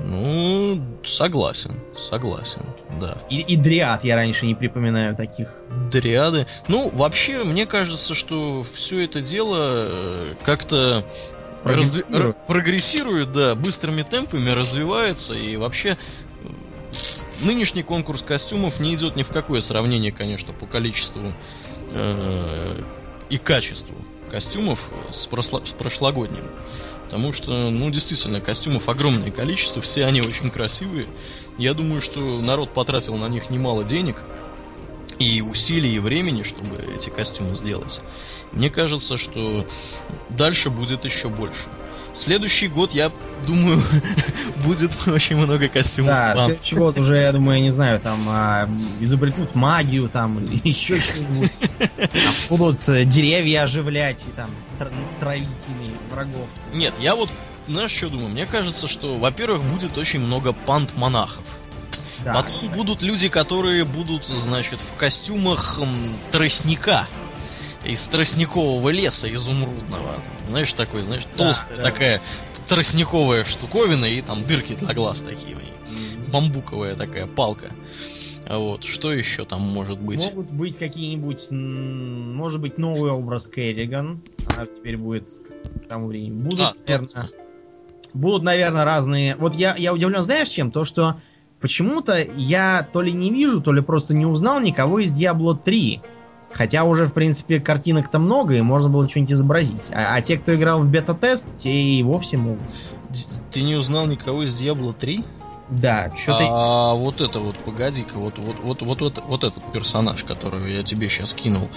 Ну, 0.00 0.80
согласен, 1.04 1.72
согласен, 1.96 2.62
да. 3.00 3.18
И, 3.30 3.40
и 3.40 3.56
дриад 3.56 4.04
я 4.04 4.14
раньше 4.14 4.46
не 4.46 4.54
припоминаю 4.54 5.16
таких. 5.16 5.54
Дриады. 5.90 6.46
Ну, 6.68 6.90
вообще, 6.90 7.42
мне 7.44 7.66
кажется, 7.66 8.14
что 8.14 8.64
все 8.72 9.04
это 9.04 9.20
дело 9.20 9.56
э, 9.60 10.34
как-то 10.44 11.04
прогрессирует. 11.62 12.36
Прогрессирует, 12.46 13.32
да, 13.32 13.54
быстрыми 13.54 14.02
темпами 14.02 14.50
развивается 14.50 15.34
и 15.34 15.56
вообще 15.56 15.98
нынешний 17.42 17.82
конкурс 17.82 18.22
костюмов 18.22 18.80
не 18.80 18.94
идет 18.94 19.16
ни 19.16 19.22
в 19.22 19.30
какое 19.30 19.60
сравнение, 19.60 20.12
конечно, 20.12 20.52
по 20.52 20.66
количеству 20.66 21.32
э, 21.92 22.82
и 23.30 23.38
качеству 23.38 23.94
костюмов 24.30 24.88
с, 25.10 25.28
с 25.28 25.72
прошлогодним. 25.72 26.44
Потому 27.08 27.32
что, 27.32 27.70
ну, 27.70 27.88
действительно, 27.90 28.38
костюмов 28.38 28.90
огромное 28.90 29.30
количество, 29.30 29.80
все 29.80 30.04
они 30.04 30.20
очень 30.20 30.50
красивые. 30.50 31.08
Я 31.56 31.72
думаю, 31.72 32.02
что 32.02 32.20
народ 32.42 32.74
потратил 32.74 33.16
на 33.16 33.30
них 33.30 33.48
немало 33.48 33.82
денег 33.82 34.22
и 35.18 35.40
усилий, 35.40 35.96
и 35.96 36.00
времени, 36.00 36.42
чтобы 36.42 36.76
эти 36.94 37.08
костюмы 37.08 37.54
сделать. 37.54 38.02
Мне 38.52 38.68
кажется, 38.68 39.16
что 39.16 39.66
дальше 40.28 40.68
будет 40.68 41.06
еще 41.06 41.30
больше. 41.30 41.64
Следующий 42.14 42.68
год, 42.68 42.94
я 42.94 43.10
думаю, 43.46 43.82
будет 44.64 44.92
очень 45.06 45.36
много 45.36 45.68
костюмов. 45.68 46.14
Да, 46.14 46.32
план. 46.34 46.46
следующий 46.48 46.76
год 46.76 46.98
уже, 46.98 47.16
я 47.16 47.32
думаю, 47.32 47.58
я 47.58 47.62
не 47.62 47.70
знаю, 47.70 48.00
там 48.00 48.20
а, 48.28 48.68
изобретут 49.00 49.54
магию 49.54 50.08
там 50.08 50.44
еще 50.64 51.00
что-нибудь. 51.00 51.52
Будут 52.48 53.08
деревья 53.08 53.62
оживлять 53.62 54.22
и 54.26 54.30
там 54.32 54.50
травить 55.20 55.48
ими 55.68 55.90
врагов. 56.10 56.48
Нет, 56.74 56.94
я 56.98 57.14
вот, 57.14 57.30
знаешь, 57.66 57.92
что 57.92 58.08
думаю? 58.08 58.28
Мне 58.30 58.46
кажется, 58.46 58.88
что, 58.88 59.16
во-первых, 59.18 59.62
будет 59.64 59.96
очень 59.98 60.20
много 60.20 60.52
пант-монахов. 60.52 61.44
Да. 62.24 62.32
Потом 62.32 62.72
будут 62.72 63.02
люди, 63.02 63.28
которые 63.28 63.84
будут, 63.84 64.26
значит, 64.26 64.80
в 64.80 64.94
костюмах 64.96 65.78
м, 65.80 65.96
тростника 66.32 67.06
из 67.84 68.06
тростникового 68.08 68.88
леса 68.88 69.32
изумрудного. 69.32 70.16
Знаешь, 70.48 70.72
такой, 70.72 71.04
знаешь, 71.04 71.26
толстая 71.36 71.76
да, 71.76 71.82
такая 71.82 72.20
тростниковая 72.66 73.44
штуковина 73.44 74.06
и 74.06 74.20
там 74.22 74.44
дырки 74.44 74.74
для 74.74 74.94
глаз 74.94 75.20
такие. 75.20 75.56
Mm-hmm. 75.56 76.30
Бамбуковая 76.30 76.94
такая 76.94 77.26
палка. 77.26 77.70
Вот, 78.48 78.84
что 78.84 79.12
еще 79.12 79.44
там 79.44 79.60
может 79.60 80.00
быть? 80.00 80.24
Могут 80.34 80.50
быть 80.50 80.78
какие-нибудь, 80.78 81.48
может 81.50 82.60
быть, 82.60 82.78
новый 82.78 83.10
образ 83.10 83.46
Керриган. 83.46 84.22
Она 84.54 84.64
теперь 84.64 84.96
будет 84.96 85.28
к 85.28 85.88
тому 85.88 86.06
времени. 86.06 86.42
Будут, 86.42 86.60
а, 86.60 86.72
наверное, 86.86 87.30
будут, 88.14 88.42
наверное, 88.42 88.84
разные. 88.84 89.36
Вот 89.36 89.54
я, 89.54 89.76
я 89.76 89.92
удивлен, 89.92 90.22
знаешь, 90.22 90.48
чем? 90.48 90.70
То, 90.70 90.86
что 90.86 91.20
почему-то 91.60 92.18
я 92.36 92.88
то 92.90 93.02
ли 93.02 93.12
не 93.12 93.30
вижу, 93.30 93.60
то 93.60 93.72
ли 93.72 93.82
просто 93.82 94.14
не 94.14 94.24
узнал 94.24 94.60
никого 94.60 95.00
из 95.00 95.12
Diablo 95.12 95.58
3. 95.62 96.00
Хотя 96.52 96.84
уже, 96.84 97.06
в 97.06 97.12
принципе, 97.12 97.60
картинок-то 97.60 98.18
много, 98.18 98.54
и 98.54 98.62
можно 98.62 98.88
было 98.88 99.08
что-нибудь 99.08 99.32
изобразить. 99.32 99.90
А, 99.92 100.16
а 100.16 100.22
те, 100.22 100.38
кто 100.38 100.54
играл 100.54 100.80
в 100.82 100.88
бета-тест, 100.88 101.56
те 101.58 101.70
и 101.70 102.02
вовсе 102.02 102.36
могут. 102.36 102.62
Ты 103.50 103.62
не 103.62 103.74
узнал 103.74 104.06
никого 104.06 104.44
из 104.44 104.60
Diablo 104.60 104.92
3? 104.92 105.24
Да, 105.70 106.10
что-то. 106.16 106.46
А 106.48 106.94
вот 106.94 107.20
это 107.20 107.40
вот, 107.40 107.56
погоди-ка, 107.58 108.18
вот, 108.18 108.38
вот, 108.38 108.56
вот, 108.62 108.82
вот, 108.82 109.00
вот, 109.00 109.22
вот 109.26 109.44
этот 109.44 109.70
персонаж, 109.70 110.24
которого 110.24 110.66
я 110.66 110.82
тебе 110.82 111.10
сейчас 111.10 111.34
кинул, 111.34 111.68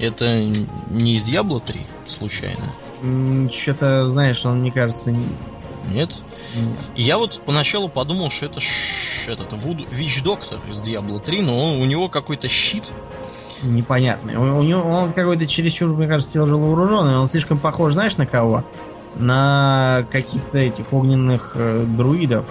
это 0.00 0.42
не 0.90 1.14
из 1.14 1.30
Diablo 1.30 1.62
3, 1.64 1.80
случайно? 2.06 3.50
Что-то, 3.52 4.08
знаешь, 4.08 4.44
он, 4.44 4.60
мне 4.60 4.72
кажется... 4.72 5.12
Не... 5.12 5.24
Нет? 5.88 6.10
Нет? 6.56 6.78
Я 6.96 7.18
вот 7.18 7.40
поначалу 7.46 7.88
подумал, 7.88 8.30
что 8.30 8.46
это 8.46 8.58
ш... 8.58 9.30
этот 9.30 9.52
Вуд... 9.52 9.86
Вич 9.92 10.22
Доктор 10.22 10.60
из 10.68 10.80
Diablo 10.80 11.20
3, 11.20 11.42
но 11.42 11.78
у 11.78 11.84
него 11.84 12.08
какой-то 12.08 12.48
щит 12.48 12.84
непонятный. 13.66 14.36
У, 14.36 14.58
у 14.58 14.62
него 14.62 14.82
он 14.82 15.12
какой-то 15.12 15.46
чересчур, 15.46 15.90
мне 15.90 16.08
кажется, 16.08 16.32
тяжело 16.32 16.66
вооруженный. 16.66 17.18
Он 17.18 17.28
слишком 17.28 17.58
похож, 17.58 17.94
знаешь, 17.94 18.16
на 18.16 18.26
кого? 18.26 18.64
На 19.16 20.06
каких-то 20.10 20.58
этих 20.58 20.92
огненных 20.92 21.52
э, 21.54 21.84
друидов. 21.86 22.46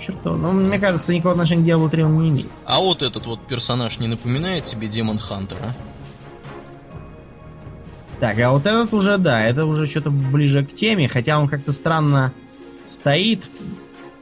Чертов. 0.00 0.36
Ну, 0.38 0.50
мне 0.52 0.78
кажется, 0.78 1.14
никакого 1.14 1.32
отношения 1.32 1.62
к 1.62 1.66
Diablo 1.66 1.88
3 1.88 2.02
он 2.02 2.18
не 2.18 2.30
имеет. 2.30 2.48
А 2.64 2.80
вот 2.80 3.02
этот 3.02 3.26
вот 3.26 3.40
персонаж 3.46 4.00
не 4.00 4.08
напоминает 4.08 4.64
тебе 4.64 4.88
Демон 4.88 5.18
Хантера? 5.18 5.76
Так, 8.18 8.38
а 8.38 8.52
вот 8.52 8.66
этот 8.66 8.94
уже, 8.94 9.18
да, 9.18 9.42
это 9.42 9.64
уже 9.66 9.86
что-то 9.86 10.10
ближе 10.10 10.64
к 10.64 10.72
теме, 10.72 11.08
хотя 11.08 11.40
он 11.40 11.48
как-то 11.48 11.72
странно 11.72 12.32
стоит. 12.84 13.48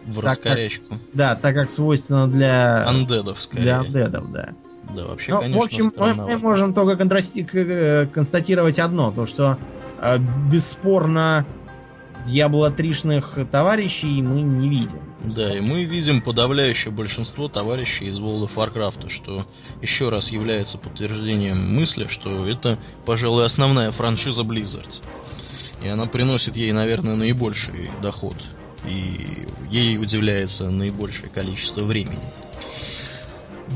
В 0.07 0.20
раскорячку. 0.20 0.95
Как, 0.95 0.99
да, 1.12 1.34
так 1.34 1.55
как 1.55 1.70
свойственно 1.70 2.26
для... 2.26 2.86
Андедов, 2.88 3.43
скорее. 3.43 3.62
Для 3.62 3.78
андедов, 3.80 4.32
да. 4.32 4.55
Да, 4.95 5.07
вообще, 5.07 5.32
ну, 5.32 5.41
конечно, 5.41 5.61
В 5.61 5.64
общем, 5.64 5.93
мы 5.97 6.38
можем 6.38 6.74
только 6.74 6.97
э, 7.03 8.07
констатировать 8.07 8.78
одно, 8.78 9.12
то 9.12 9.26
что 9.26 9.59
э, 10.01 10.18
бесспорно 10.51 11.47
дьяблотришных 12.26 13.38
товарищей 13.51 14.22
мы 14.22 14.43
не 14.43 14.68
видим. 14.68 15.01
Да, 15.24 15.55
и 15.55 15.61
мы 15.61 15.84
видим 15.84 16.22
подавляющее 16.22 16.93
большинство 16.93 17.49
товарищей 17.49 18.07
из 18.07 18.20
World 18.20 18.49
of 18.49 18.55
Warcraft, 18.55 19.09
что 19.09 19.47
еще 19.82 20.09
раз 20.09 20.30
является 20.30 20.78
подтверждением 20.78 21.74
мысли, 21.74 22.07
что 22.07 22.47
это, 22.47 22.78
пожалуй, 23.07 23.45
основная 23.47 23.91
франшиза 23.91 24.43
Blizzard. 24.43 25.03
И 25.82 25.88
она 25.88 26.07
приносит 26.07 26.57
ей, 26.57 26.72
наверное, 26.72 27.16
наибольший 27.16 27.91
доход 28.03 28.36
и 28.88 29.47
ей 29.70 29.99
уделяется 29.99 30.70
наибольшее 30.70 31.28
количество 31.28 31.82
времени. 31.82 32.18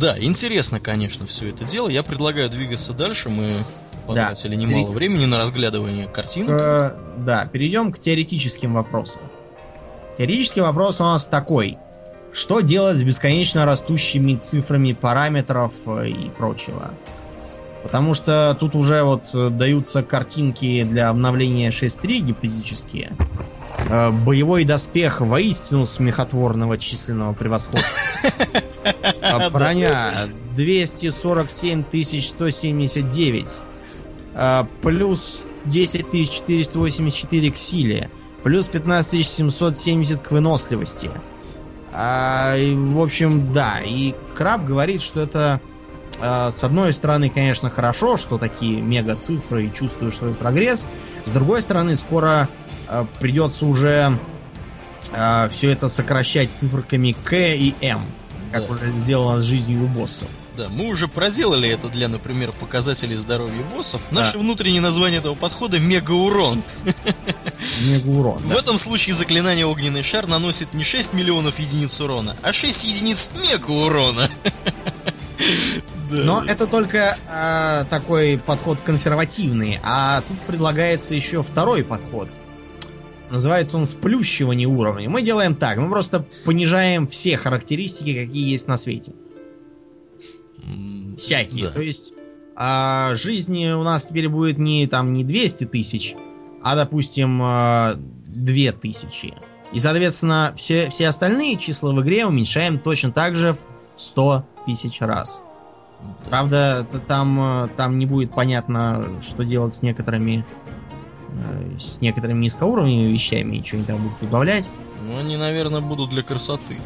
Да, 0.01 0.18
интересно, 0.18 0.80
конечно, 0.80 1.26
все 1.26 1.51
это 1.51 1.64
дело. 1.64 1.88
Я 1.88 2.03
предлагаю 2.03 2.51
двигаться 2.51 2.92
дальше. 2.92 3.28
Мы 3.28 3.64
потратили 4.07 4.57
да. 4.57 4.61
немало 4.61 4.86
Пере... 4.86 4.95
времени 4.95 5.24
на 5.24 5.38
разглядывание 5.38 6.09
картинок. 6.09 6.61
Э, 6.61 6.92
да, 7.18 7.47
перейдем 7.47 7.92
к 7.92 7.99
теоретическим 7.99 8.74
вопросам. 8.74 9.22
Теоретический 10.18 10.62
вопрос 10.62 11.01
у 11.01 11.05
нас 11.05 11.26
такой. 11.26 11.78
Что 12.32 12.61
делать 12.61 12.99
с 12.99 13.03
бесконечно 13.03 13.64
растущими 13.64 14.34
цифрами 14.34 14.92
параметров 14.92 15.72
э, 15.86 16.09
и 16.09 16.28
прочего? 16.30 16.90
Потому 17.84 18.14
что 18.14 18.57
тут 18.59 18.74
уже 18.74 19.05
вот 19.05 19.26
э, 19.32 19.51
даются 19.51 20.03
картинки 20.03 20.82
для 20.82 21.09
обновления 21.09 21.70
6.3 21.70 22.18
гипотетические. 22.18 23.12
Боевой 24.24 24.64
доспех 24.64 25.20
воистину 25.20 25.84
смехотворного 25.84 26.78
численного 26.78 27.34
превосходства. 27.34 28.01
А 29.22 29.51
броня 29.51 30.12
247 30.57 31.85
179. 32.20 33.47
Э, 34.35 34.64
плюс 34.82 35.43
10 35.64 36.11
484 36.30 37.51
к 37.51 37.57
силе. 37.57 38.11
Плюс 38.43 38.66
15 38.66 39.26
770 39.26 40.20
к 40.20 40.30
выносливости. 40.30 41.11
А, 41.93 42.57
в 42.57 43.01
общем, 43.01 43.53
да. 43.53 43.80
И 43.80 44.14
Краб 44.35 44.64
говорит, 44.64 45.01
что 45.01 45.20
это 45.20 45.61
а, 46.20 46.51
с 46.51 46.62
одной 46.64 46.93
стороны, 46.93 47.30
конечно, 47.30 47.70
хорошо, 47.70 48.16
что 48.16 48.39
такие 48.39 48.80
мега 48.80 49.16
цифры 49.16 49.66
и 49.66 49.72
чувствуешь 49.72 50.14
свой 50.14 50.35
прогресс. 50.35 50.85
С 51.24 51.30
другой 51.30 51.62
стороны, 51.62 51.97
скоро 51.97 52.49
а, 52.89 53.07
придется 53.20 53.66
уже 53.66 54.18
а, 55.12 55.49
все 55.49 55.70
это 55.70 55.89
сокращать 55.89 56.51
циферками 56.53 57.14
К 57.24 57.35
и 57.37 57.74
М, 57.80 58.07
как 58.55 58.68
да. 58.68 58.72
уже 58.72 58.88
сделано 58.88 59.40
с 59.40 59.42
жизнью 59.42 59.84
у 59.84 59.88
боссов. 59.88 60.28
Да, 60.57 60.68
мы 60.68 60.86
уже 60.86 61.09
проделали 61.09 61.68
это 61.68 61.88
для, 61.88 62.07
например, 62.07 62.52
показателей 62.52 63.16
здоровья 63.16 63.64
боссов. 63.64 64.00
Да. 64.11 64.20
Наше 64.20 64.38
внутреннее 64.38 64.80
название 64.80 65.18
этого 65.18 65.34
подхода 65.34 65.80
мегаурон. 65.80 66.62
Мегаурон. 67.88 68.38
В 68.44 68.52
этом 68.52 68.78
случае 68.78 69.14
заклинание 69.14 69.66
огненный 69.66 70.05
шар 70.05 70.28
наносит 70.28 70.72
не 70.72 70.84
6 70.84 71.14
миллионов 71.14 71.59
единиц 71.59 72.00
урона, 72.00 72.36
а 72.42 72.52
6 72.52 72.84
единиц 72.84 73.30
мегаурона. 73.34 74.30
Но 76.11 76.44
это 76.44 76.68
только 76.68 77.18
э, 77.28 77.86
такой 77.90 78.38
подход 78.38 78.78
консервативный, 78.84 79.80
а 79.82 80.20
тут 80.20 80.38
предлагается 80.42 81.16
еще 81.16 81.42
второй 81.42 81.82
подход. 81.82 82.30
Называется 83.31 83.77
он 83.79 83.87
сплющивание 83.87 84.68
уровня. 84.68 85.09
Мы 85.09 85.22
делаем 85.22 85.55
так, 85.55 85.79
мы 85.79 85.89
просто 85.89 86.27
понижаем 86.45 87.07
все 87.07 87.37
характеристики, 87.37 88.27
какие 88.27 88.51
есть 88.51 88.68
на 88.68 88.77
свете. 88.77 89.12
Всякие. 91.16 91.64
Да. 91.64 91.70
То 91.70 91.83
есть 91.83 92.12
э, 92.57 93.14
жизни 93.14 93.72
у 93.72 93.83
нас 93.83 94.07
теперь 94.07 94.29
будет 94.29 94.59
не 94.59 94.87
там 94.87 95.12
не 95.12 95.25
200 95.25 95.64
тысяч, 95.66 96.14
а 96.62 96.77
допустим 96.77 97.41
э, 97.43 97.95
2000. 98.27 99.35
И, 99.72 99.79
соответственно, 99.79 100.55
все, 100.57 100.89
все 100.91 101.09
остальные 101.09 101.57
числа 101.57 101.93
в 101.93 102.01
игре 102.03 102.27
уменьшаем 102.27 102.79
точно 102.79 103.11
так 103.12 103.35
же 103.35 103.55
в 103.55 103.59
100 103.97 104.45
тысяч 104.66 105.01
раз. 105.01 105.43
Правда, 106.29 106.87
там, 107.09 107.41
э, 107.41 107.68
там 107.77 107.99
не 107.99 108.07
будет 108.07 108.33
понятно, 108.33 109.20
что 109.22 109.45
делать 109.45 109.75
с 109.75 109.83
некоторыми 109.83 110.45
с 111.78 112.01
некоторыми 112.01 112.43
низкоуровневыми 112.43 113.12
вещами, 113.12 113.57
и 113.57 113.64
что 113.64 113.76
они 113.76 113.85
там 113.85 114.03
будут 114.03 114.20
добавлять. 114.20 114.72
Ну, 115.03 115.18
они, 115.18 115.37
наверное, 115.37 115.80
будут 115.80 116.11
для 116.11 116.22
красоты. 116.22 116.76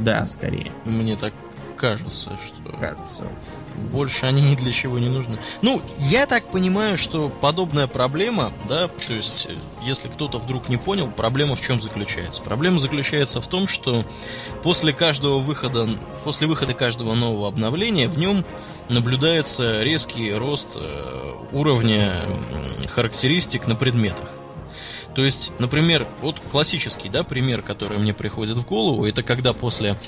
Да, 0.00 0.26
скорее. 0.26 0.70
Мне 0.84 1.16
так 1.16 1.32
кажется, 1.76 2.38
что... 2.38 2.76
Кажется. 2.78 3.26
Больше 3.92 4.26
они 4.26 4.40
ни 4.42 4.54
для 4.54 4.72
чего 4.72 4.98
не 4.98 5.08
нужны. 5.08 5.38
Ну, 5.62 5.82
я 5.98 6.26
так 6.26 6.44
понимаю, 6.50 6.96
что 6.96 7.28
подобная 7.28 7.86
проблема, 7.86 8.52
да, 8.68 8.88
то 8.88 9.12
есть, 9.12 9.48
если 9.82 10.08
кто-то 10.08 10.38
вдруг 10.38 10.68
не 10.68 10.76
понял, 10.76 11.10
проблема 11.10 11.56
в 11.56 11.60
чем 11.60 11.80
заключается? 11.80 12.42
Проблема 12.42 12.78
заключается 12.78 13.40
в 13.40 13.46
том, 13.48 13.66
что 13.66 14.04
после 14.62 14.92
каждого 14.92 15.38
выхода, 15.38 15.88
после 16.22 16.46
выхода 16.46 16.74
каждого 16.74 17.14
нового 17.14 17.48
обновления 17.48 18.08
в 18.08 18.16
нем 18.16 18.44
наблюдается 18.88 19.82
резкий 19.82 20.32
рост 20.32 20.70
э, 20.76 21.32
уровня 21.52 22.22
характеристик 22.88 23.66
на 23.66 23.74
предметах. 23.74 24.30
То 25.14 25.24
есть, 25.24 25.52
например, 25.58 26.06
вот 26.20 26.40
классический, 26.40 27.08
да, 27.08 27.22
пример, 27.22 27.62
который 27.62 27.98
мне 27.98 28.12
приходит 28.12 28.56
в 28.56 28.66
голову, 28.66 29.06
это 29.06 29.22
когда 29.22 29.52
после 29.52 29.98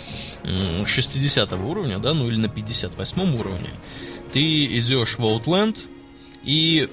60 0.42 1.52
уровня, 1.52 1.98
да, 1.98 2.12
ну 2.12 2.28
или 2.28 2.36
на 2.36 2.48
58 2.48 3.38
уровне, 3.38 3.70
ты 4.32 4.66
идешь 4.78 5.18
в 5.18 5.24
Outland 5.24 5.78
и 6.42 6.88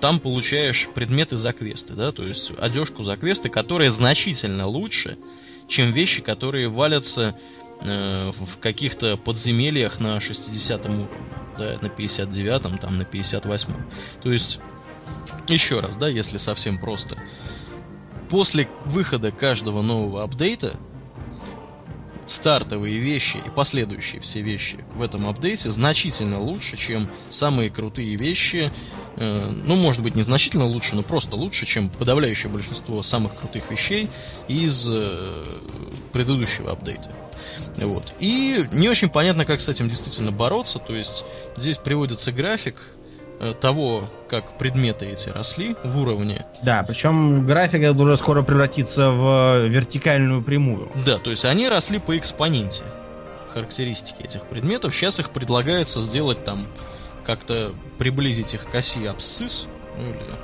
там 0.00 0.20
получаешь 0.20 0.88
предметы 0.94 1.36
за 1.36 1.54
квесты, 1.54 1.94
да, 1.94 2.12
то 2.12 2.22
есть 2.22 2.52
одежку 2.58 3.02
за 3.02 3.16
квесты, 3.16 3.48
которая 3.48 3.88
значительно 3.88 4.66
лучше, 4.66 5.16
чем 5.66 5.92
вещи, 5.92 6.20
которые 6.20 6.68
валятся 6.68 7.34
э, 7.80 8.30
в 8.38 8.58
каких-то 8.58 9.16
подземельях 9.16 10.00
на 10.00 10.20
60 10.20 10.84
уровне, 10.84 11.08
да, 11.56 11.78
на 11.80 11.88
59, 11.88 12.80
там, 12.80 12.98
на 12.98 13.04
58. 13.06 13.74
То 14.22 14.30
есть 14.30 14.60
еще 15.48 15.80
раз, 15.80 15.96
да, 15.96 16.08
если 16.08 16.38
совсем 16.38 16.78
просто. 16.78 17.16
После 18.30 18.68
выхода 18.84 19.30
каждого 19.30 19.82
нового 19.82 20.22
апдейта 20.22 20.76
стартовые 22.26 22.98
вещи 22.98 23.38
и 23.44 23.50
последующие 23.50 24.20
все 24.20 24.40
вещи 24.40 24.78
в 24.94 25.02
этом 25.02 25.28
апдейте 25.28 25.70
значительно 25.70 26.40
лучше, 26.40 26.76
чем 26.76 27.08
самые 27.28 27.70
крутые 27.70 28.16
вещи. 28.16 28.70
Э, 29.16 29.50
ну, 29.64 29.76
может 29.76 30.02
быть, 30.02 30.14
не 30.14 30.22
значительно 30.22 30.64
лучше, 30.64 30.96
но 30.96 31.02
просто 31.02 31.36
лучше, 31.36 31.66
чем 31.66 31.90
подавляющее 31.90 32.50
большинство 32.50 33.02
самых 33.02 33.36
крутых 33.36 33.70
вещей 33.70 34.08
из 34.48 34.88
э, 34.90 35.44
предыдущего 36.12 36.72
апдейта. 36.72 37.14
Вот. 37.76 38.14
И 38.20 38.66
не 38.72 38.88
очень 38.88 39.08
понятно, 39.08 39.44
как 39.44 39.60
с 39.60 39.68
этим 39.68 39.88
действительно 39.88 40.32
бороться. 40.32 40.78
То 40.78 40.94
есть 40.94 41.24
здесь 41.56 41.78
приводится 41.78 42.32
график 42.32 42.76
того, 43.52 44.04
как 44.28 44.56
предметы 44.56 45.06
эти 45.06 45.28
росли 45.28 45.76
в 45.84 46.00
уровне. 46.00 46.46
Да, 46.62 46.82
причем 46.86 47.46
графика 47.46 47.92
уже 47.92 48.16
скоро 48.16 48.42
превратится 48.42 49.10
в 49.10 49.66
вертикальную 49.66 50.42
прямую. 50.42 50.90
Да, 51.04 51.18
то 51.18 51.30
есть 51.30 51.44
они 51.44 51.68
росли 51.68 51.98
по 51.98 52.16
экспоненте 52.16 52.84
характеристики 53.52 54.22
этих 54.22 54.46
предметов. 54.46 54.94
Сейчас 54.94 55.20
их 55.20 55.30
предлагается 55.30 56.00
сделать 56.00 56.44
там 56.44 56.66
как-то 57.26 57.74
приблизить 57.98 58.54
их 58.54 58.68
к 58.68 58.74
оси 58.74 59.06
абсцисс, 59.06 59.66
ну 59.98 60.10
или 60.10 60.34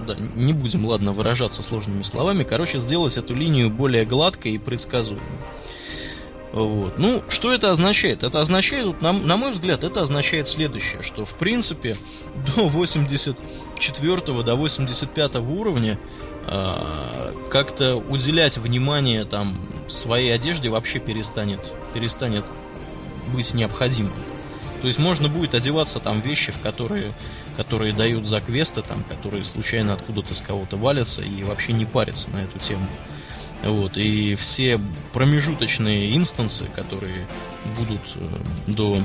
да, 0.00 0.14
не 0.14 0.52
будем, 0.52 0.86
ладно, 0.86 1.12
выражаться 1.12 1.62
сложными 1.62 2.02
словами. 2.02 2.44
Короче, 2.44 2.78
сделать 2.78 3.16
эту 3.16 3.34
линию 3.34 3.70
более 3.70 4.04
гладкой 4.04 4.52
и 4.52 4.58
предсказуемой. 4.58 5.24
Вот. 6.56 6.96
Ну, 6.96 7.22
что 7.28 7.52
это 7.52 7.70
означает? 7.70 8.22
Это 8.22 8.40
означает, 8.40 9.02
на, 9.02 9.12
на 9.12 9.36
мой 9.36 9.50
взгляд, 9.50 9.84
это 9.84 10.00
означает 10.00 10.48
следующее, 10.48 11.02
что 11.02 11.26
в 11.26 11.34
принципе 11.34 11.98
до 12.56 12.68
84 12.68 14.20
до 14.42 14.56
85 14.56 15.36
уровня 15.36 15.98
э, 16.46 17.32
как-то 17.50 17.96
уделять 17.96 18.56
внимание 18.56 19.26
там 19.26 19.54
своей 19.86 20.34
одежде 20.34 20.70
вообще 20.70 20.98
перестанет, 20.98 21.60
перестанет 21.92 22.46
быть 23.34 23.52
необходимым. 23.52 24.14
То 24.80 24.86
есть 24.86 24.98
можно 24.98 25.28
будет 25.28 25.54
одеваться 25.54 26.00
там 26.00 26.20
вещи, 26.22 26.52
в 26.52 26.60
которые, 26.60 27.12
которые 27.58 27.92
дают 27.92 28.26
за 28.26 28.40
квесты, 28.40 28.80
там, 28.80 29.04
которые 29.04 29.44
случайно 29.44 29.92
откуда-то 29.92 30.32
с 30.32 30.40
кого-то 30.40 30.78
валятся 30.78 31.20
и 31.20 31.42
вообще 31.44 31.74
не 31.74 31.84
парятся 31.84 32.30
на 32.30 32.38
эту 32.38 32.58
тему. 32.58 32.88
Вот, 33.62 33.96
и 33.96 34.34
все 34.34 34.80
промежуточные 35.12 36.16
инстансы, 36.16 36.66
которые 36.66 37.26
будут 37.76 38.00
э, 38.14 38.38
до, 38.68 39.00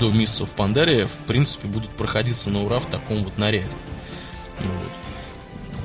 до 0.00 0.10
месяцев 0.10 0.54
Пандария, 0.54 1.04
в 1.04 1.16
принципе, 1.26 1.68
будут 1.68 1.90
проходиться 1.90 2.50
на 2.50 2.64
ура 2.64 2.78
в 2.78 2.86
таком 2.86 3.24
вот 3.24 3.36
наряде. 3.36 3.76
Вот. 4.58 4.90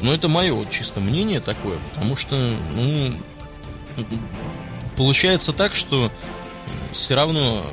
Но 0.02 0.14
это 0.14 0.28
мое 0.30 0.54
вот 0.54 0.70
чисто 0.70 1.00
мнение 1.00 1.40
такое, 1.40 1.80
потому 1.92 2.16
что, 2.16 2.56
ну, 2.76 3.14
получается 4.96 5.52
так, 5.52 5.76
что 5.76 6.12
все 6.94 7.16
равно 7.16 7.64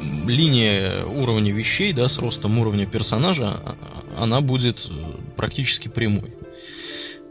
э, 0.00 0.28
линия 0.28 1.04
уровня 1.04 1.52
вещей, 1.52 1.92
да, 1.92 2.08
с 2.08 2.18
ростом 2.18 2.58
уровня 2.58 2.86
персонажа, 2.86 3.48
а, 3.48 3.76
а, 4.16 4.22
она 4.22 4.40
будет 4.40 4.88
э, 4.90 4.92
практически 5.36 5.88
прямой. 5.88 6.32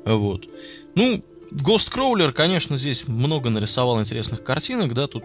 Вот. 0.06 0.48
Ну, 0.96 1.24
Crawler, 1.52 2.32
конечно, 2.32 2.78
здесь 2.78 3.08
много 3.08 3.50
нарисовал 3.50 4.00
интересных 4.00 4.44
картинок, 4.44 4.94
да, 4.94 5.08
тут 5.08 5.24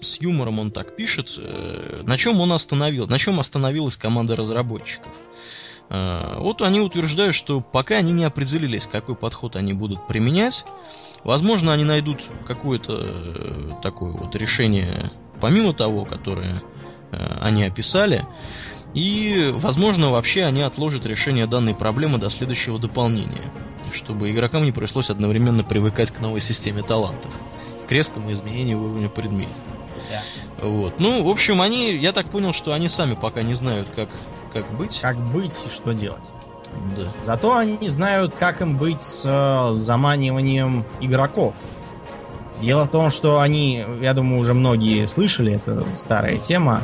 с 0.00 0.20
юмором 0.20 0.58
он 0.58 0.70
так 0.70 0.96
пишет. 0.96 1.34
Э, 1.38 2.02
на 2.04 2.16
чем 2.18 2.40
он 2.40 2.52
остановил, 2.52 3.06
на 3.06 3.18
чем 3.18 3.40
остановилась 3.40 3.96
команда 3.96 4.36
разработчиков? 4.36 5.12
Э, 5.88 6.36
вот 6.38 6.62
они 6.62 6.80
утверждают, 6.80 7.34
что 7.34 7.60
пока 7.60 7.96
они 7.96 8.12
не 8.12 8.24
определились, 8.24 8.86
какой 8.86 9.14
подход 9.14 9.56
они 9.56 9.72
будут 9.72 10.06
применять, 10.06 10.64
возможно, 11.24 11.72
они 11.72 11.84
найдут 11.84 12.22
какое-то 12.46 12.92
э, 13.00 13.70
такое 13.82 14.12
вот 14.12 14.34
решение, 14.36 15.10
помимо 15.40 15.72
того, 15.72 16.04
которое 16.04 16.62
они 17.42 17.62
описали, 17.64 18.26
и, 18.94 19.50
возможно, 19.54 20.10
вообще 20.10 20.44
они 20.44 20.62
отложат 20.62 21.06
решение 21.06 21.46
данной 21.46 21.74
проблемы 21.74 22.18
до 22.18 22.28
следующего 22.30 22.78
дополнения, 22.78 23.50
чтобы 23.92 24.30
игрокам 24.30 24.64
не 24.64 24.72
пришлось 24.72 25.10
одновременно 25.10 25.64
привыкать 25.64 26.10
к 26.10 26.20
новой 26.20 26.40
системе 26.40 26.82
талантов, 26.82 27.32
к 27.88 27.92
резкому 27.92 28.30
изменению 28.32 28.82
уровня 28.82 29.08
предметов. 29.08 29.56
Да. 30.10 30.66
Вот. 30.66 31.00
Ну, 31.00 31.24
в 31.24 31.28
общем, 31.28 31.60
они, 31.62 31.94
я 31.94 32.12
так 32.12 32.30
понял, 32.30 32.52
что 32.52 32.72
они 32.72 32.88
сами 32.88 33.14
пока 33.14 33.42
не 33.42 33.54
знают, 33.54 33.88
как 33.94 34.08
как 34.52 34.70
быть? 34.72 35.00
Как 35.00 35.16
быть 35.16 35.54
и 35.66 35.70
что 35.70 35.92
делать. 35.92 36.24
Да. 36.96 37.02
Зато 37.22 37.56
они 37.56 37.88
знают, 37.88 38.34
как 38.38 38.60
им 38.60 38.76
быть 38.76 39.02
с 39.02 39.24
э, 39.24 39.74
заманиванием 39.74 40.84
игроков. 41.00 41.54
Дело 42.60 42.84
в 42.84 42.90
том, 42.90 43.10
что 43.10 43.40
они, 43.40 43.84
я 44.00 44.14
думаю, 44.14 44.40
уже 44.40 44.54
многие 44.54 45.06
слышали, 45.06 45.54
это 45.54 45.84
старая 45.96 46.36
тема. 46.36 46.82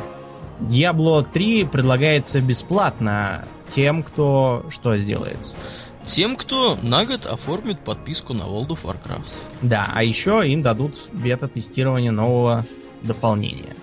Diablo 0.59 1.23
3 1.23 1.65
предлагается 1.65 2.41
бесплатно 2.41 3.45
тем, 3.67 4.03
кто 4.03 4.65
что 4.69 4.97
сделает? 4.97 5.39
Тем, 6.03 6.35
кто 6.35 6.77
на 6.81 7.05
год 7.05 7.25
оформит 7.25 7.79
подписку 7.79 8.33
на 8.33 8.43
World 8.43 8.69
of 8.69 8.83
Warcraft. 8.83 9.27
Да, 9.61 9.89
а 9.93 10.03
еще 10.03 10.43
им 10.45 10.61
дадут 10.61 10.95
бета-тестирование 11.13 12.11
нового 12.11 12.65
дополнения. 13.01 13.75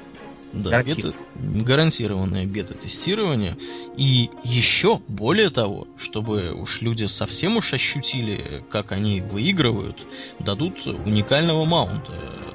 Да, 0.53 0.83
бета, 0.83 1.13
гарантированное 1.35 2.47
бета-тестирование. 2.47 3.57
И 3.97 4.31
еще 4.43 5.01
более 5.09 5.51
того, 5.51 5.87
чтобы 5.99 6.53
уж 6.53 6.81
люди 6.81 7.05
совсем 7.05 7.57
уж 7.57 7.73
ощутили, 7.73 8.63
как 8.71 8.93
они 8.93 9.21
выигрывают, 9.21 10.07
дадут 10.39 10.87
уникального 10.87 11.65
маунта. 11.65 12.15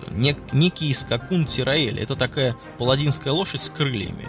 Нек, 0.10 0.38
некий 0.52 0.94
скакун 0.94 1.46
Тираэль. 1.46 2.00
Это 2.00 2.16
такая 2.16 2.56
паладинская 2.78 3.34
лошадь 3.34 3.62
с 3.62 3.70
крыльями. 3.70 4.28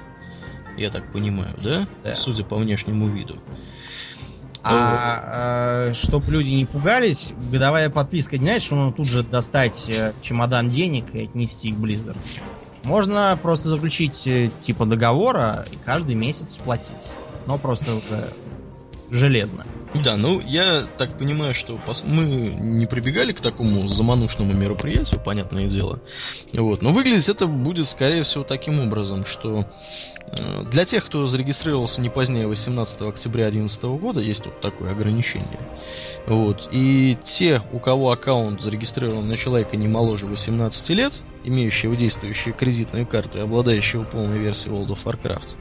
Я 0.77 0.91
так 0.91 1.11
понимаю, 1.13 1.55
да? 1.63 1.87
да. 2.03 2.15
Судя 2.15 2.45
по 2.45 2.57
внешнему 2.57 3.09
виду. 3.09 3.37
А, 4.65 5.89
а 5.91 5.95
чтоб 5.95 6.27
люди 6.29 6.51
не 6.51 6.67
пугались, 6.67 7.33
годовая 7.51 7.91
подписка 7.91 8.39
не 8.39 8.45
значит, 8.45 8.63
что 8.63 8.77
нужно 8.77 8.93
тут 8.93 9.07
же 9.07 9.23
достать 9.25 9.89
э, 9.89 10.13
чемодан 10.23 10.69
денег 10.69 11.07
и 11.15 11.25
отнести 11.25 11.73
к 11.73 11.77
Blizzard. 11.77 12.17
Можно 12.85 13.39
просто 13.41 13.69
заключить 13.69 14.27
э, 14.27 14.51
типа 14.63 14.87
договора 14.87 15.65
и 15.71 15.77
каждый 15.85 16.15
месяц 16.15 16.57
платить. 16.57 17.13
Но 17.47 17.59
просто 17.59 17.95
уже 17.95 18.25
железно. 19.13 19.65
Да, 19.95 20.17
ну 20.17 20.41
я 20.41 20.85
так 20.97 21.19
понимаю, 21.19 21.53
что 21.55 21.77
пос... 21.77 22.03
мы 22.05 22.25
не 22.25 22.87
прибегали 22.87 23.33
к 23.33 23.41
такому 23.41 23.87
заманушному 23.87 24.55
мероприятию, 24.55 25.21
понятное 25.23 25.69
дело. 25.69 26.01
Вот. 26.55 26.83
Но 26.83 26.93
выглядеть 26.93 27.29
это 27.29 27.47
будет, 27.47 27.89
скорее 27.89 28.23
всего, 28.23 28.43
таким 28.43 28.81
образом, 28.81 29.27
что 29.27 29.67
э, 30.33 30.65
для 30.71 30.87
тех, 30.87 31.05
кто 31.05 31.27
зарегистрировался 31.27 32.01
не 32.01 32.09
позднее 32.09 32.47
18 32.47 33.03
октября 33.03 33.51
2011 33.51 33.83
года, 34.01 34.21
есть 34.21 34.47
вот 34.47 34.61
такое 34.61 34.93
ограничение. 34.93 35.61
Вот. 36.27 36.69
И 36.73 37.17
те, 37.23 37.63
у 37.73 37.79
кого 37.79 38.11
аккаунт 38.13 38.63
зарегистрирован 38.63 39.29
на 39.29 39.37
человека 39.37 39.77
не 39.77 39.89
моложе 39.89 40.27
18 40.27 40.91
лет, 40.91 41.13
имеющего 41.45 41.97
действующую 41.97 42.55
кредитную 42.55 43.07
карту 43.07 43.39
и 43.39 43.43
обладающего 43.43 44.05
полной 44.05 44.39
версией 44.39 44.75
World 44.75 44.89
of 44.89 45.05
Warcraft, 45.05 45.57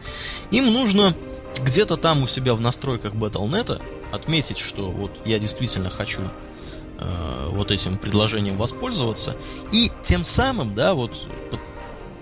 им 0.51 0.71
нужно 0.71 1.13
где-то 1.59 1.97
там 1.97 2.23
у 2.23 2.27
себя 2.27 2.55
в 2.55 2.61
настройках 2.61 3.13
Battle.net 3.13 3.81
отметить, 4.11 4.57
что 4.57 4.89
вот 4.89 5.11
я 5.25 5.39
действительно 5.39 5.89
хочу 5.89 6.21
э, 6.97 7.49
вот 7.51 7.71
этим 7.71 7.97
предложением 7.97 8.57
воспользоваться, 8.57 9.35
и 9.71 9.91
тем 10.03 10.23
самым, 10.23 10.75
да, 10.75 10.93
вот 10.93 11.27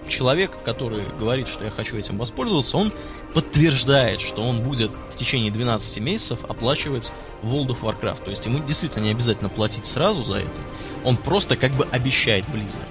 человек, 0.10 0.52
который 0.64 1.04
говорит, 1.18 1.48
что 1.48 1.64
я 1.64 1.72
хочу 1.72 1.96
этим 1.96 2.18
воспользоваться, 2.18 2.78
он 2.78 2.92
подтверждает, 3.34 4.20
что 4.20 4.42
он 4.42 4.64
будет 4.64 4.92
в 5.10 5.16
течение 5.16 5.52
12 5.52 6.04
месяцев 6.04 6.40
оплачивать 6.48 7.14
World 7.44 7.68
of 7.68 7.82
Warcraft. 7.82 8.24
То 8.26 8.32
есть 8.32 8.46
ему 8.46 8.60
действительно 8.60 9.04
не 9.04 9.12
обязательно 9.12 9.50
платить 9.50 9.86
сразу 9.86 10.24
за 10.24 10.40
это. 10.40 10.62
Он 11.04 11.16
просто 11.16 11.56
как 11.56 11.72
бы 11.72 11.86
обещает 11.86 12.44
Blizzard. 12.46 12.90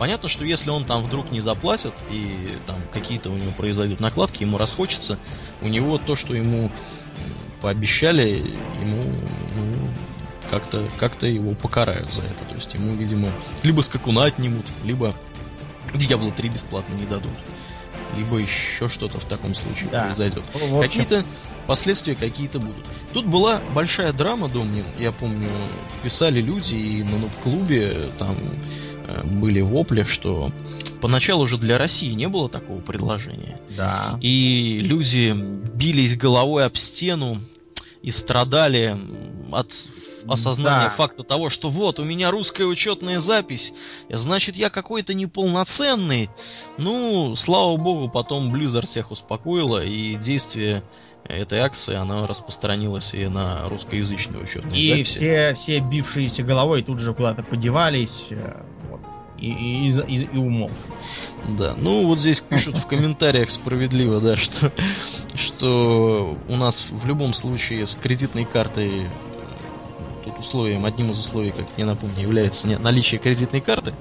Понятно, 0.00 0.30
что 0.30 0.46
если 0.46 0.70
он 0.70 0.86
там 0.86 1.02
вдруг 1.02 1.30
не 1.30 1.40
заплатит 1.40 1.92
и 2.10 2.48
там 2.66 2.76
какие-то 2.90 3.28
у 3.28 3.36
него 3.36 3.50
произойдут 3.50 4.00
накладки, 4.00 4.44
ему 4.44 4.56
расхочется, 4.56 5.18
у 5.60 5.68
него 5.68 5.98
то, 5.98 6.16
что 6.16 6.34
ему 6.34 6.70
пообещали, 7.60 8.56
ему 8.80 9.02
ну, 9.02 9.90
как-то 10.50 10.88
как 10.98 11.22
его 11.22 11.52
покарают 11.52 12.14
за 12.14 12.22
это. 12.22 12.46
То 12.48 12.54
есть 12.54 12.72
ему, 12.72 12.94
видимо, 12.94 13.30
либо 13.62 13.82
скакуна 13.82 14.24
отнимут, 14.24 14.64
либо 14.84 15.14
Diablo 15.92 16.34
3 16.34 16.48
бесплатно 16.48 16.94
не 16.94 17.04
дадут. 17.04 17.38
Либо 18.16 18.38
еще 18.38 18.88
что-то 18.88 19.20
в 19.20 19.24
таком 19.26 19.54
случае 19.54 19.90
да. 19.92 20.04
произойдет. 20.04 20.42
Ну, 20.70 20.80
какие-то 20.80 21.24
последствия 21.66 22.14
какие-то 22.14 22.58
будут. 22.58 22.86
Тут 23.12 23.26
была 23.26 23.60
большая 23.74 24.14
драма, 24.14 24.48
Домнин, 24.48 24.86
я 24.98 25.12
помню, 25.12 25.50
писали 26.02 26.40
люди 26.40 26.74
и 26.74 27.02
на 27.02 27.18
нуб-клубе 27.18 28.08
там 28.18 28.34
были 29.24 29.60
вопли, 29.60 30.04
что 30.04 30.52
поначалу 31.00 31.44
уже 31.44 31.58
для 31.58 31.78
России 31.78 32.12
не 32.12 32.28
было 32.28 32.48
такого 32.48 32.80
предложения. 32.80 33.60
Да. 33.76 34.18
И 34.20 34.80
люди 34.82 35.34
бились 35.74 36.16
головой 36.16 36.64
об 36.66 36.76
стену 36.76 37.38
и 38.02 38.10
страдали 38.10 38.98
от 39.52 39.72
осознания 40.26 40.84
да. 40.84 40.90
факта 40.90 41.22
того, 41.22 41.48
что 41.48 41.68
вот 41.68 41.98
у 41.98 42.04
меня 42.04 42.30
русская 42.30 42.64
учетная 42.64 43.20
запись, 43.20 43.72
значит 44.08 44.56
я 44.56 44.70
какой-то 44.70 45.14
неполноценный. 45.14 46.30
Ну, 46.78 47.34
слава 47.34 47.76
богу, 47.76 48.08
потом 48.08 48.54
Blizzard 48.54 48.86
всех 48.86 49.10
успокоила 49.10 49.84
и 49.84 50.14
действие 50.16 50.82
этой 51.24 51.60
акции, 51.60 51.94
она 51.94 52.26
распространилась 52.26 53.14
и 53.14 53.26
на 53.26 53.68
русскоязычную 53.68 54.42
учетную 54.42 54.76
и 54.78 54.88
записи. 54.88 55.00
И 55.00 55.04
все, 55.04 55.54
все 55.54 55.80
бившиеся 55.80 56.42
головой 56.42 56.82
тут 56.82 56.98
же 57.00 57.14
куда-то 57.14 57.42
подевались. 57.42 58.28
И, 59.40 59.46
и, 59.46 59.88
и, 59.88 60.24
и 60.24 60.36
умолк. 60.36 60.72
Да, 61.48 61.74
ну 61.78 62.06
вот 62.06 62.20
здесь 62.20 62.40
пишут 62.40 62.76
в 62.76 62.86
комментариях 62.86 63.50
справедливо, 63.50 64.20
да, 64.20 64.36
что, 64.36 64.70
что 65.34 66.38
у 66.48 66.56
нас 66.56 66.86
в 66.90 67.06
любом 67.06 67.32
случае 67.32 67.86
с 67.86 67.94
кредитной 67.96 68.44
картой 68.44 69.08
тут 70.24 70.38
условием, 70.38 70.84
одним 70.84 71.10
из 71.10 71.18
условий, 71.18 71.50
как 71.50 71.66
я 71.76 71.86
напомню, 71.86 72.20
является 72.20 72.68
наличие 72.78 73.18
кредитной 73.18 73.60
карты, 73.60 73.94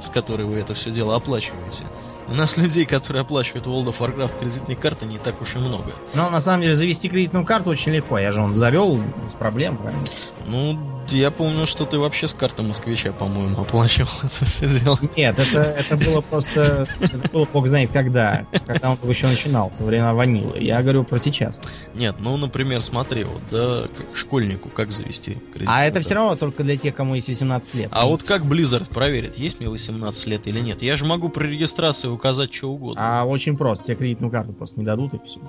с 0.00 0.08
которой 0.08 0.46
вы 0.46 0.56
это 0.56 0.74
все 0.74 0.92
дело 0.92 1.16
оплачиваете. 1.16 1.84
У 2.30 2.34
нас 2.34 2.56
людей, 2.56 2.86
которые 2.86 3.22
оплачивают 3.22 3.66
World 3.66 3.86
of 3.86 3.98
Warcraft 3.98 4.38
кредитной 4.38 4.76
карты, 4.76 5.04
не 5.04 5.18
так 5.18 5.42
уж 5.42 5.56
и 5.56 5.58
много. 5.58 5.92
Но 6.14 6.30
на 6.30 6.40
самом 6.40 6.62
деле 6.62 6.76
завести 6.76 7.08
кредитную 7.08 7.44
карту 7.44 7.70
очень 7.70 7.90
легко. 7.90 8.18
Я 8.18 8.30
же 8.30 8.40
он 8.40 8.54
завел 8.54 9.00
без 9.24 9.34
проблем, 9.34 9.76
правильно? 9.76 10.04
Ну, 10.46 10.78
я 11.08 11.30
помню, 11.30 11.66
что 11.66 11.84
ты 11.86 11.98
вообще 11.98 12.28
с 12.28 12.34
карты 12.34 12.62
москвича, 12.62 13.12
по-моему, 13.12 13.62
оплачивал 13.62 14.10
это 14.22 14.44
все 14.44 14.68
дело. 14.68 14.98
Нет, 15.16 15.38
это, 15.38 15.60
это 15.60 15.96
было 15.96 16.20
просто... 16.20 16.86
Это 17.00 17.28
было 17.32 17.48
бог 17.52 17.66
знает 17.66 17.90
когда. 17.92 18.46
Когда 18.66 18.90
он 18.90 18.98
еще 19.08 19.26
начинался, 19.26 19.82
времена 19.82 20.14
ванилы. 20.14 20.58
Я 20.58 20.82
говорю 20.82 21.04
про 21.04 21.18
сейчас. 21.18 21.60
Нет, 21.94 22.16
ну, 22.20 22.36
например, 22.36 22.82
смотри, 22.82 23.24
вот, 23.24 23.42
да, 23.50 23.88
как 23.96 24.16
школьнику 24.16 24.68
как 24.68 24.92
завести 24.92 25.38
кредит. 25.52 25.68
А 25.68 25.84
это 25.84 26.00
все 26.00 26.14
равно 26.14 26.36
только 26.36 26.62
для 26.62 26.76
тех, 26.76 26.94
кому 26.94 27.16
есть 27.16 27.28
18 27.28 27.74
лет. 27.74 27.88
А 27.90 28.06
вот 28.06 28.22
как 28.22 28.42
Blizzard 28.42 28.92
проверит, 28.92 29.36
есть 29.36 29.58
мне 29.60 29.68
18 29.68 30.26
лет 30.28 30.46
или 30.46 30.60
нет? 30.60 30.82
Я 30.82 30.96
же 30.96 31.04
могу 31.04 31.28
при 31.28 31.48
регистрации 31.48 32.08
указать 32.20 32.52
что 32.52 32.70
угодно. 32.70 33.00
А 33.02 33.24
очень 33.24 33.56
просто. 33.56 33.86
Тебе 33.86 33.96
кредитную 33.96 34.30
карту 34.30 34.52
просто 34.52 34.78
не 34.78 34.86
дадут 34.86 35.14
и 35.14 35.20
все. 35.26 35.40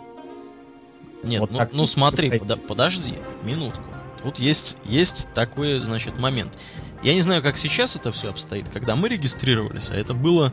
Нет, 1.24 1.42
вот 1.42 1.52
ну, 1.52 1.60
ну 1.74 1.86
смотри, 1.86 2.40
под, 2.40 2.66
подожди, 2.66 3.14
минутку. 3.44 3.84
Тут 4.24 4.40
есть, 4.40 4.78
есть 4.86 5.28
такой, 5.34 5.80
значит, 5.80 6.18
момент. 6.18 6.58
Я 7.04 7.14
не 7.14 7.22
знаю, 7.22 7.44
как 7.44 7.58
сейчас 7.58 7.96
это 7.96 8.12
все 8.12 8.30
обстоит, 8.30 8.70
когда 8.70 8.96
мы 8.96 9.10
регистрировались, 9.10 9.92
а 9.92 9.96
это 9.96 10.14
было... 10.14 10.52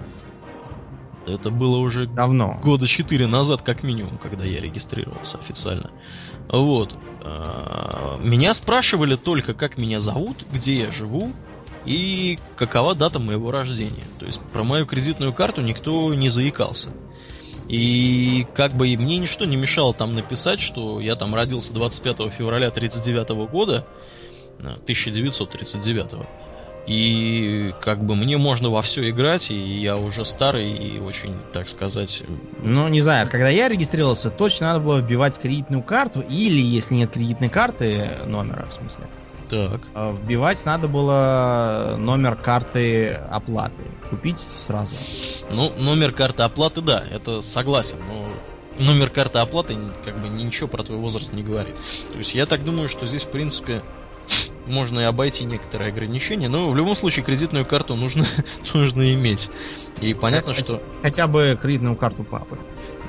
Это 1.27 1.51
было 1.51 1.77
уже 1.77 2.07
давно. 2.07 2.59
Года 2.63 2.87
четыре 2.87 3.27
назад, 3.27 3.61
как 3.61 3.83
минимум, 3.83 4.17
когда 4.17 4.45
я 4.45 4.61
регистрировался 4.61 5.37
официально. 5.37 5.91
Вот. 6.49 6.97
А, 7.21 8.19
меня 8.23 8.55
спрашивали 8.55 9.15
только, 9.15 9.53
как 9.53 9.77
меня 9.77 10.01
зовут, 10.01 10.47
где 10.51 10.79
я 10.85 10.91
живу 10.91 11.35
и 11.85 12.39
какова 12.57 12.95
дата 12.95 13.19
моего 13.19 13.51
рождения. 13.51 14.05
То 14.19 14.27
есть 14.27 14.41
про 14.53 14.65
мою 14.65 14.87
кредитную 14.87 15.33
карту 15.33 15.61
никто 15.61 16.13
не 16.15 16.29
заикался. 16.29 16.91
И 17.69 18.47
как 18.55 18.73
бы 18.73 18.87
мне 18.97 19.19
ничто 19.19 19.45
не 19.45 19.57
мешало 19.57 19.93
там 19.93 20.15
написать, 20.15 20.61
что 20.61 21.01
я 21.01 21.17
там 21.17 21.35
родился 21.35 21.73
25 21.75 22.33
февраля 22.33 22.69
1939 22.69 23.51
года, 23.51 23.87
1939. 24.59 26.27
И 26.87 27.75
как 27.83 28.03
бы 28.03 28.17
мне 28.17 28.39
можно 28.39 28.71
во 28.71 28.81
все 28.81 29.11
играть, 29.11 29.51
и 29.51 29.55
я 29.55 29.99
уже 29.99 30.25
старый 30.25 30.73
и 30.73 30.99
очень, 30.99 31.35
так 31.53 31.69
сказать... 31.69 32.23
Ну, 32.63 32.89
не 32.89 33.03
знаю, 33.03 33.29
когда 33.31 33.51
я 33.51 33.69
регистрировался, 33.69 34.31
точно 34.31 34.69
надо 34.69 34.81
было 34.81 34.99
вбивать 35.01 35.39
кредитную 35.39 35.83
карту, 35.83 36.21
или, 36.23 36.59
если 36.59 36.95
нет 36.95 37.11
кредитной 37.11 37.51
карты, 37.51 38.13
номера, 38.25 38.67
в 38.71 38.73
смысле. 38.73 39.07
Так. 39.49 39.81
А, 39.95 40.13
вбивать 40.13 40.65
надо 40.65 40.89
было 40.89 41.97
номер 41.99 42.37
карты 42.37 43.13
оплаты. 43.31 43.83
Купить 44.11 44.41
сразу. 44.41 44.95
Ну, 45.51 45.73
номер 45.79 46.13
карты 46.13 46.43
оплаты, 46.43 46.81
да, 46.81 47.03
это 47.11 47.41
согласен, 47.41 47.99
но 48.09 48.85
номер 48.85 49.11
карты 49.11 49.39
оплаты 49.39 49.77
как 50.05 50.21
бы 50.21 50.29
ничего 50.29 50.69
про 50.69 50.83
твой 50.83 50.99
возраст 50.99 51.33
не 51.33 51.43
говорит. 51.43 51.75
То 52.13 52.19
есть 52.19 52.35
я 52.35 52.47
так 52.47 52.65
думаю, 52.65 52.89
что 52.89 53.07
здесь, 53.07 53.25
в 53.25 53.31
принципе, 53.31 53.83
можно 54.67 55.01
и 55.01 55.05
обойти 55.05 55.45
некоторые 55.45 55.91
ограничения, 55.91 56.49
но 56.49 56.71
в 56.71 56.77
любом 56.77 56.95
случае 56.95 57.25
кредитную 57.25 57.65
карту 57.65 57.97
нужно, 57.97 58.25
нужно 58.75 59.15
иметь. 59.15 59.51
И 60.01 60.15
понятно, 60.15 60.53
хотя, 60.53 60.67
что... 60.67 60.83
Хотя 61.03 61.27
бы 61.27 61.59
кредитную 61.61 61.97
карту 61.97 62.25
папы. 62.25 62.59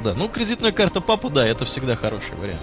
Да, 0.04 0.14
ну 0.16 0.28
кредитная 0.30 0.72
карта 0.72 1.02
папы, 1.02 1.30
да, 1.30 1.46
это 1.46 1.66
всегда 1.66 1.96
хороший 1.96 2.36
вариант. 2.38 2.62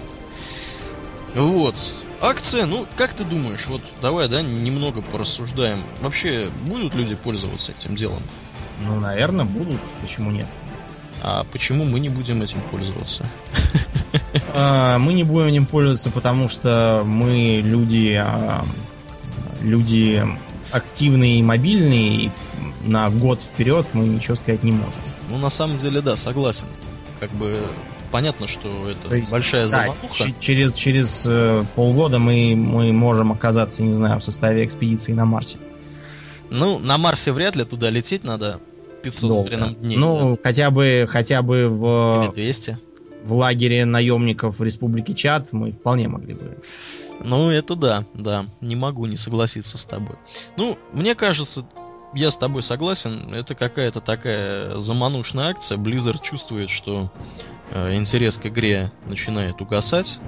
Вот. 1.35 1.75
Акция, 2.19 2.65
ну, 2.65 2.85
как 2.97 3.13
ты 3.13 3.23
думаешь, 3.23 3.67
вот 3.67 3.81
давай, 4.01 4.27
да, 4.27 4.41
немного 4.41 5.01
порассуждаем. 5.01 5.81
Вообще, 6.01 6.47
будут 6.65 6.95
люди 6.95 7.15
пользоваться 7.15 7.71
этим 7.71 7.95
делом? 7.95 8.21
Ну, 8.81 8.99
наверное, 8.99 9.45
будут. 9.45 9.79
Почему 10.01 10.31
нет? 10.31 10.47
А 11.21 11.45
почему 11.51 11.83
мы 11.83 11.99
не 11.99 12.09
будем 12.09 12.41
этим 12.41 12.61
пользоваться? 12.61 13.29
А, 14.53 14.97
мы 14.97 15.13
не 15.13 15.23
будем 15.23 15.47
этим 15.47 15.65
пользоваться, 15.65 16.09
потому 16.09 16.49
что 16.49 17.03
мы 17.05 17.61
люди, 17.63 18.13
а, 18.19 18.63
люди 19.61 20.25
активные 20.71 21.39
и 21.39 21.43
мобильные, 21.43 22.09
и 22.13 22.31
на 22.83 23.09
год 23.09 23.41
вперед 23.41 23.85
мы 23.93 24.05
ничего 24.05 24.35
сказать 24.35 24.63
не 24.63 24.71
можем. 24.71 25.01
Ну, 25.29 25.37
на 25.37 25.49
самом 25.49 25.77
деле, 25.77 26.01
да, 26.01 26.15
согласен. 26.15 26.67
Как 27.19 27.29
бы 27.31 27.69
понятно, 28.11 28.47
что 28.47 28.89
это 28.89 29.15
есть, 29.15 29.31
большая 29.31 29.63
да, 29.63 29.69
замануха. 29.69 30.33
Через, 30.39 30.73
через 30.73 31.23
э, 31.25 31.63
полгода 31.75 32.19
мы, 32.19 32.55
мы 32.55 32.91
можем 32.93 33.31
оказаться, 33.31 33.83
не 33.83 33.93
знаю, 33.93 34.19
в 34.19 34.23
составе 34.23 34.65
экспедиции 34.65 35.13
на 35.13 35.25
Марсе. 35.25 35.57
Ну, 36.49 36.79
на 36.79 36.97
Марсе 36.97 37.31
вряд 37.31 37.55
ли 37.55 37.65
туда 37.65 37.89
лететь 37.89 38.23
надо 38.23 38.59
500 39.03 39.29
Долго. 39.29 39.43
с 39.43 39.47
хреном 39.47 39.75
дней. 39.75 39.97
Ну, 39.97 40.31
да? 40.31 40.37
хотя 40.43 40.71
бы, 40.71 41.05
хотя 41.09 41.41
бы 41.41 41.67
в... 41.67 42.23
Или 42.23 42.31
200. 42.33 42.77
В 43.23 43.33
лагере 43.33 43.85
наемников 43.85 44.59
в 44.59 44.63
Республике 44.63 45.13
Чад 45.13 45.51
мы 45.51 45.71
вполне 45.71 46.07
могли 46.07 46.33
бы. 46.33 46.57
Ну, 47.19 47.49
это 47.49 47.75
да, 47.75 48.05
да. 48.13 48.45
Не 48.61 48.75
могу 48.75 49.05
не 49.05 49.17
согласиться 49.17 49.77
с 49.77 49.85
тобой. 49.85 50.15
Ну, 50.55 50.77
мне 50.93 51.15
кажется, 51.15 51.65
я 52.13 52.31
с 52.31 52.37
тобой 52.37 52.63
согласен. 52.63 53.33
Это 53.33 53.55
какая-то 53.55 54.01
такая 54.01 54.79
заманушная 54.79 55.49
акция. 55.49 55.77
Blizzard 55.77 56.21
чувствует, 56.21 56.69
что 56.69 57.11
э, 57.71 57.95
интерес 57.95 58.37
к 58.37 58.45
игре 58.47 58.91
начинает 59.05 59.61
угасать 59.61 60.19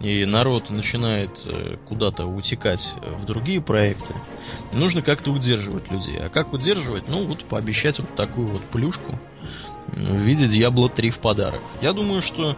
и 0.00 0.24
народ 0.24 0.70
начинает 0.70 1.42
э, 1.46 1.76
куда-то 1.86 2.26
утекать 2.26 2.94
в 3.18 3.26
другие 3.26 3.60
проекты, 3.60 4.14
нужно 4.72 5.02
как-то 5.02 5.30
удерживать 5.30 5.90
людей. 5.90 6.18
А 6.18 6.28
как 6.28 6.52
удерживать? 6.52 7.08
Ну, 7.08 7.26
вот 7.26 7.44
пообещать 7.44 8.00
вот 8.00 8.14
такую 8.14 8.46
вот 8.46 8.62
плюшку 8.62 9.18
в 9.88 9.98
виде 9.98 10.46
Diablo 10.46 10.92
3 10.92 11.10
в 11.10 11.18
подарок. 11.18 11.60
Я 11.82 11.92
думаю, 11.92 12.22
что 12.22 12.56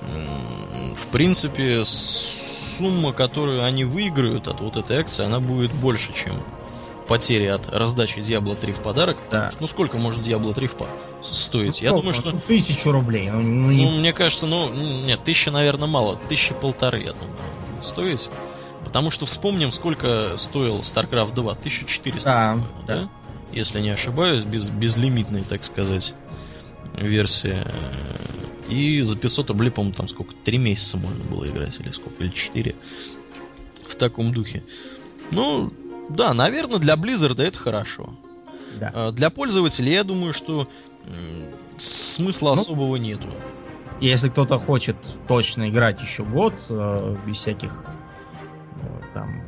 в 0.00 1.06
принципе 1.10 1.82
сумма, 1.84 3.12
которую 3.12 3.64
они 3.64 3.84
выиграют 3.84 4.46
от 4.48 4.60
вот 4.60 4.76
этой 4.76 4.98
акции, 4.98 5.24
она 5.24 5.40
будет 5.40 5.72
больше, 5.72 6.12
чем 6.14 6.42
потери 7.08 7.46
от 7.46 7.68
раздачи 7.68 8.18
Diablo 8.18 8.54
3 8.54 8.74
в 8.74 8.82
подарок. 8.82 9.16
Да. 9.30 9.50
Что, 9.50 9.62
ну 9.62 9.66
сколько 9.66 9.96
может 9.96 10.24
Diablo 10.24 10.54
3 10.54 10.66
в 10.68 10.74
по... 10.76 10.86
стоить? 11.22 11.80
Ну, 11.82 11.84
Я 11.84 11.96
думаю, 11.96 12.14
что... 12.14 12.32
Тысячу 12.32 12.92
рублей. 12.92 13.30
Ну, 13.30 13.40
ну, 13.40 13.70
не... 13.72 13.84
ну, 13.84 13.98
мне 13.98 14.12
кажется, 14.12 14.46
ну, 14.46 14.70
нет, 14.70 15.24
тысяча, 15.24 15.50
наверное, 15.50 15.88
мало. 15.88 16.18
Тысячи 16.28 16.54
полторы, 16.54 17.00
я 17.02 17.12
думаю, 17.12 17.36
стоить. 17.82 18.30
Потому 18.84 19.10
что 19.10 19.26
вспомним, 19.26 19.72
сколько 19.72 20.36
стоил 20.36 20.80
StarCraft 20.80 21.34
2. 21.34 21.52
1400, 21.52 22.24
да, 22.24 22.54
да? 22.54 22.62
да? 22.86 23.10
Если 23.52 23.80
не 23.80 23.90
ошибаюсь, 23.90 24.44
без, 24.44 24.68
безлимитная, 24.68 25.42
так 25.42 25.64
сказать, 25.64 26.14
версия. 26.94 27.66
И 28.68 29.00
за 29.00 29.16
500 29.16 29.50
рублей, 29.50 29.70
по-моему, 29.70 29.94
там 29.94 30.08
сколько? 30.08 30.34
Три 30.44 30.58
месяца 30.58 30.98
можно 30.98 31.24
было 31.24 31.48
играть, 31.48 31.80
или 31.80 31.90
сколько? 31.90 32.22
Или 32.22 32.30
4. 32.30 32.74
В 33.88 33.94
таком 33.96 34.32
духе. 34.32 34.62
Ну, 35.30 35.70
да, 36.08 36.34
наверное, 36.34 36.78
для 36.78 36.94
Blizzard 36.94 37.42
это 37.42 37.58
хорошо. 37.58 38.14
Да. 38.78 38.92
А, 38.94 39.12
для 39.12 39.30
пользователей, 39.30 39.92
я 39.92 40.04
думаю, 40.04 40.32
что 40.32 40.66
смысла 41.76 42.48
ну, 42.54 42.60
особого 42.60 42.96
нету. 42.96 43.28
Если 44.00 44.28
кто-то 44.28 44.58
хочет 44.58 44.96
точно 45.26 45.68
играть 45.70 46.00
еще 46.00 46.24
год, 46.24 46.54
э, 46.68 47.16
без 47.26 47.38
всяких 47.38 47.84
э, 48.82 49.00
там, 49.14 49.42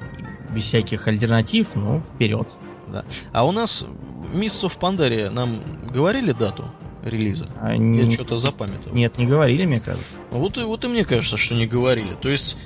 без 0.52 0.64
всяких 0.64 1.06
альтернатив, 1.06 1.74
ну, 1.74 2.00
вперед. 2.00 2.48
Да. 2.88 3.04
А 3.32 3.46
у 3.46 3.52
нас 3.52 3.86
Mists 4.34 4.66
of 4.66 4.78
Pandaria 4.78 5.30
нам 5.30 5.60
говорили 5.88 6.32
дату 6.32 6.70
релиза? 7.04 7.48
Они... 7.60 8.00
Я 8.00 8.10
что-то 8.10 8.36
запамятовал. 8.36 8.96
Нет, 8.96 9.18
не 9.18 9.26
говорили, 9.26 9.64
мне 9.66 9.80
кажется. 9.80 10.20
Вот 10.30 10.58
и, 10.58 10.62
вот 10.62 10.84
и 10.84 10.88
мне 10.88 11.04
кажется, 11.04 11.36
что 11.36 11.54
не 11.54 11.66
говорили. 11.66 12.14
То 12.20 12.28
есть 12.28 12.58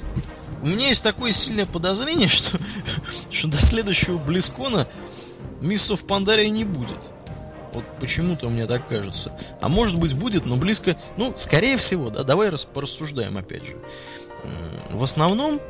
у 0.64 0.66
меня 0.66 0.88
есть 0.88 1.02
такое 1.02 1.30
сильное 1.32 1.66
подозрение, 1.66 2.28
что, 2.30 2.58
что 3.30 3.48
до 3.48 3.58
следующего 3.58 4.16
Близкона 4.16 4.88
Миссов 5.60 6.06
Пандария 6.06 6.48
не 6.48 6.64
будет. 6.64 6.98
Вот 7.74 7.84
почему-то 8.00 8.48
мне 8.48 8.66
так 8.66 8.88
кажется. 8.88 9.36
А 9.60 9.68
может 9.68 9.98
быть 9.98 10.14
будет, 10.14 10.46
но 10.46 10.56
близко... 10.56 10.96
Ну, 11.18 11.34
скорее 11.36 11.76
всего, 11.76 12.08
да, 12.08 12.22
давай 12.22 12.48
рас, 12.48 12.64
порассуждаем 12.64 13.36
опять 13.36 13.66
же. 13.66 13.76
В 14.90 15.02
основном, 15.02 15.60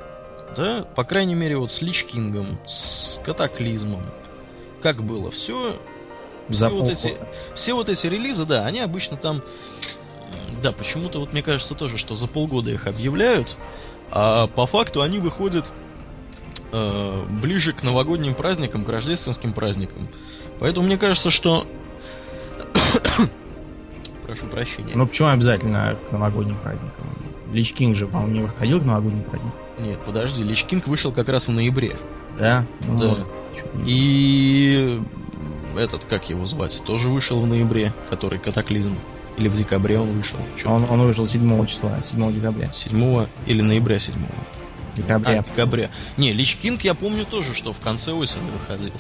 да, 0.57 0.83
по 0.95 1.03
крайней 1.03 1.35
мере, 1.35 1.57
вот 1.57 1.73
с 1.73 1.83
Лич 1.83 2.05
Кингом, 2.05 2.61
с 2.65 3.21
Катаклизмом, 3.25 4.05
как 4.81 5.03
было, 5.03 5.31
все... 5.31 5.77
Все 6.51 6.69
вот, 6.69 6.91
эти, 6.91 7.17
все 7.55 7.73
вот 7.73 7.89
эти 7.89 8.07
релизы, 8.07 8.45
да, 8.45 8.65
они 8.67 8.79
обычно 8.81 9.17
там... 9.17 9.43
Да, 10.63 10.71
почему-то 10.73 11.19
вот 11.19 11.33
мне 11.33 11.43
кажется 11.43 11.75
тоже, 11.75 11.99
что 11.99 12.15
за 12.15 12.29
полгода 12.29 12.71
их 12.71 12.87
объявляют, 12.87 13.57
а 14.11 14.47
по 14.49 14.67
факту 14.67 15.03
они 15.03 15.19
выходят 15.19 15.73
э, 16.73 17.25
ближе 17.43 17.73
к 17.73 17.83
новогодним 17.83 18.35
праздникам, 18.35 18.85
к 18.85 18.89
рождественским 18.89 19.53
праздникам. 19.53 20.09
Поэтому 20.59 20.87
мне 20.87 20.97
кажется, 20.97 21.31
что... 21.31 21.67
Прошу 24.23 24.47
прощения. 24.47 24.93
Ну 24.95 25.07
почему 25.07 25.29
обязательно 25.29 25.99
к 26.09 26.13
новогодним 26.13 26.57
праздникам? 26.59 27.07
Lich 27.53 27.73
King 27.73 27.97
же, 27.97 28.07
по-моему, 28.07 28.33
не 28.33 28.41
выходил 28.41 28.81
к 28.81 28.85
новогодним 28.85 29.23
праздникам. 29.23 29.55
Нет, 29.79 29.99
подожди, 30.05 30.43
Lich 30.43 30.65
King 30.65 30.87
вышел 30.87 31.13
как 31.13 31.29
раз 31.29 31.49
в 31.49 31.53
ноябре. 31.53 31.97
Да? 32.39 32.67
Ну, 32.87 32.99
да. 32.99 33.09
Вот. 33.09 33.27
И 33.87 35.01
этот, 35.77 36.05
как 36.05 36.29
его 36.31 36.47
звать, 36.47 36.83
тоже 36.87 37.09
вышел 37.09 37.41
в 37.41 37.47
ноябре, 37.47 37.93
который 38.11 38.39
катаклизм. 38.39 38.95
Или 39.37 39.49
в 39.49 39.55
декабре 39.55 39.99
он 39.99 40.09
вышел? 40.09 40.39
Он, 40.65 40.85
он 40.89 41.03
вышел 41.03 41.27
7 41.27 41.67
числа, 41.67 41.99
7 42.03 42.33
декабря. 42.33 42.71
7 42.73 43.27
или 43.47 43.61
ноября 43.63 43.99
7 43.99 44.15
Декабря. 44.97 45.41
А, 45.41 45.43
декабря. 45.43 45.91
Не, 46.17 46.33
Лич 46.33 46.57
Кинг 46.57 46.83
я 46.83 46.95
помню 46.95 47.25
тоже, 47.25 47.53
что 47.53 47.73
в 47.73 47.81
конце 47.81 48.13
осени 48.13 48.49
выходил. 48.51 48.93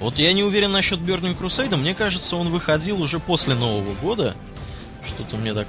Вот 0.00 0.18
я 0.18 0.32
не 0.32 0.42
уверен 0.42 0.72
насчет 0.72 0.98
Burning 0.98 1.38
Crusade, 1.38 1.76
мне 1.76 1.94
кажется, 1.94 2.36
он 2.36 2.48
выходил 2.48 3.02
уже 3.02 3.18
после 3.18 3.54
Нового 3.54 3.94
года. 4.00 4.34
Что-то 5.06 5.36
мне 5.36 5.54
так 5.54 5.68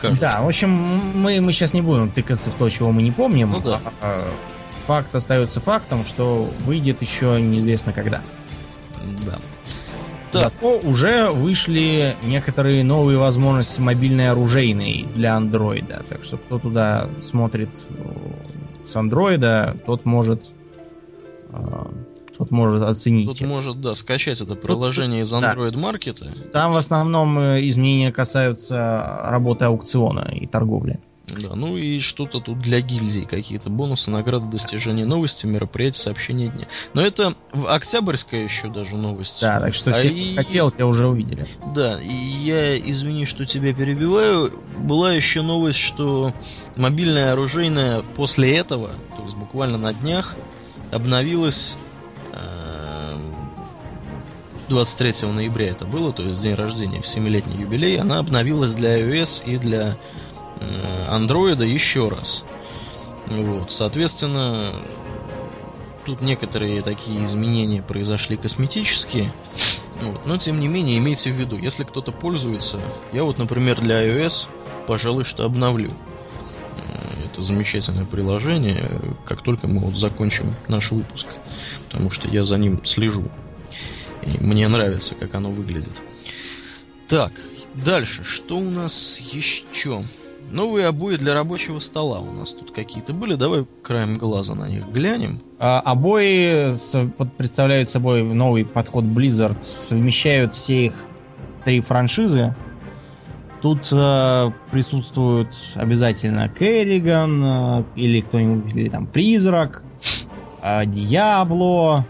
кажется. 0.00 0.20
Да, 0.36 0.42
в 0.42 0.48
общем, 0.48 0.70
мы, 0.70 1.40
мы 1.40 1.52
сейчас 1.52 1.74
не 1.74 1.82
будем 1.82 2.10
тыкаться 2.10 2.50
в 2.50 2.54
то, 2.54 2.68
чего 2.68 2.92
мы 2.92 3.02
не 3.02 3.12
помним. 3.12 3.50
Ну 3.52 3.60
да. 3.60 3.80
А, 4.00 4.32
факт 4.86 5.14
остается 5.14 5.60
фактом, 5.60 6.04
что 6.04 6.50
выйдет 6.64 7.02
еще 7.02 7.40
неизвестно 7.40 7.92
когда. 7.92 8.22
Да. 9.24 9.38
Зато 10.40 10.78
уже 10.78 11.30
вышли 11.30 12.16
некоторые 12.24 12.84
новые 12.84 13.18
возможности 13.18 13.80
мобильной 13.80 14.30
оружейной 14.30 15.06
для 15.14 15.36
андроида. 15.36 16.04
Так 16.08 16.24
что 16.24 16.36
кто 16.36 16.58
туда 16.58 17.08
смотрит 17.18 17.84
э, 17.88 18.86
с 18.86 18.96
андроида, 18.96 19.76
тот 19.84 20.04
может 20.04 20.42
э, 21.50 21.86
тот 22.36 22.50
может 22.50 22.82
оценить. 22.82 23.38
Тот 23.38 23.48
может, 23.48 23.80
да, 23.80 23.94
скачать 23.94 24.40
это 24.40 24.54
приложение 24.54 25.22
Тут, 25.22 25.28
из 25.28 25.34
Android 25.34 25.78
маркета. 25.78 26.32
Там 26.52 26.72
в 26.72 26.76
основном 26.76 27.38
э, 27.38 27.68
изменения 27.68 28.10
касаются 28.10 29.20
работы 29.24 29.66
аукциона 29.66 30.30
и 30.32 30.46
торговли. 30.46 30.98
Да, 31.28 31.54
ну 31.54 31.76
и 31.76 31.98
что-то 32.00 32.40
тут 32.40 32.58
для 32.58 32.80
гильдии, 32.80 33.22
какие-то 33.22 33.70
бонусы, 33.70 34.10
награды, 34.10 34.48
достижения, 34.48 35.06
новости, 35.06 35.46
мероприятия, 35.46 36.00
сообщения 36.00 36.48
дня. 36.48 36.66
Но 36.94 37.00
это 37.00 37.34
октябрьская 37.52 38.42
еще 38.42 38.68
даже 38.68 38.96
новость. 38.96 39.40
Да, 39.40 39.60
так 39.60 39.72
что 39.72 39.90
а 39.90 39.94
все 39.94 40.08
и... 40.08 40.34
хотел, 40.34 40.70
те 40.70 40.84
уже 40.84 41.06
увидели. 41.06 41.46
Да, 41.74 41.98
и 42.00 42.12
я, 42.12 42.78
извини, 42.78 43.24
что 43.24 43.46
тебя 43.46 43.72
перебиваю, 43.72 44.52
была 44.78 45.12
еще 45.12 45.42
новость, 45.42 45.78
что 45.78 46.34
мобильная 46.76 47.32
оружейная 47.32 48.02
после 48.16 48.56
этого, 48.56 48.92
то 49.16 49.22
есть 49.22 49.36
буквально 49.36 49.78
на 49.78 49.94
днях, 49.94 50.36
обновилась 50.90 51.76
э, 52.32 53.16
23 54.68 55.28
ноября 55.28 55.68
это 55.68 55.84
было, 55.84 56.12
то 56.12 56.22
есть 56.24 56.42
день 56.42 56.54
рождения 56.54 57.00
в 57.00 57.04
7-летний 57.04 57.56
юбилей, 57.56 57.98
она 57.98 58.18
обновилась 58.18 58.74
для 58.74 59.00
iOS 59.00 59.44
и 59.46 59.56
для 59.56 59.96
э, 60.62 61.16
Android 61.16 61.64
еще 61.64 62.08
раз. 62.08 62.44
Вот, 63.26 63.72
соответственно, 63.72 64.82
тут 66.04 66.20
некоторые 66.20 66.82
такие 66.82 67.24
изменения 67.24 67.82
произошли 67.82 68.36
косметические. 68.36 69.32
Вот, 70.00 70.26
но 70.26 70.36
тем 70.36 70.58
не 70.58 70.68
менее, 70.68 70.98
имейте 70.98 71.30
в 71.30 71.36
виду, 71.36 71.56
если 71.56 71.84
кто-то 71.84 72.10
пользуется, 72.12 72.80
я 73.12 73.24
вот, 73.24 73.38
например, 73.38 73.80
для 73.80 74.04
iOS, 74.04 74.48
пожалуй, 74.86 75.24
что 75.24 75.44
обновлю 75.44 75.90
э, 75.90 77.26
это 77.26 77.42
замечательное 77.42 78.04
приложение, 78.04 78.90
как 79.24 79.42
только 79.42 79.68
мы 79.68 79.78
вот 79.78 79.94
закончим 79.94 80.54
наш 80.66 80.90
выпуск, 80.90 81.28
потому 81.88 82.10
что 82.10 82.28
я 82.28 82.42
за 82.42 82.58
ним 82.58 82.84
слежу. 82.84 83.24
И 84.22 84.42
мне 84.42 84.68
нравится, 84.68 85.14
как 85.14 85.34
оно 85.34 85.50
выглядит. 85.50 86.00
Так, 87.08 87.32
дальше. 87.74 88.24
Что 88.24 88.56
у 88.56 88.70
нас 88.70 89.20
еще? 89.20 90.04
Новые 90.52 90.86
обои 90.86 91.16
для 91.16 91.32
рабочего 91.32 91.78
стола 91.78 92.20
у 92.20 92.30
нас 92.30 92.52
тут 92.52 92.72
какие-то 92.72 93.14
были. 93.14 93.36
Давай 93.36 93.64
краем 93.82 94.18
глаза 94.18 94.54
на 94.54 94.68
них 94.68 94.86
глянем. 94.86 95.40
А, 95.58 95.80
обои 95.80 96.74
представляют 97.38 97.88
собой 97.88 98.22
новый 98.22 98.66
подход 98.66 99.04
Blizzard. 99.04 99.62
Совмещают 99.62 100.52
все 100.52 100.86
их 100.86 100.94
три 101.64 101.80
франшизы. 101.80 102.54
Тут 103.62 103.88
э, 103.92 104.50
присутствуют 104.70 105.56
обязательно 105.74 106.50
Керриган 106.50 107.42
э, 107.44 107.84
или 107.96 108.20
кто-нибудь, 108.20 108.74
или 108.74 108.88
там 108.90 109.06
Призрак, 109.06 109.82
э, 110.62 110.84
Диабло, 110.84 112.04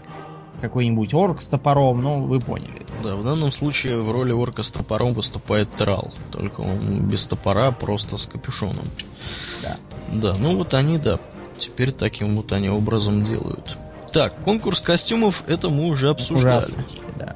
какой-нибудь 0.63 1.13
орк 1.13 1.41
с 1.41 1.47
топором, 1.47 2.01
ну, 2.01 2.23
вы 2.23 2.39
поняли. 2.39 2.85
Да, 3.03 3.17
в 3.17 3.23
данном 3.25 3.51
случае 3.51 3.99
в 3.99 4.09
роли 4.09 4.31
орка 4.31 4.63
с 4.63 4.71
топором 4.71 5.13
выступает 5.13 5.69
Трал, 5.71 6.13
только 6.31 6.61
он 6.61 7.05
без 7.05 7.27
топора, 7.27 7.71
просто 7.71 8.15
с 8.15 8.25
капюшоном. 8.25 8.85
Да. 9.61 9.75
Да, 10.13 10.35
ну 10.39 10.55
вот 10.55 10.73
они, 10.73 10.97
да, 10.97 11.19
теперь 11.57 11.91
таким 11.91 12.37
вот 12.37 12.53
они 12.53 12.69
образом 12.69 13.23
делают. 13.23 13.77
Так, 14.13 14.41
конкурс 14.41 14.79
костюмов, 14.79 15.43
это 15.47 15.69
мы 15.69 15.87
уже 15.87 16.09
обсуждали. 16.09 16.63
Уже 16.63 16.73
осветили, 16.75 17.03
да. 17.19 17.35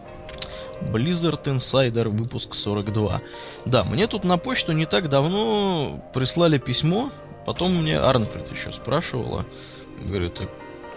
Blizzard 0.79 1.43
Insider, 1.43 2.07
выпуск 2.07 2.55
42. 2.55 3.21
Да, 3.65 3.83
мне 3.83 4.07
тут 4.07 4.23
на 4.23 4.37
почту 4.37 4.71
не 4.71 4.85
так 4.85 5.09
давно 5.09 6.01
прислали 6.13 6.59
письмо, 6.59 7.11
потом 7.45 7.75
мне 7.75 7.99
Арнфрид 7.99 8.49
еще 8.51 8.71
спрашивала, 8.71 9.45
говорит, 9.99 10.39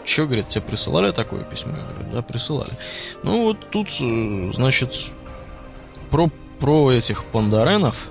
Че, 0.05 0.25
говорит, 0.25 0.49
тебе 0.49 0.63
присылали 0.63 1.11
такое 1.11 1.45
письмо? 1.45 1.77
Я 1.77 1.85
говорю, 1.85 2.13
да, 2.13 2.23
присылали. 2.23 2.73
Ну 3.23 3.45
вот 3.45 3.71
тут, 3.71 3.89
э, 4.01 4.53
значит, 4.53 4.93
про, 6.11 6.31
про 6.59 6.93
этих 6.93 7.25
пандаренов 7.25 8.09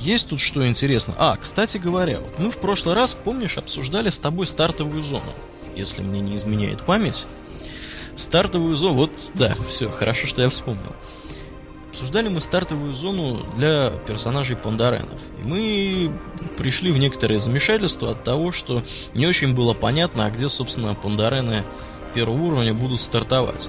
есть 0.00 0.28
тут 0.28 0.40
что 0.40 0.66
интересно. 0.66 1.14
А, 1.18 1.36
кстати 1.36 1.78
говоря, 1.78 2.20
вот 2.20 2.38
мы 2.38 2.50
в 2.50 2.58
прошлый 2.58 2.94
раз, 2.94 3.14
помнишь, 3.14 3.58
обсуждали 3.58 4.10
с 4.10 4.18
тобой 4.18 4.46
стартовую 4.46 5.02
зону, 5.02 5.32
если 5.76 6.02
мне 6.02 6.20
не 6.20 6.36
изменяет 6.36 6.82
память. 6.84 7.26
Стартовую 8.16 8.74
зону, 8.74 8.94
вот, 8.94 9.12
да, 9.34 9.56
все, 9.68 9.90
хорошо, 9.90 10.26
что 10.26 10.42
я 10.42 10.48
вспомнил. 10.48 10.92
Обсуждали 11.98 12.28
мы 12.28 12.40
стартовую 12.40 12.92
зону 12.92 13.44
для 13.56 13.90
персонажей 13.90 14.56
Пандаренов. 14.56 15.20
И 15.40 15.42
мы 15.42 16.12
пришли 16.56 16.92
в 16.92 16.98
некоторое 16.98 17.38
замешательство 17.38 18.12
от 18.12 18.22
того, 18.22 18.52
что 18.52 18.84
не 19.14 19.26
очень 19.26 19.52
было 19.52 19.74
понятно, 19.74 20.24
а 20.24 20.30
где, 20.30 20.48
собственно, 20.48 20.94
Пандарены 20.94 21.64
первого 22.14 22.40
уровня 22.40 22.72
будут 22.72 23.00
стартовать. 23.00 23.68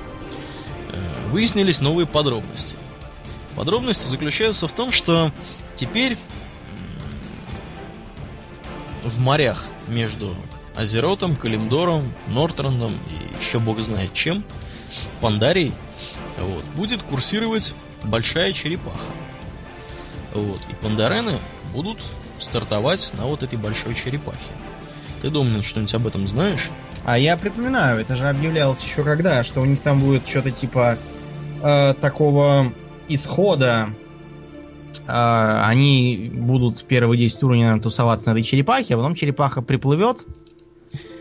Э, 0.92 1.30
выяснились 1.32 1.82
новые 1.82 2.06
подробности. 2.06 2.76
Подробности 3.56 4.08
заключаются 4.08 4.68
в 4.68 4.74
том, 4.74 4.92
что 4.92 5.32
теперь 5.74 6.16
в 9.02 9.20
морях 9.20 9.66
между 9.88 10.36
Азеротом, 10.76 11.36
Калимдором, 11.36 12.14
Нортрандом 12.28 12.92
и 12.92 13.44
еще 13.44 13.58
бог 13.58 13.80
знает 13.80 14.14
чем, 14.14 14.44
Пандарией, 15.20 15.74
вот, 16.38 16.64
будет 16.76 17.02
курсировать 17.02 17.74
большая 18.04 18.54
черепаха. 18.54 19.12
Вот. 20.34 20.60
И 20.70 20.76
пандарены 20.76 21.34
будут 21.74 22.00
стартовать 22.38 23.12
на 23.18 23.26
вот 23.26 23.44
этой 23.44 23.58
большой 23.58 23.94
черепахе. 23.94 24.52
Ты, 25.22 25.30
Домнин, 25.30 25.64
что-нибудь 25.64 25.94
об 25.96 26.08
этом 26.08 26.28
знаешь? 26.28 26.70
А 27.06 27.18
я 27.18 27.38
припоминаю, 27.38 28.00
это 28.00 28.16
же 28.16 28.30
объявлялось 28.30 28.84
еще 28.84 29.04
когда, 29.04 29.44
что 29.44 29.62
у 29.62 29.66
них 29.66 29.82
там 29.82 30.00
будет 30.00 30.28
что-то 30.28 30.52
типа 30.52 30.98
э, 31.62 31.94
такого 31.96 32.72
исхода. 33.08 33.90
Э, 35.08 35.62
они 35.66 36.32
будут 36.34 36.84
первые 36.86 37.20
10 37.20 37.44
уровней 37.44 37.80
тусоваться 37.82 38.30
на 38.30 38.34
этой 38.34 38.44
черепахе, 38.44 38.96
а 38.96 38.98
потом 38.98 39.16
черепаха 39.16 39.62
приплывет, 39.62 40.26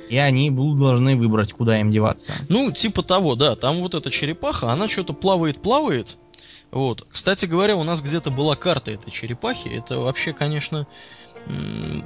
и 0.09 0.16
они 0.16 0.51
будут 0.51 0.79
должны 0.79 1.16
выбрать, 1.16 1.53
куда 1.53 1.81
им 1.81 1.91
деваться. 1.91 2.35
Ну, 2.49 2.70
типа 2.70 3.03
того, 3.03 3.35
да. 3.35 3.57
Там 3.57 3.76
вот 3.76 3.95
эта 3.95 4.11
черепаха, 4.11 4.70
она 4.70 4.89
что-то 4.89 5.12
плавает-плавает, 5.12 6.16
вот. 6.70 7.06
Кстати 7.10 7.46
говоря, 7.46 7.76
у 7.76 7.82
нас 7.82 8.02
где-то 8.02 8.30
была 8.30 8.56
карта 8.56 8.90
этой 8.90 9.10
черепахи. 9.10 9.68
Это 9.68 9.98
вообще, 9.98 10.32
конечно, 10.32 10.86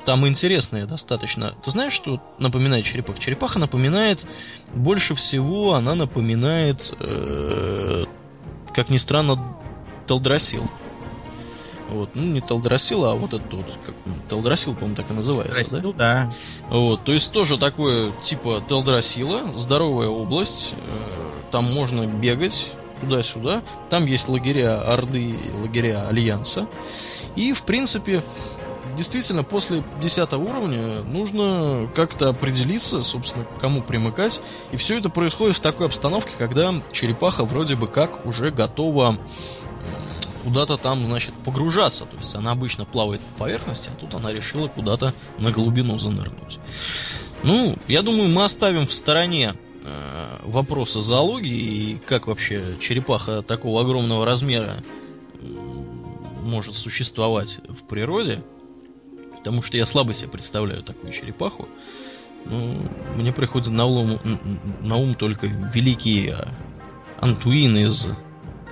там 0.04 0.26
интересная 0.26 0.86
достаточно. 0.86 1.54
Ты 1.64 1.70
знаешь, 1.70 1.92
что 1.92 2.20
напоминает 2.38 2.84
черепаха? 2.84 3.18
Черепаха 3.18 3.58
напоминает, 3.58 4.24
больше 4.74 5.14
всего 5.14 5.74
она 5.74 5.94
напоминает, 5.94 6.94
э, 7.00 8.04
как 8.72 8.88
ни 8.88 8.98
странно, 8.98 9.56
Телдрасил. 10.06 10.64
Вот, 11.88 12.14
ну 12.14 12.22
не 12.22 12.40
Телдрасил, 12.40 13.04
а 13.04 13.14
вот 13.14 13.34
этот 13.34 13.52
вот, 13.52 13.66
как 13.84 13.94
Телдрасил, 14.30 14.74
по-моему, 14.74 14.96
так 14.96 15.10
и 15.10 15.14
называется, 15.14 15.64
Телдрасил, 15.64 15.92
да? 15.92 16.32
да. 16.68 16.74
Вот, 16.74 17.04
то 17.04 17.12
есть 17.12 17.32
тоже 17.32 17.58
такое 17.58 18.12
типа 18.22 18.62
Телдрасила, 18.66 19.58
здоровая 19.58 20.08
область, 20.08 20.74
э, 20.86 21.32
там 21.50 21.64
можно 21.72 22.06
бегать, 22.06 22.72
туда-сюда. 23.02 23.62
Там 23.90 24.06
есть 24.06 24.28
лагеря 24.28 24.80
Орды 24.80 25.34
лагеря 25.60 26.08
Альянса. 26.08 26.66
И, 27.36 27.52
в 27.52 27.62
принципе, 27.62 28.22
действительно, 28.96 29.42
после 29.42 29.82
10 30.00 30.32
уровня 30.34 31.02
нужно 31.02 31.90
как-то 31.94 32.28
определиться, 32.30 33.02
собственно, 33.02 33.46
кому 33.60 33.82
примыкать. 33.82 34.42
И 34.70 34.76
все 34.76 34.98
это 34.98 35.08
происходит 35.08 35.56
в 35.56 35.60
такой 35.60 35.86
обстановке, 35.86 36.34
когда 36.38 36.74
черепаха 36.92 37.44
вроде 37.44 37.76
бы 37.76 37.86
как 37.86 38.26
уже 38.26 38.50
готова 38.50 39.18
куда-то 40.44 40.76
там, 40.76 41.04
значит, 41.04 41.34
погружаться. 41.44 42.04
То 42.04 42.16
есть 42.18 42.34
она 42.34 42.50
обычно 42.52 42.84
плавает 42.84 43.20
по 43.20 43.44
поверхности, 43.44 43.90
а 43.94 43.98
тут 43.98 44.14
она 44.14 44.32
решила 44.32 44.68
куда-то 44.68 45.14
на 45.38 45.50
глубину 45.50 45.98
занырнуть. 45.98 46.58
Ну, 47.42 47.76
я 47.88 48.02
думаю, 48.02 48.28
мы 48.28 48.44
оставим 48.44 48.86
в 48.86 48.92
стороне 48.92 49.54
э, 49.82 50.38
вопросы 50.44 51.00
зоологии 51.00 51.92
и 51.92 51.98
как 52.06 52.26
вообще 52.26 52.76
черепаха 52.80 53.42
такого 53.42 53.80
огромного 53.82 54.24
размера 54.24 54.82
может 56.42 56.74
существовать 56.74 57.60
в 57.68 57.84
природе. 57.86 58.42
Потому 59.38 59.62
что 59.62 59.76
я 59.76 59.86
слабо 59.86 60.12
себе 60.12 60.30
представляю 60.30 60.82
такую 60.82 61.12
черепаху. 61.12 61.68
Ну, 62.44 62.88
мне 63.16 63.32
приходит 63.32 63.70
на 63.70 63.86
ум, 63.86 64.18
на 64.80 64.96
ум 64.96 65.14
только 65.14 65.46
великий 65.46 66.32
Антуин 67.20 67.76
из... 67.76 68.08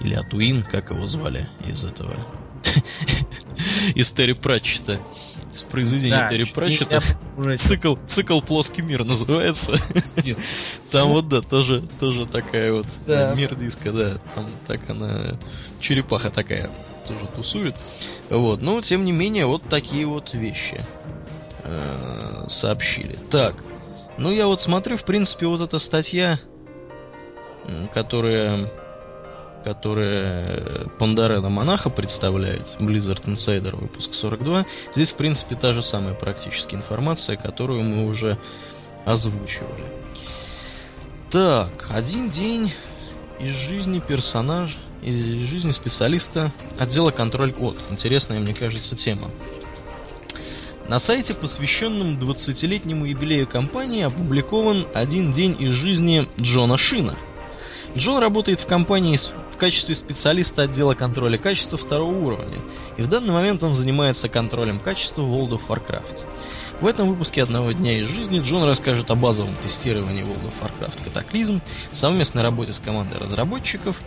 Или 0.00 0.14
Атуин, 0.14 0.62
как 0.62 0.90
его 0.90 1.06
звали 1.06 1.48
из 1.66 1.84
этого... 1.84 2.14
из 3.94 4.12
Терри 4.12 4.32
Пратчета 4.32 4.98
из 5.52 5.62
произведения 5.62 6.16
да, 6.16 6.28
Терри 6.28 6.44
Пратчета. 6.44 7.00
Цикл, 7.58 7.96
цикл 7.96 8.40
«Плоский 8.40 8.82
мир» 8.82 9.04
называется. 9.04 9.72
Там 10.90 11.08
вот, 11.08 11.28
да, 11.28 11.40
тоже, 11.40 11.82
тоже 11.98 12.26
такая 12.26 12.72
вот 12.72 12.86
да. 13.06 13.34
мир 13.34 13.54
диска, 13.54 13.92
да. 13.92 14.18
Там 14.34 14.48
так 14.66 14.88
она, 14.88 15.38
черепаха 15.80 16.30
такая, 16.30 16.70
тоже 17.08 17.26
тусует. 17.34 17.74
Вот, 18.28 18.62
но 18.62 18.80
тем 18.80 19.04
не 19.04 19.12
менее, 19.12 19.46
вот 19.46 19.62
такие 19.68 20.06
вот 20.06 20.34
вещи 20.34 20.80
э, 21.64 22.44
сообщили. 22.48 23.16
Так, 23.30 23.56
ну 24.18 24.30
я 24.30 24.46
вот 24.46 24.62
смотрю, 24.62 24.96
в 24.96 25.04
принципе, 25.04 25.46
вот 25.46 25.60
эта 25.60 25.78
статья, 25.78 26.38
которая 27.92 28.70
которая 29.64 30.88
Пандарена 30.98 31.48
Монаха 31.48 31.90
представляет, 31.90 32.76
Blizzard 32.78 33.24
Insider, 33.24 33.76
выпуск 33.76 34.14
42. 34.14 34.66
Здесь, 34.94 35.12
в 35.12 35.16
принципе, 35.16 35.56
та 35.56 35.72
же 35.72 35.82
самая 35.82 36.14
практически 36.14 36.74
информация, 36.74 37.36
которую 37.36 37.82
мы 37.82 38.06
уже 38.06 38.38
озвучивали. 39.04 39.84
Так, 41.30 41.86
один 41.90 42.30
день 42.30 42.72
из 43.38 43.52
жизни 43.52 44.00
персонажа, 44.00 44.78
из 45.02 45.16
жизни 45.16 45.70
специалиста 45.70 46.52
отдела 46.76 47.10
контроль... 47.10 47.54
Вот, 47.56 47.76
интересная, 47.90 48.40
мне 48.40 48.54
кажется, 48.54 48.96
тема. 48.96 49.30
На 50.88 50.98
сайте, 50.98 51.34
посвященном 51.34 52.18
20-летнему 52.18 53.06
юбилею 53.06 53.46
компании, 53.46 54.02
опубликован 54.02 54.86
один 54.92 55.32
день 55.32 55.56
из 55.58 55.72
жизни 55.72 56.28
Джона 56.40 56.76
Шина– 56.76 57.16
Джон 57.96 58.20
работает 58.20 58.60
в 58.60 58.66
компании 58.66 59.16
в 59.50 59.56
качестве 59.56 59.94
специалиста 59.94 60.62
отдела 60.62 60.94
контроля 60.94 61.38
качества 61.38 61.76
второго 61.76 62.16
уровня, 62.16 62.58
и 62.96 63.02
в 63.02 63.08
данный 63.08 63.32
момент 63.32 63.62
он 63.62 63.72
занимается 63.72 64.28
контролем 64.28 64.78
качества 64.78 65.22
в 65.22 65.34
World 65.34 65.50
of 65.50 65.62
Warcraft. 65.68 66.24
В 66.80 66.86
этом 66.86 67.08
выпуске 67.08 67.42
одного 67.42 67.72
дня 67.72 67.98
из 67.98 68.06
жизни 68.06 68.40
Джон 68.40 68.64
расскажет 68.64 69.10
о 69.10 69.14
базовом 69.14 69.54
тестировании 69.56 70.24
World 70.24 70.50
of 70.50 70.54
Warcraft 70.62 70.98
Cataclysm, 71.04 71.60
совместной 71.92 72.42
работе 72.42 72.72
с 72.72 72.80
командой 72.80 73.18
разработчиков 73.18 74.00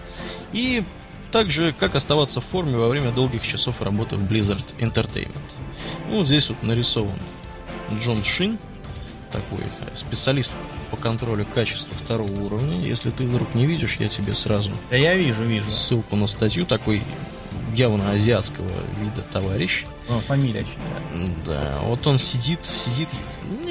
и 0.54 0.84
также 1.32 1.74
как 1.78 1.96
оставаться 1.96 2.42
в 2.42 2.46
форме 2.46 2.78
во 2.78 2.88
время 2.88 3.12
долгих 3.12 3.46
часов 3.46 3.82
работы 3.82 4.16
в 4.16 4.32
Blizzard 4.32 4.66
Entertainment. 4.80 5.38
Ну, 6.10 6.20
вот 6.20 6.28
здесь 6.28 6.50
вот 6.50 6.64
нарисован 6.64 7.20
Джон 8.00 8.24
Шин, 8.24 8.58
такой 9.32 9.64
специалист 9.94 10.54
по 11.04 11.10
контролю 11.10 11.46
качества 11.46 11.96
второго 11.98 12.32
уровня. 12.44 12.80
Если 12.80 13.10
ты 13.10 13.26
вдруг 13.26 13.54
не 13.56 13.66
видишь, 13.66 13.98
я 13.98 14.08
тебе 14.08 14.34
сразу... 14.34 14.72
Да 14.90 14.96
я 14.96 15.16
вижу, 15.16 15.44
вижу. 15.44 15.70
Ссылку 15.70 16.16
на 16.16 16.28
статью, 16.28 16.66
такой 16.66 17.02
явно 17.76 18.12
азиатского 18.12 18.70
вида 19.02 19.22
товарищ. 19.32 19.86
О, 20.10 20.20
фамилия 20.20 20.66
Да, 21.46 21.80
вот 21.84 22.08
он 22.08 22.18
сидит, 22.20 22.64
сидит, 22.64 23.10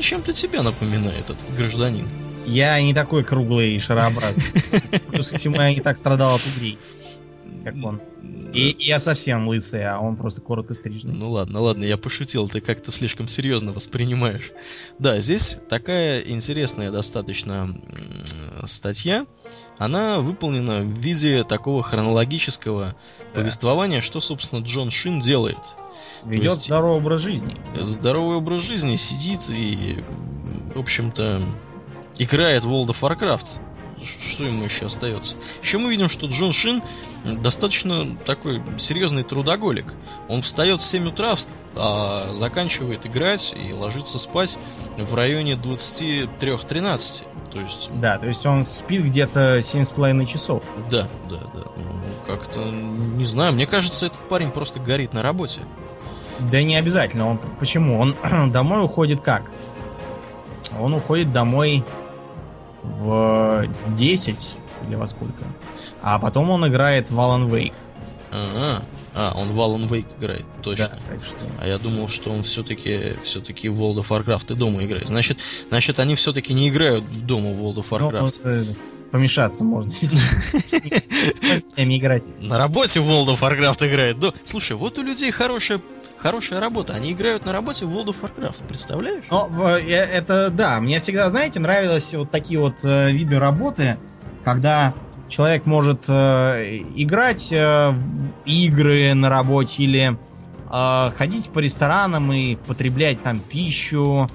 чем-то 0.00 0.32
тебя 0.32 0.62
напоминает 0.62 1.30
этот 1.30 1.56
гражданин. 1.56 2.06
Я 2.44 2.80
не 2.80 2.92
такой 2.92 3.24
круглый 3.24 3.76
и 3.76 3.78
шарообразный. 3.78 4.44
Плюс 5.10 5.28
ко 5.28 5.38
всему, 5.38 5.56
я 5.56 5.72
не 5.72 5.80
так 5.80 5.96
страдал 5.96 6.34
от 6.34 6.42
угрей 6.46 6.78
как 7.62 7.74
он. 7.82 8.00
И, 8.52 8.76
я 8.78 8.98
совсем 8.98 9.48
лысый, 9.48 9.84
а 9.84 9.98
он 9.98 10.16
просто 10.16 10.40
коротко 10.40 10.74
стрижный. 10.74 11.14
Ну 11.14 11.30
ладно, 11.30 11.60
ладно, 11.60 11.84
я 11.84 11.96
пошутил, 11.96 12.48
ты 12.48 12.60
как-то 12.60 12.90
слишком 12.90 13.28
серьезно 13.28 13.72
воспринимаешь. 13.72 14.52
Да, 14.98 15.18
здесь 15.20 15.58
такая 15.68 16.20
интересная 16.20 16.90
достаточно 16.90 17.74
статья. 18.66 19.26
Она 19.78 20.20
выполнена 20.20 20.82
в 20.82 20.98
виде 20.98 21.44
такого 21.44 21.82
хронологического 21.82 22.94
да. 23.34 23.40
повествования, 23.40 24.00
что, 24.00 24.20
собственно, 24.20 24.60
Джон 24.60 24.90
Шин 24.90 25.20
делает. 25.20 25.58
Ведет 26.24 26.54
есть, 26.54 26.66
здоровый 26.66 26.98
образ 26.98 27.20
жизни. 27.20 27.56
Здоровый 27.80 28.36
образ 28.36 28.62
жизни, 28.62 28.96
сидит 28.96 29.40
и, 29.50 30.04
в 30.74 30.78
общем-то, 30.78 31.42
играет 32.18 32.64
в 32.64 32.70
World 32.70 32.88
of 32.88 33.00
Warcraft 33.00 33.60
что 34.04 34.44
ему 34.44 34.64
еще 34.64 34.86
остается? 34.86 35.36
Еще 35.62 35.78
мы 35.78 35.90
видим, 35.90 36.08
что 36.08 36.26
Джон 36.26 36.52
Шин 36.52 36.82
достаточно 37.24 38.06
такой 38.24 38.62
серьезный 38.78 39.22
трудоголик. 39.22 39.94
Он 40.28 40.42
встает 40.42 40.80
в 40.80 40.84
7 40.84 41.08
утра, 41.08 41.34
а 41.74 42.34
заканчивает 42.34 43.06
играть 43.06 43.54
и 43.56 43.72
ложится 43.72 44.18
спать 44.18 44.58
в 44.96 45.14
районе 45.14 45.54
23-13. 45.54 47.24
То 47.52 47.60
есть... 47.60 47.90
Да, 47.94 48.18
то 48.18 48.26
есть 48.26 48.44
он 48.46 48.64
спит 48.64 49.04
где-то 49.04 49.58
7,5 49.58 50.26
часов. 50.26 50.62
Да, 50.90 51.08
да, 51.28 51.38
да. 51.54 51.64
Ну, 51.76 52.02
как-то, 52.26 52.60
не 52.60 53.24
знаю, 53.24 53.52
мне 53.52 53.66
кажется, 53.66 54.06
этот 54.06 54.20
парень 54.28 54.50
просто 54.50 54.80
горит 54.80 55.12
на 55.12 55.22
работе. 55.22 55.60
Да 56.50 56.62
не 56.62 56.76
обязательно. 56.76 57.28
Он, 57.28 57.40
почему? 57.58 58.00
Он 58.00 58.50
домой 58.52 58.84
уходит 58.84 59.20
как? 59.20 59.50
Он 60.78 60.94
уходит 60.94 61.32
домой 61.32 61.84
в 62.82 63.68
10 63.96 64.56
или 64.86 64.94
во 64.94 65.06
сколько. 65.06 65.44
А 66.02 66.18
потом 66.18 66.50
он 66.50 66.66
играет 66.66 67.10
в 67.10 67.18
Alan 67.18 67.48
Wake. 67.48 67.74
А, 68.34 68.82
а, 69.14 69.32
он 69.36 69.52
в 69.52 69.60
Alan 69.60 69.86
Wake 69.88 70.18
играет, 70.18 70.46
точно. 70.62 70.88
Да, 70.88 70.98
так 71.14 71.24
что... 71.24 71.36
А 71.60 71.66
я 71.66 71.78
думал, 71.78 72.08
что 72.08 72.30
он 72.30 72.42
все-таки 72.42 73.16
все-таки 73.22 73.68
в 73.68 73.80
World 73.80 73.98
of 73.98 74.08
Warcraft 74.08 74.54
и 74.54 74.56
дома 74.56 74.82
играет. 74.82 75.08
Значит, 75.08 75.38
значит 75.68 76.00
они 76.00 76.14
все-таки 76.14 76.54
не 76.54 76.70
играют 76.70 77.04
дома 77.26 77.50
в 77.50 77.62
World 77.62 77.76
of 77.76 77.86
ну, 77.90 77.96
Warcraft. 77.98 78.40
Ну, 78.42 78.50
э, 78.50 78.64
помешаться 79.10 79.64
можно. 79.64 79.92
играть. 81.76 82.22
На 82.40 82.56
работе 82.56 83.00
в 83.00 83.08
World 83.08 83.38
of 83.38 83.40
Warcraft 83.40 83.86
играет. 83.86 84.16
Слушай, 84.44 84.76
вот 84.76 84.98
у 84.98 85.02
людей 85.02 85.30
хорошая 85.30 85.82
хорошая 86.22 86.60
работа. 86.60 86.94
Они 86.94 87.12
играют 87.12 87.44
на 87.44 87.52
работе 87.52 87.84
в 87.84 87.94
World 87.94 88.06
of 88.06 88.16
Warcraft, 88.20 88.66
представляешь? 88.68 89.24
Ну, 89.30 89.66
это 89.66 90.50
да. 90.50 90.80
Мне 90.80 91.00
всегда, 91.00 91.28
знаете, 91.30 91.58
нравились 91.58 92.14
вот 92.14 92.30
такие 92.30 92.60
вот 92.60 92.84
э, 92.84 93.10
виды 93.10 93.38
работы, 93.38 93.98
когда 94.44 94.94
человек 95.28 95.66
может 95.66 96.04
э, 96.08 96.78
играть 96.94 97.50
в 97.50 97.96
игры 98.44 99.14
на 99.14 99.28
работе 99.28 99.82
или 99.82 100.16
ходить 100.70 101.50
по 101.50 101.58
ресторанам 101.58 102.32
и 102.32 102.56
потреблять 102.56 103.22
там 103.22 103.38
пищу 103.38 104.26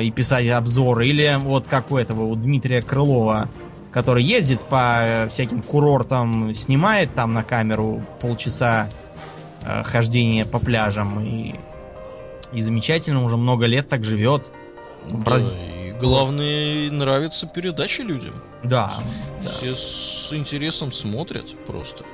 и 0.00 0.12
писать 0.14 0.48
обзоры. 0.48 1.08
Или 1.08 1.38
вот 1.40 1.66
как 1.66 1.90
у 1.90 1.96
этого, 1.96 2.22
у 2.22 2.36
Дмитрия 2.36 2.82
Крылова, 2.82 3.48
который 3.90 4.22
ездит 4.22 4.60
по 4.60 5.26
всяким 5.28 5.60
курортам, 5.60 6.54
снимает 6.54 7.12
там 7.16 7.34
на 7.34 7.42
камеру 7.42 8.00
полчаса 8.20 8.88
э, 9.62 9.82
хождение 9.84 10.44
по 10.44 10.58
пляжам 10.58 11.24
и, 11.24 11.54
и 12.52 12.60
замечательно, 12.60 13.24
уже 13.24 13.36
много 13.36 13.66
лет 13.66 13.88
так 13.88 14.04
живет. 14.04 14.52
Да, 15.08 15.38
и 15.38 15.92
главное, 15.92 16.90
нравится 16.90 17.46
передача 17.46 18.02
людям. 18.02 18.34
Да. 18.62 18.92
Все 19.42 19.68
да. 19.68 19.74
с 19.74 20.32
интересом 20.32 20.92
смотрят 20.92 21.46
просто. 21.66 22.04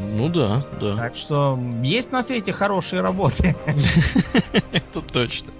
Ну 0.00 0.28
да, 0.28 0.64
да. 0.80 0.96
Так 0.96 1.14
что 1.14 1.58
есть 1.82 2.10
на 2.10 2.22
свете 2.22 2.52
хорошие 2.52 3.00
работы. 3.00 3.56
Это 4.72 5.00
точно. 5.00 5.52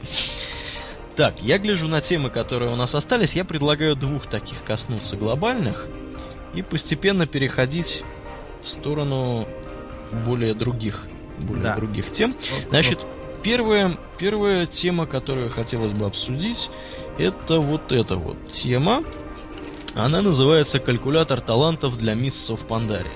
Так, 1.15 1.43
я 1.43 1.59
гляжу 1.59 1.89
на 1.89 2.01
темы, 2.01 2.31
которые 2.31 2.73
у 2.73 2.77
нас 2.77 2.95
остались. 2.95 3.35
Я 3.37 3.45
предлагаю 3.45 3.97
двух 3.97 4.27
таких 4.27 4.63
коснуться 4.65 5.17
глобальных 5.17 5.89
и 6.55 6.63
постепенно 6.63 7.27
переходить 7.27 8.05
в 8.63 8.69
сторону 8.69 9.47
более 10.27 10.55
других, 10.55 11.07
более 11.41 11.63
да. 11.63 11.77
других 11.77 12.11
тем. 12.11 12.35
Значит, 12.71 13.07
первая, 13.43 13.97
первая 14.19 14.67
тема, 14.67 15.07
которую 15.07 15.51
хотелось 15.51 15.93
бы 15.93 16.07
обсудить, 16.07 16.71
это 17.19 17.61
вот 17.61 17.93
эта 17.93 18.17
вот 18.17 18.49
тема. 18.49 19.03
Она 19.95 20.23
называется 20.23 20.79
«Калькулятор 20.79 21.41
талантов 21.41 21.99
для 21.99 22.15
мисс 22.15 22.51
of 22.51 22.67
Pandaria». 22.67 23.09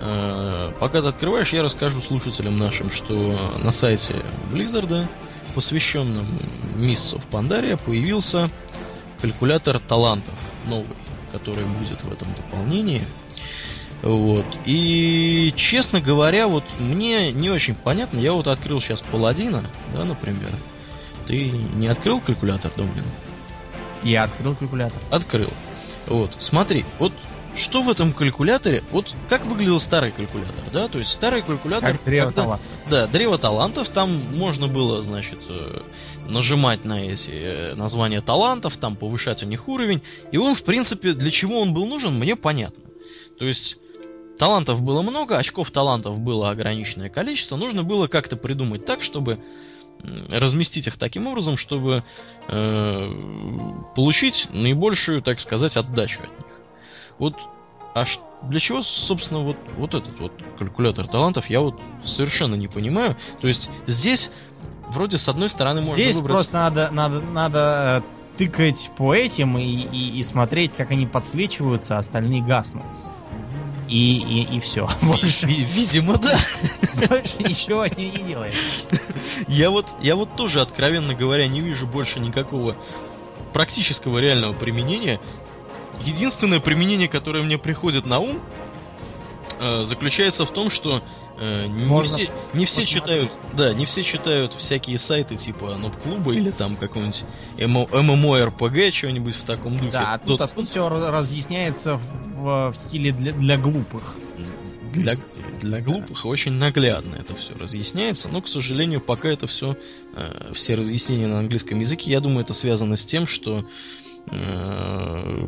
Э, 0.00 0.72
пока 0.78 1.02
ты 1.02 1.08
открываешь, 1.08 1.52
я 1.52 1.62
расскажу 1.62 2.00
слушателям 2.00 2.56
нашим, 2.56 2.90
что 2.90 3.50
на 3.62 3.72
сайте 3.72 4.14
Blizzard, 4.52 5.06
посвященном 5.54 6.24
of 6.76 7.22
Pandaria, 7.30 7.78
появился 7.84 8.50
калькулятор 9.20 9.80
талантов 9.80 10.34
новый, 10.66 10.96
который 11.32 11.64
будет 11.64 12.02
в 12.02 12.12
этом 12.12 12.28
дополнении. 12.34 13.02
Вот. 14.02 14.46
И, 14.64 15.52
честно 15.56 16.00
говоря, 16.00 16.46
вот 16.46 16.64
мне 16.78 17.32
не 17.32 17.50
очень 17.50 17.74
понятно. 17.74 18.18
Я 18.18 18.32
вот 18.32 18.46
открыл 18.46 18.80
сейчас 18.80 19.02
Паладина, 19.02 19.64
да, 19.94 20.04
например. 20.04 20.50
Ты 21.26 21.50
не 21.50 21.88
открыл 21.88 22.20
калькулятор, 22.20 22.72
Домнин? 22.76 23.04
Я 24.02 24.24
открыл 24.24 24.54
калькулятор. 24.54 25.00
Открыл. 25.10 25.50
Вот, 26.06 26.30
смотри, 26.38 26.84
вот 26.98 27.12
что 27.54 27.82
в 27.82 27.90
этом 27.90 28.12
калькуляторе, 28.12 28.82
вот 28.92 29.14
как 29.28 29.44
выглядел 29.44 29.80
старый 29.80 30.12
калькулятор, 30.12 30.64
да, 30.72 30.88
то 30.88 30.98
есть 30.98 31.12
старый 31.12 31.42
калькулятор... 31.42 31.92
Как 31.92 32.04
древо 32.04 32.26
когда, 32.26 32.42
талантов. 32.42 32.66
Да, 32.88 33.06
древо 33.08 33.38
талантов, 33.38 33.88
там 33.88 34.10
можно 34.36 34.68
было, 34.68 35.02
значит, 35.02 35.40
э, 35.48 35.80
нажимать 36.28 36.84
на 36.84 37.06
эти 37.06 37.32
э, 37.32 37.74
названия 37.74 38.20
талантов, 38.20 38.76
там 38.76 38.96
повышать 38.96 39.42
у 39.42 39.46
них 39.46 39.68
уровень, 39.68 40.02
и 40.30 40.38
он, 40.38 40.54
в 40.54 40.62
принципе, 40.62 41.12
для 41.12 41.30
чего 41.30 41.60
он 41.60 41.74
был 41.74 41.86
нужен, 41.86 42.14
мне 42.14 42.36
понятно. 42.36 42.84
То 43.38 43.44
есть 43.44 43.78
Талантов 44.38 44.82
было 44.82 45.02
много, 45.02 45.36
очков 45.36 45.70
талантов 45.70 46.20
было 46.20 46.50
ограниченное 46.50 47.08
количество. 47.08 47.56
Нужно 47.56 47.82
было 47.82 48.06
как-то 48.06 48.36
придумать 48.36 48.86
так, 48.86 49.02
чтобы 49.02 49.40
разместить 50.30 50.86
их 50.86 50.96
таким 50.96 51.26
образом, 51.26 51.56
чтобы 51.56 52.04
э, 52.46 53.10
получить 53.96 54.48
наибольшую, 54.52 55.22
так 55.22 55.40
сказать, 55.40 55.76
отдачу 55.76 56.20
от 56.20 56.38
них. 56.38 56.60
Вот, 57.18 57.34
а 57.96 58.04
для 58.42 58.60
чего, 58.60 58.82
собственно, 58.82 59.40
вот, 59.40 59.56
вот 59.76 59.94
этот 59.96 60.20
вот 60.20 60.32
калькулятор 60.56 61.08
талантов, 61.08 61.50
я 61.50 61.60
вот 61.60 61.80
совершенно 62.04 62.54
не 62.54 62.68
понимаю. 62.68 63.16
То 63.40 63.48
есть 63.48 63.70
здесь 63.88 64.30
вроде 64.88 65.18
с 65.18 65.28
одной 65.28 65.48
стороны 65.48 65.80
можно 65.80 65.92
здесь 65.92 66.16
выбрать... 66.16 66.36
просто 66.36 66.54
надо, 66.54 66.90
надо, 66.92 67.20
надо 67.20 68.04
э, 68.04 68.36
тыкать 68.38 68.92
по 68.96 69.12
этим 69.12 69.58
и, 69.58 69.64
и, 69.64 70.20
и 70.20 70.22
смотреть, 70.22 70.74
как 70.76 70.92
они 70.92 71.06
подсвечиваются, 71.06 71.96
а 71.96 71.98
остальные 71.98 72.42
гаснут 72.42 72.84
и, 73.88 74.18
и, 74.18 74.56
и 74.56 74.60
все. 74.60 74.88
Больше, 75.02 75.46
Видимо, 75.46 76.18
да. 76.18 76.38
Больше 77.08 77.36
ничего 77.38 77.82
они 77.82 78.10
не 78.10 78.18
делают. 78.18 78.54
Я 79.48 79.70
вот, 79.70 79.86
я 80.02 80.16
вот 80.16 80.36
тоже, 80.36 80.60
откровенно 80.60 81.14
говоря, 81.14 81.46
не 81.48 81.60
вижу 81.60 81.86
больше 81.86 82.20
никакого 82.20 82.76
практического 83.52 84.18
реального 84.18 84.52
применения. 84.52 85.20
Единственное 86.00 86.60
применение, 86.60 87.08
которое 87.08 87.42
мне 87.42 87.58
приходит 87.58 88.06
на 88.06 88.20
ум, 88.20 88.40
э, 89.58 89.84
заключается 89.84 90.44
в 90.44 90.50
том, 90.50 90.70
что 90.70 91.02
Э, 91.40 91.66
не 91.66 92.02
все, 92.02 92.28
не 92.52 92.64
все 92.64 92.84
читают, 92.84 93.30
да, 93.56 93.72
не 93.72 93.84
все 93.84 94.02
читают 94.02 94.54
всякие 94.54 94.98
сайты 94.98 95.36
типа 95.36 95.76
Ноб-клуба 95.76 96.34
или 96.34 96.50
там 96.50 96.76
какой-нибудь 96.76 97.24
MMORPG, 97.56 98.90
что-нибудь 98.90 99.36
в 99.36 99.44
таком 99.44 99.76
духе. 99.76 99.92
Да, 99.92 100.14
а 100.14 100.18
тут, 100.18 100.40
а 100.40 100.48
тут 100.48 100.68
все 100.68 100.88
разъясняется 100.88 102.00
в, 102.34 102.72
в 102.72 102.76
стиле 102.76 103.12
для, 103.12 103.32
для 103.32 103.56
глупых. 103.56 104.16
Для, 104.92 105.14
для 105.60 105.80
глупых 105.80 106.26
очень 106.26 106.52
наглядно 106.52 107.14
это 107.14 107.36
все 107.36 107.54
разъясняется, 107.54 108.28
но, 108.30 108.40
к 108.42 108.48
сожалению, 108.48 109.00
пока 109.00 109.28
это 109.28 109.46
все, 109.46 109.76
э, 110.14 110.52
все 110.54 110.74
разъяснения 110.74 111.28
на 111.28 111.38
английском 111.38 111.78
языке, 111.78 112.10
я 112.10 112.20
думаю, 112.20 112.40
это 112.40 112.54
связано 112.54 112.96
с 112.96 113.04
тем, 113.04 113.28
что 113.28 113.64
э, 114.32 115.46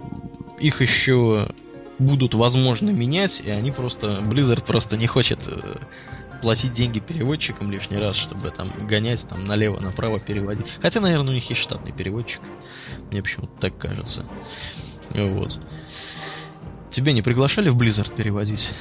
их 0.61 0.83
еще 0.83 1.49
будут, 2.01 2.35
возможно, 2.35 2.91
менять, 2.91 3.43
и 3.45 3.51
они 3.51 3.71
просто... 3.71 4.21
Blizzard 4.23 4.65
просто 4.65 4.97
не 4.97 5.07
хочет 5.07 5.47
э, 5.47 5.77
платить 6.41 6.73
деньги 6.73 6.99
переводчикам 6.99 7.71
лишний 7.71 7.99
раз, 7.99 8.17
чтобы 8.17 8.51
там 8.51 8.73
гонять 8.89 9.27
там 9.29 9.45
налево-направо 9.45 10.19
переводить. 10.19 10.67
Хотя, 10.81 11.01
наверное, 11.01 11.31
у 11.31 11.35
них 11.35 11.49
есть 11.49 11.61
штатный 11.61 11.93
переводчик. 11.93 12.41
Мне 13.11 13.23
почему-то 13.23 13.53
так 13.61 13.77
кажется. 13.77 14.25
Вот. 15.11 15.59
Тебя 16.91 17.13
не 17.13 17.23
приглашали 17.23 17.69
в 17.69 17.77
Blizzard 17.77 18.15
переводить? 18.15 18.75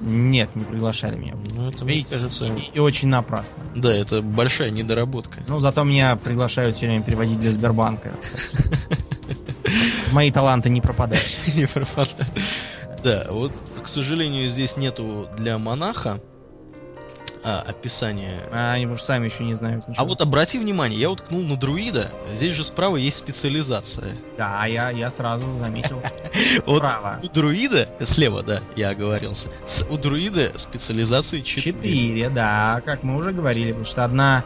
Нет, 0.00 0.54
не 0.54 0.64
приглашали 0.64 1.16
меня. 1.16 1.34
Ну, 1.36 1.70
это, 1.70 1.84
мне 1.84 2.04
кажется... 2.04 2.46
И, 2.46 2.70
и 2.74 2.78
очень 2.80 3.08
напрасно. 3.08 3.62
Да, 3.74 3.94
это 3.94 4.20
большая 4.20 4.70
недоработка. 4.70 5.42
Ну, 5.48 5.58
зато 5.58 5.84
меня 5.84 6.16
приглашают 6.16 6.76
все 6.76 6.86
время 6.86 7.02
переводить 7.02 7.40
для 7.40 7.50
Сбербанка. 7.50 8.12
Мои 10.12 10.30
таланты 10.30 10.70
не 10.70 10.80
пропадают. 10.80 11.24
Не 11.54 11.66
пропадают. 11.66 12.28
Да, 13.02 13.26
вот, 13.30 13.52
к 13.82 13.88
сожалению, 13.88 14.48
здесь 14.48 14.76
нету 14.76 15.28
для 15.36 15.58
монаха 15.58 16.18
а, 17.44 17.64
описание. 17.68 18.40
А 18.50 18.72
они 18.72 18.86
уж 18.86 19.00
сами 19.00 19.26
еще 19.26 19.44
не 19.44 19.54
знают 19.54 19.86
ничего. 19.86 20.02
А 20.02 20.08
вот 20.08 20.20
обрати 20.20 20.58
внимание, 20.58 20.98
я 20.98 21.08
вот 21.08 21.22
ткнул 21.22 21.42
на 21.42 21.56
друида, 21.56 22.10
здесь 22.32 22.54
же 22.54 22.64
справа 22.64 22.96
есть 22.96 23.18
специализация. 23.18 24.16
Да, 24.36 24.66
я, 24.66 24.90
я 24.90 25.10
сразу 25.10 25.46
заметил. 25.60 26.02
Справа. 26.62 27.20
У 27.22 27.28
друида, 27.28 27.88
слева, 28.02 28.42
да, 28.42 28.62
я 28.74 28.90
оговорился. 28.90 29.50
У 29.88 29.96
друида 29.96 30.52
специализации 30.56 31.42
4. 31.42 31.72
4, 31.72 32.30
да, 32.30 32.82
как 32.84 33.04
мы 33.04 33.16
уже 33.16 33.30
говорили, 33.32 33.68
потому 33.68 33.84
что 33.84 34.04
одна 34.04 34.44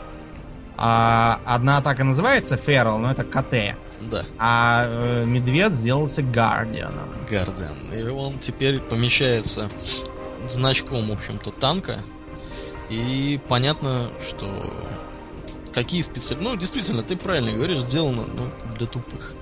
а, 0.76 1.40
одна 1.44 1.78
атака 1.78 2.04
называется 2.04 2.56
Ферл, 2.56 2.98
но 2.98 3.10
это 3.10 3.24
КТ. 3.24 3.76
Да. 4.00 4.24
А 4.38 4.86
э, 4.86 5.24
медведь 5.24 5.74
сделался 5.74 6.22
Гардианом. 6.22 7.08
Гардиан. 7.28 7.92
И 7.92 8.02
он 8.02 8.38
теперь 8.38 8.80
помещается 8.80 9.68
значком, 10.48 11.08
в 11.08 11.12
общем-то, 11.12 11.50
танка. 11.50 12.02
И 12.88 13.38
понятно, 13.48 14.10
что 14.26 14.86
какие 15.72 16.00
специальные... 16.02 16.50
Ну, 16.50 16.56
действительно, 16.56 17.02
ты 17.02 17.16
правильно 17.16 17.52
говоришь, 17.52 17.78
сделано 17.78 18.24
ну, 18.36 18.50
для 18.76 18.86
тупых. 18.86 19.34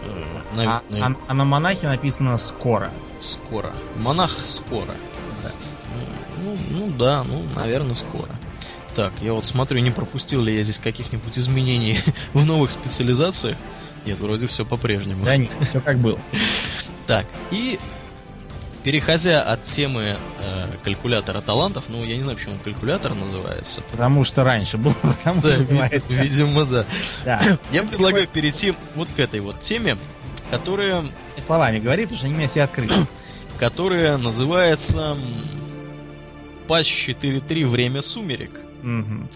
Э, 0.00 0.56
на, 0.56 0.76
а, 0.78 0.82
на... 0.88 1.06
А, 1.06 1.16
а 1.26 1.34
на 1.34 1.44
монахе 1.44 1.88
написано 1.88 2.38
«скоро». 2.38 2.90
«Скоро». 3.20 3.72
Монах 3.96 4.30
«скоро». 4.30 4.94
Да. 5.42 5.52
Ну, 5.94 6.56
ну, 6.70 6.86
ну 6.86 6.92
да, 6.96 7.24
ну, 7.24 7.42
наверное, 7.56 7.94
скоро. 7.94 8.30
Так, 8.94 9.12
я 9.20 9.32
вот 9.32 9.44
смотрю, 9.44 9.80
не 9.80 9.90
пропустил 9.90 10.42
ли 10.42 10.56
я 10.56 10.62
здесь 10.62 10.78
каких-нибудь 10.78 11.38
изменений 11.38 11.98
в 12.32 12.44
новых 12.44 12.70
специализациях. 12.70 13.58
Нет, 14.08 14.20
вроде 14.20 14.46
все 14.46 14.64
по-прежнему. 14.64 15.22
Да 15.22 15.36
нет, 15.36 15.52
все 15.68 15.80
как 15.80 15.98
было. 15.98 16.18
Так, 17.06 17.26
и 17.50 17.78
переходя 18.82 19.42
от 19.42 19.64
темы 19.64 20.16
э, 20.40 20.62
калькулятора 20.84 21.40
талантов, 21.40 21.86
ну, 21.88 22.04
я 22.04 22.16
не 22.16 22.22
знаю, 22.22 22.36
почему 22.36 22.54
он 22.54 22.58
калькулятор 22.60 23.14
называется. 23.14 23.82
Потому 23.90 24.24
что 24.24 24.44
раньше 24.44 24.76
был, 24.76 24.92
потому 25.02 25.40
да, 25.40 25.56
называется. 25.56 26.18
Видимо, 26.18 26.64
да. 26.66 26.84
да. 27.24 27.40
Я 27.70 27.82
предлагаю 27.82 28.26
перейти 28.26 28.74
вот 28.94 29.08
к 29.14 29.20
этой 29.20 29.40
вот 29.40 29.60
теме, 29.60 29.96
которая... 30.50 31.04
Словами 31.38 31.78
говори, 31.78 32.02
потому 32.04 32.18
что 32.18 32.26
они 32.26 32.34
меня 32.34 32.48
все 32.48 32.62
открыты. 32.62 32.94
которая 33.58 34.18
называется 34.18 35.16
Патч 36.66 37.08
4.3 37.08 37.66
«Время 37.66 38.02
сумерек». 38.02 38.52
Угу. 38.82 39.28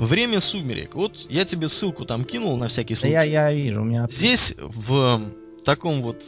Время 0.00 0.40
сумерек. 0.40 0.94
Вот 0.94 1.26
я 1.28 1.44
тебе 1.44 1.68
ссылку 1.68 2.06
там 2.06 2.24
кинул 2.24 2.56
на 2.56 2.68
всякий 2.68 2.94
случай. 2.94 3.14
Да 3.14 3.22
я, 3.22 3.50
я 3.50 3.52
вижу, 3.52 3.82
у 3.82 3.84
меня... 3.84 4.06
Здесь 4.08 4.54
в 4.58 5.20
таком 5.64 6.02
вот 6.02 6.24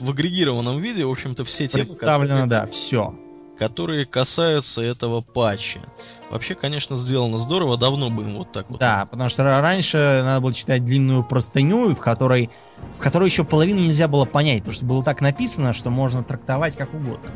в 0.00 0.10
агрегированном 0.10 0.78
виде, 0.78 1.06
в 1.06 1.10
общем-то, 1.10 1.44
все 1.44 1.66
темы... 1.66 1.86
Представлено, 1.86 2.42
которые, 2.42 2.46
да, 2.46 2.66
все. 2.66 3.14
Которые 3.58 4.04
касаются 4.04 4.82
этого 4.82 5.22
патча. 5.22 5.80
Вообще, 6.28 6.54
конечно, 6.54 6.94
сделано 6.94 7.38
здорово, 7.38 7.78
давно 7.78 8.10
бы 8.10 8.24
им 8.24 8.36
вот 8.36 8.52
так 8.52 8.68
вот. 8.68 8.80
Да, 8.80 9.06
потому 9.06 9.30
что 9.30 9.44
раньше 9.44 10.20
надо 10.22 10.42
было 10.42 10.52
читать 10.52 10.84
длинную 10.84 11.24
простыню, 11.24 11.94
в 11.94 12.00
которой, 12.00 12.50
в 12.94 12.98
которой 12.98 13.30
еще 13.30 13.44
половину 13.44 13.80
нельзя 13.80 14.08
было 14.08 14.26
понять, 14.26 14.58
потому 14.58 14.74
что 14.74 14.84
было 14.84 15.02
так 15.02 15.22
написано, 15.22 15.72
что 15.72 15.88
можно 15.88 16.22
трактовать 16.22 16.76
как 16.76 16.92
угодно. 16.92 17.32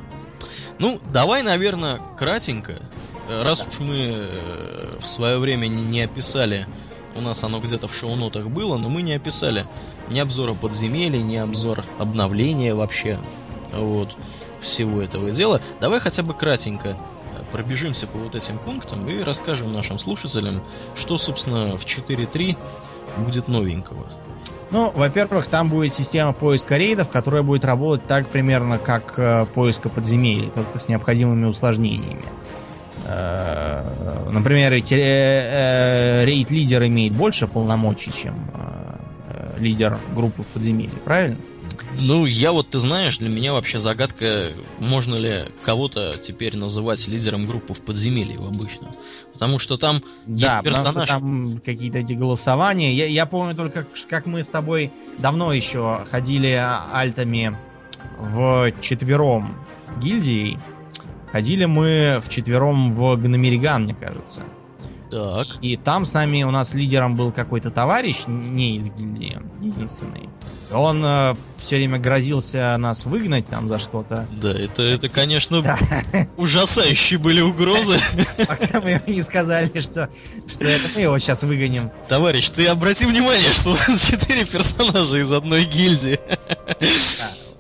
Ну, 0.79 1.01
давай, 1.11 1.43
наверное, 1.43 2.01
кратенько, 2.19 2.83
раз 3.43 3.67
уж 3.67 3.81
мы 3.81 3.97
э, 4.13 4.99
в 5.01 5.07
свое 5.07 5.39
время 5.39 5.67
не 5.69 6.03
описали 6.03 6.67
у 7.15 7.21
нас 7.21 7.45
оно 7.45 7.61
где-то 7.61 7.89
в 7.89 7.95
шоу-нотах 7.95 8.49
было, 8.49 8.79
но 8.79 8.89
мы 8.89 9.03
не 9.03 9.15
описали 9.15 9.67
ни 10.11 10.19
обзора 10.19 10.55
подземелья, 10.55 11.21
ни 11.21 11.37
обзор 11.37 11.85
обновления 11.99 12.75
вообще. 12.75 13.19
Вот 13.73 14.17
всего 14.61 15.03
этого 15.03 15.31
дела. 15.31 15.61
Давай 15.81 15.99
хотя 16.01 16.23
бы 16.23 16.35
кратенько 16.35 16.89
э, 16.89 16.95
пробежимся 17.51 18.07
по 18.07 18.19
вот 18.19 18.35
этим 18.35 18.59
пунктам 18.59 19.09
и 19.09 19.23
расскажем 19.23 19.73
нашим 19.73 19.99
слушателям, 19.99 20.63
что, 20.95 21.17
собственно, 21.17 21.77
в 21.77 21.85
4.3 21.85 22.57
будет 23.19 23.49
новенького. 23.49 24.11
Ну, 24.71 24.91
во-первых, 24.95 25.49
там 25.49 25.69
будет 25.69 25.93
система 25.93 26.33
поиска 26.33 26.77
рейдов, 26.77 27.11
которая 27.11 27.43
будет 27.43 27.65
работать 27.65 28.07
так 28.07 28.29
примерно, 28.29 28.79
как 28.79 29.19
э, 29.19 29.47
поиска 29.47 29.89
подземелий, 29.89 30.51
только 30.51 30.79
с 30.79 30.89
необходимыми 30.89 31.47
усложнениями. 31.47 32.25
Э, 33.05 34.31
например, 34.31 34.73
э, 34.73 36.25
рейд-лидер 36.25 36.87
имеет 36.87 37.13
больше 37.13 37.47
полномочий, 37.47 38.13
чем 38.13 38.51
э, 38.55 39.57
лидер 39.59 39.99
группы 40.15 40.43
в 40.43 40.47
подземелье, 40.47 40.97
правильно? 41.05 41.39
Ну, 41.99 42.27
я 42.27 42.53
вот, 42.53 42.71
ты 42.71 42.79
знаешь, 42.79 43.19
для 43.19 43.29
меня 43.29 43.53
вообще 43.53 43.79
загадка, 43.79 44.53
можно 44.79 45.15
ли 45.15 45.45
кого-то 45.63 46.15
теперь 46.21 46.57
называть 46.57 47.07
лидером 47.09 47.47
группы 47.47 47.75
в 47.75 47.81
подземелье 47.81 48.39
в 48.39 48.47
обычном. 48.47 48.91
Потому 49.33 49.59
что 49.59 49.77
там 49.77 50.03
да, 50.27 50.47
есть 50.47 50.63
персонаж... 50.63 51.09
там 51.09 51.61
какие-то 51.65 51.99
эти 51.99 52.15
голосования. 52.15 52.95
Я, 52.95 53.07
я 53.07 53.27
помню 53.27 53.55
только, 53.55 53.87
как 54.09 54.27
мы 54.27 54.43
с 54.43 54.49
тобой 54.49 54.91
давно 55.19 55.53
еще 55.53 56.07
ходили 56.11 56.59
альтами 56.93 57.57
в 58.19 58.73
четвером 58.81 59.57
гильдии 60.01 60.59
Ходили 61.33 61.65
мы 61.65 62.21
в 62.23 62.29
четвером 62.29 62.93
в 62.93 63.17
Гномериган, 63.17 63.85
мне 63.85 63.95
кажется. 63.95 64.43
Так. 65.11 65.47
И 65.61 65.77
там 65.77 66.07
с 66.07 66.15
нами 66.15 66.43
у 66.43 66.51
нас 66.51 66.73
лидером 66.73 67.17
был 67.17 67.33
какой-то 67.33 67.71
товарищ, 67.71 68.23
не 68.27 68.77
из 68.77 68.89
гильдии, 68.89 69.39
единственный. 69.61 70.31
Он 70.71 71.05
э, 71.05 71.35
все 71.59 71.77
время 71.77 71.99
грозился 71.99 72.75
нас 72.79 73.05
выгнать 73.05 73.47
там 73.47 73.69
за 73.69 73.79
что-то. 73.79 74.27
Да, 74.41 74.53
это, 74.53 74.83
это 74.83 75.11
конечно, 75.11 75.61
да. 75.61 75.79
ужасающие 76.39 77.19
были 77.19 77.43
угрозы. 77.43 77.99
Пока 78.39 78.81
мы 78.81 78.91
ему 78.91 79.03
не 79.07 79.21
сказали, 79.21 79.81
что, 79.81 80.09
что 80.49 80.65
это 80.67 80.89
мы 80.95 81.03
его 81.03 81.19
сейчас 81.19 81.43
выгоним. 81.43 81.91
Товарищ, 82.09 82.49
ты 82.49 82.67
обрати 82.67 83.05
внимание, 83.05 83.53
что 83.53 83.77
четыре 83.77 84.47
персонажа 84.47 85.19
из 85.19 85.31
одной 85.31 85.65
гильдии. 85.65 86.19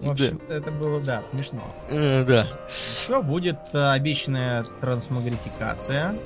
В 0.03 0.11
общем, 0.11 0.41
да. 0.49 0.57
это 0.57 0.73
было, 0.73 1.01
да, 1.01 1.23
смешно. 1.23 1.63
Э, 1.89 2.25
да. 2.25 2.47
Еще 2.69 3.23
будет 3.23 3.59
э, 3.73 3.93
обещанная 3.93 4.65
трансмагрификация. 4.81 6.17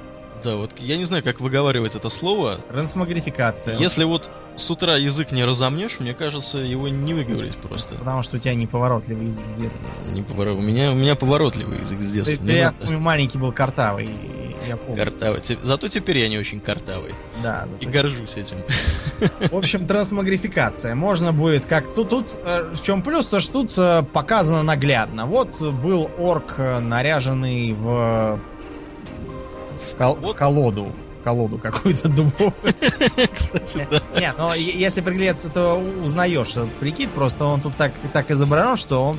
Да, 0.43 0.57
вот 0.57 0.73
я 0.79 0.97
не 0.97 1.05
знаю, 1.05 1.23
как 1.23 1.41
выговаривать 1.41 1.95
это 1.95 2.09
слово. 2.09 2.61
Трансмагрификация. 2.69 3.77
Если 3.79 4.05
вот 4.05 4.31
с 4.57 4.71
утра 4.71 4.97
язык 4.97 5.33
не 5.33 5.45
разомнешь, 5.45 6.01
мне 6.01 6.15
кажется, 6.15 6.59
его 6.59 6.89
не 6.89 7.15
выговорить 7.15 7.57
просто. 7.57 7.97
Потому 7.97 8.23
что 8.23 8.37
у 8.37 8.39
тебя 8.39 8.55
неповоротливый 8.55 9.27
язык 9.27 9.45
с 9.49 9.55
детства. 9.55 9.91
Не 10.11 10.23
поворот... 10.23 10.59
у, 10.59 10.63
меня, 10.63 10.93
у 10.93 10.95
меня 10.95 11.15
поворотливый 11.15 11.81
язык 11.81 12.01
с 12.03 12.11
детства. 12.11 12.47
Ты, 12.47 12.53
ты 12.53 12.59
я 12.59 12.73
помню, 12.73 12.99
маленький 12.99 13.39
был 13.39 13.53
картавый, 13.53 14.09
я 14.67 14.77
помню. 14.77 14.97
Картавый. 14.97 15.43
Зато 15.63 15.89
теперь 15.89 16.19
я 16.19 16.29
не 16.29 16.39
очень 16.39 16.61
картавый. 16.61 17.15
Да. 17.43 17.69
И 17.81 17.87
горжусь 17.87 18.37
этим. 18.37 18.57
В 19.51 19.57
общем, 19.57 19.87
трансмагрификация. 19.87 20.95
Можно 20.95 21.33
будет 21.33 21.67
как... 21.67 21.95
Тут, 21.95 22.09
тут 22.11 22.41
э, 22.45 22.73
в 22.75 22.83
чем 22.83 23.03
плюс, 23.03 23.27
то 23.27 23.41
что 23.41 23.63
тут 23.63 23.75
э, 23.77 24.03
показано 24.13 24.63
наглядно. 24.63 25.27
Вот 25.27 25.61
был 25.61 26.11
орк, 26.19 26.55
э, 26.59 26.81
наряженный 26.81 27.73
в, 27.73 28.41
кол- 29.97 30.17
вот. 30.17 30.37
в 30.37 30.39
колоду 30.39 30.93
колоду 31.27 31.59
какую-то 31.59 32.09
дубовую. 32.09 32.55
Кстати, 33.35 33.89
да. 33.91 34.01
Не, 34.21 34.33
но 34.39 34.55
если 34.55 35.01
приглядеться, 35.01 35.49
то 35.49 35.75
узнаешь 35.75 36.51
этот 36.51 36.73
прикид. 36.75 37.11
Просто 37.11 37.47
он 37.47 37.61
тут 37.61 37.75
так, 37.75 37.91
так 38.13 38.31
изображен, 38.31 38.77
что 38.77 39.05
он 39.05 39.19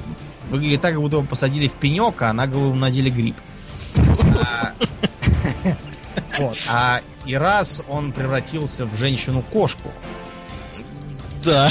выглядит 0.49 0.79
так, 0.79 0.93
как 0.93 1.01
будто 1.01 1.17
его 1.17 1.25
посадили 1.25 1.67
в 1.67 1.73
пенек, 1.73 2.21
а 2.21 2.31
на 2.31 2.47
голову 2.47 2.75
надели 2.75 3.09
гриб. 3.09 3.35
А, 3.97 4.71
вот. 6.39 6.57
А 6.69 7.01
и 7.25 7.35
раз 7.35 7.83
он 7.89 8.13
превратился 8.13 8.85
в 8.85 8.95
женщину-кошку. 8.95 9.91
Да, 11.47 11.69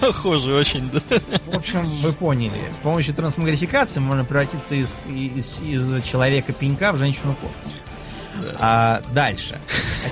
похоже 0.00 0.54
очень, 0.54 0.88
да. 0.90 1.00
В 1.46 1.56
общем, 1.56 1.80
вы 2.02 2.12
поняли. 2.12 2.72
С 2.72 2.78
помощью 2.78 3.14
трансмагрификации 3.14 4.00
можно 4.00 4.24
превратиться 4.24 4.74
из, 4.74 4.96
из, 5.08 5.60
из 5.60 6.02
человека-пенька 6.02 6.92
в 6.92 6.96
женщину-кошку. 6.96 7.56
Да. 8.40 8.56
А, 8.58 9.02
дальше. 9.12 9.58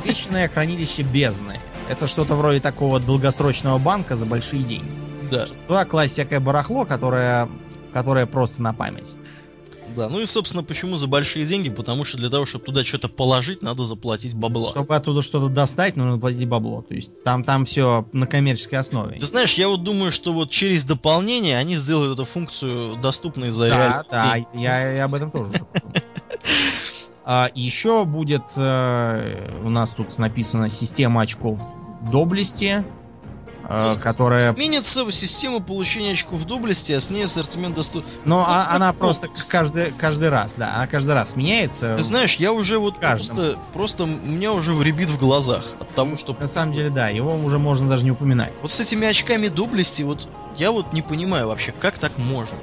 Обещанное 0.03 0.49
хранилище 0.49 1.03
бездны. 1.03 1.59
Это 1.89 2.07
что-то 2.07 2.35
вроде 2.35 2.61
такого 2.61 3.01
долгосрочного 3.01 3.79
банка 3.79 4.17
за 4.17 4.27
большие 4.27 4.63
деньги. 4.63 4.91
Да. 5.31 5.47
Туда 5.67 5.85
класть 5.85 6.15
всякое 6.15 6.41
барахло, 6.41 6.85
которое, 6.85 7.49
которое 7.93 8.27
просто 8.27 8.63
на 8.63 8.73
память. 8.73 9.15
Да, 9.99 10.09
ну 10.09 10.21
и, 10.21 10.27
собственно, 10.27 10.63
почему 10.63 10.97
за 10.97 11.07
большие 11.09 11.45
деньги? 11.45 11.69
Потому 11.69 12.05
что 12.05 12.19
для 12.19 12.31
того, 12.31 12.47
чтобы 12.47 12.65
туда 12.65 12.85
что-то 12.85 13.09
положить, 13.09 13.63
надо 13.63 13.83
заплатить 13.85 14.35
бабла. 14.35 14.69
Чтобы 14.69 14.95
оттуда 14.95 15.23
что-то 15.23 15.49
достать, 15.49 15.97
нужно 15.97 16.19
платить 16.19 16.49
бабло. 16.49 16.83
То 16.83 16.95
есть 16.95 17.25
там, 17.25 17.45
там 17.45 17.65
все 17.65 18.07
на 18.13 18.27
коммерческой 18.27 18.77
основе. 18.77 19.19
Ты 19.19 19.27
знаешь, 19.27 19.55
я 19.55 19.69
вот 19.69 19.83
думаю, 19.83 20.13
что 20.13 20.33
вот 20.33 20.51
через 20.51 20.85
дополнение 20.85 21.57
они 21.57 21.77
сделают 21.77 22.15
эту 22.15 22.25
функцию 22.25 22.97
доступной 22.97 23.51
за 23.51 23.69
Да, 23.69 24.05
да, 24.11 24.37
я, 24.55 24.93
я 24.93 25.05
об 25.05 25.15
этом 25.15 25.31
тоже. 25.31 25.53
А, 27.31 27.51
еще 27.55 28.07
будет 28.07 28.45
э, 28.57 29.61
у 29.63 29.69
нас 29.69 29.91
тут 29.91 30.17
написано 30.17 30.71
система 30.71 31.21
очков 31.21 31.61
доблести, 32.11 32.87
э, 33.69 33.97
которая... 34.01 34.53
Сменится 34.53 35.11
система 35.13 35.61
получения 35.61 36.13
очков 36.13 36.45
доблести, 36.45 36.93
а 36.93 37.01
с 37.01 37.11
ней 37.11 37.25
ассортимент 37.25 37.75
доступен. 37.75 38.09
Но 38.25 38.39
ну, 38.39 38.45
а, 38.47 38.69
она 38.71 38.93
просто 38.93 39.29
каждый, 39.49 39.93
каждый 39.93 40.31
раз, 40.31 40.55
да, 40.55 40.75
она 40.75 40.87
каждый 40.87 41.13
раз 41.13 41.37
меняется. 41.37 41.97
Ты 41.97 42.03
знаешь, 42.03 42.37
я 42.37 42.53
уже 42.53 42.79
вот 42.79 42.99
просто, 43.01 43.59
просто 43.73 44.05
у 44.05 44.07
меня 44.07 44.53
уже 44.53 44.73
ребит 44.83 45.11
в 45.11 45.19
глазах 45.19 45.65
от 45.81 45.95
того, 45.95 46.17
что... 46.17 46.37
На 46.39 46.47
самом 46.47 46.73
деле, 46.73 46.91
да, 46.91 47.09
его 47.09 47.35
уже 47.35 47.59
можно 47.59 47.89
даже 47.89 48.05
не 48.05 48.11
упоминать. 48.11 48.59
Вот 48.63 48.71
с 48.71 48.81
этими 48.81 49.07
очками 49.07 49.49
доблести, 49.49 50.03
вот 50.03 50.29
я 50.57 50.73
вот 50.73 50.93
не 50.93 51.03
понимаю 51.03 51.49
вообще, 51.49 51.73
как 51.73 51.99
так 51.99 52.17
можно. 52.17 52.57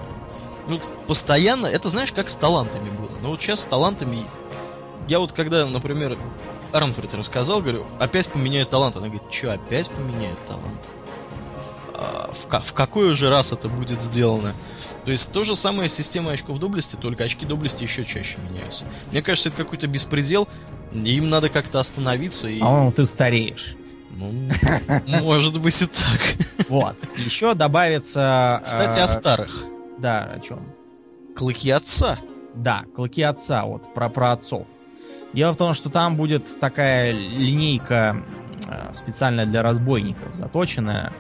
Ну, 0.68 0.80
постоянно, 1.08 1.68
это 1.68 1.90
знаешь, 1.90 2.12
как 2.12 2.30
с 2.30 2.36
талантами 2.36 2.90
было. 2.90 3.12
Но 3.22 3.30
вот 3.30 3.42
сейчас 3.42 3.62
с 3.62 3.66
талантами 3.66 4.26
я 5.08 5.20
вот 5.20 5.34
когда, 5.34 5.66
например, 5.68 6.18
Арнфрид 6.72 7.14
рассказал, 7.14 7.62
говорю, 7.62 7.86
опять 8.00 8.30
поменяют 8.30 8.70
талант. 8.70 8.96
Она 8.98 9.08
говорит, 9.08 9.32
что, 9.32 9.54
опять 9.54 9.90
поменяют 9.90 10.44
талант? 10.46 10.80
А, 11.98 12.32
в, 12.32 12.64
в 12.64 12.74
какой 12.74 13.12
уже 13.12 13.30
раз 13.30 13.52
это 13.52 13.68
будет 13.68 14.02
сделано? 14.02 14.54
То 15.06 15.12
есть 15.12 15.32
то 15.32 15.44
же 15.44 15.56
самое 15.56 15.88
система 15.88 16.32
очков 16.32 16.60
доблести, 16.60 16.96
только 16.96 17.24
очки 17.24 17.46
доблести 17.46 17.84
еще 17.84 18.04
чаще 18.04 18.38
меняются. 18.50 18.86
Мне 19.12 19.22
кажется, 19.22 19.50
это 19.50 19.58
какой-то 19.60 19.88
беспредел. 19.88 20.48
Им 20.94 21.30
надо 21.30 21.50
как-то 21.50 21.80
остановиться 21.80 22.50
и... 22.50 22.60
А 22.62 22.92
ты 22.92 23.06
стареешь. 23.06 23.76
Ну, 24.12 24.32
может 25.22 25.60
быть 25.60 25.82
и 25.82 25.88
так. 25.88 26.68
Вот. 26.70 26.96
Еще 27.18 27.54
добавится... 27.54 28.62
Кстати, 28.64 29.00
о 29.00 29.06
э, 29.06 29.08
старых. 29.08 29.66
Да, 30.00 30.24
о 30.24 30.40
чем? 30.40 30.66
Клыки 31.36 31.70
отца. 31.70 32.20
Да, 32.54 32.84
клыки 32.96 33.22
отца, 33.22 33.66
вот, 33.66 33.94
про, 33.94 34.10
про 34.10 34.32
отцов. 34.32 34.66
Дело 35.34 35.52
в 35.52 35.58
том, 35.58 35.74
что 35.74 35.90
там 35.90 36.16
будет 36.16 36.60
такая 36.60 37.12
линейка 37.12 38.24
специально 38.94 39.46
для 39.46 39.62
разбойников 39.62 40.34
заточенная. 40.34 41.12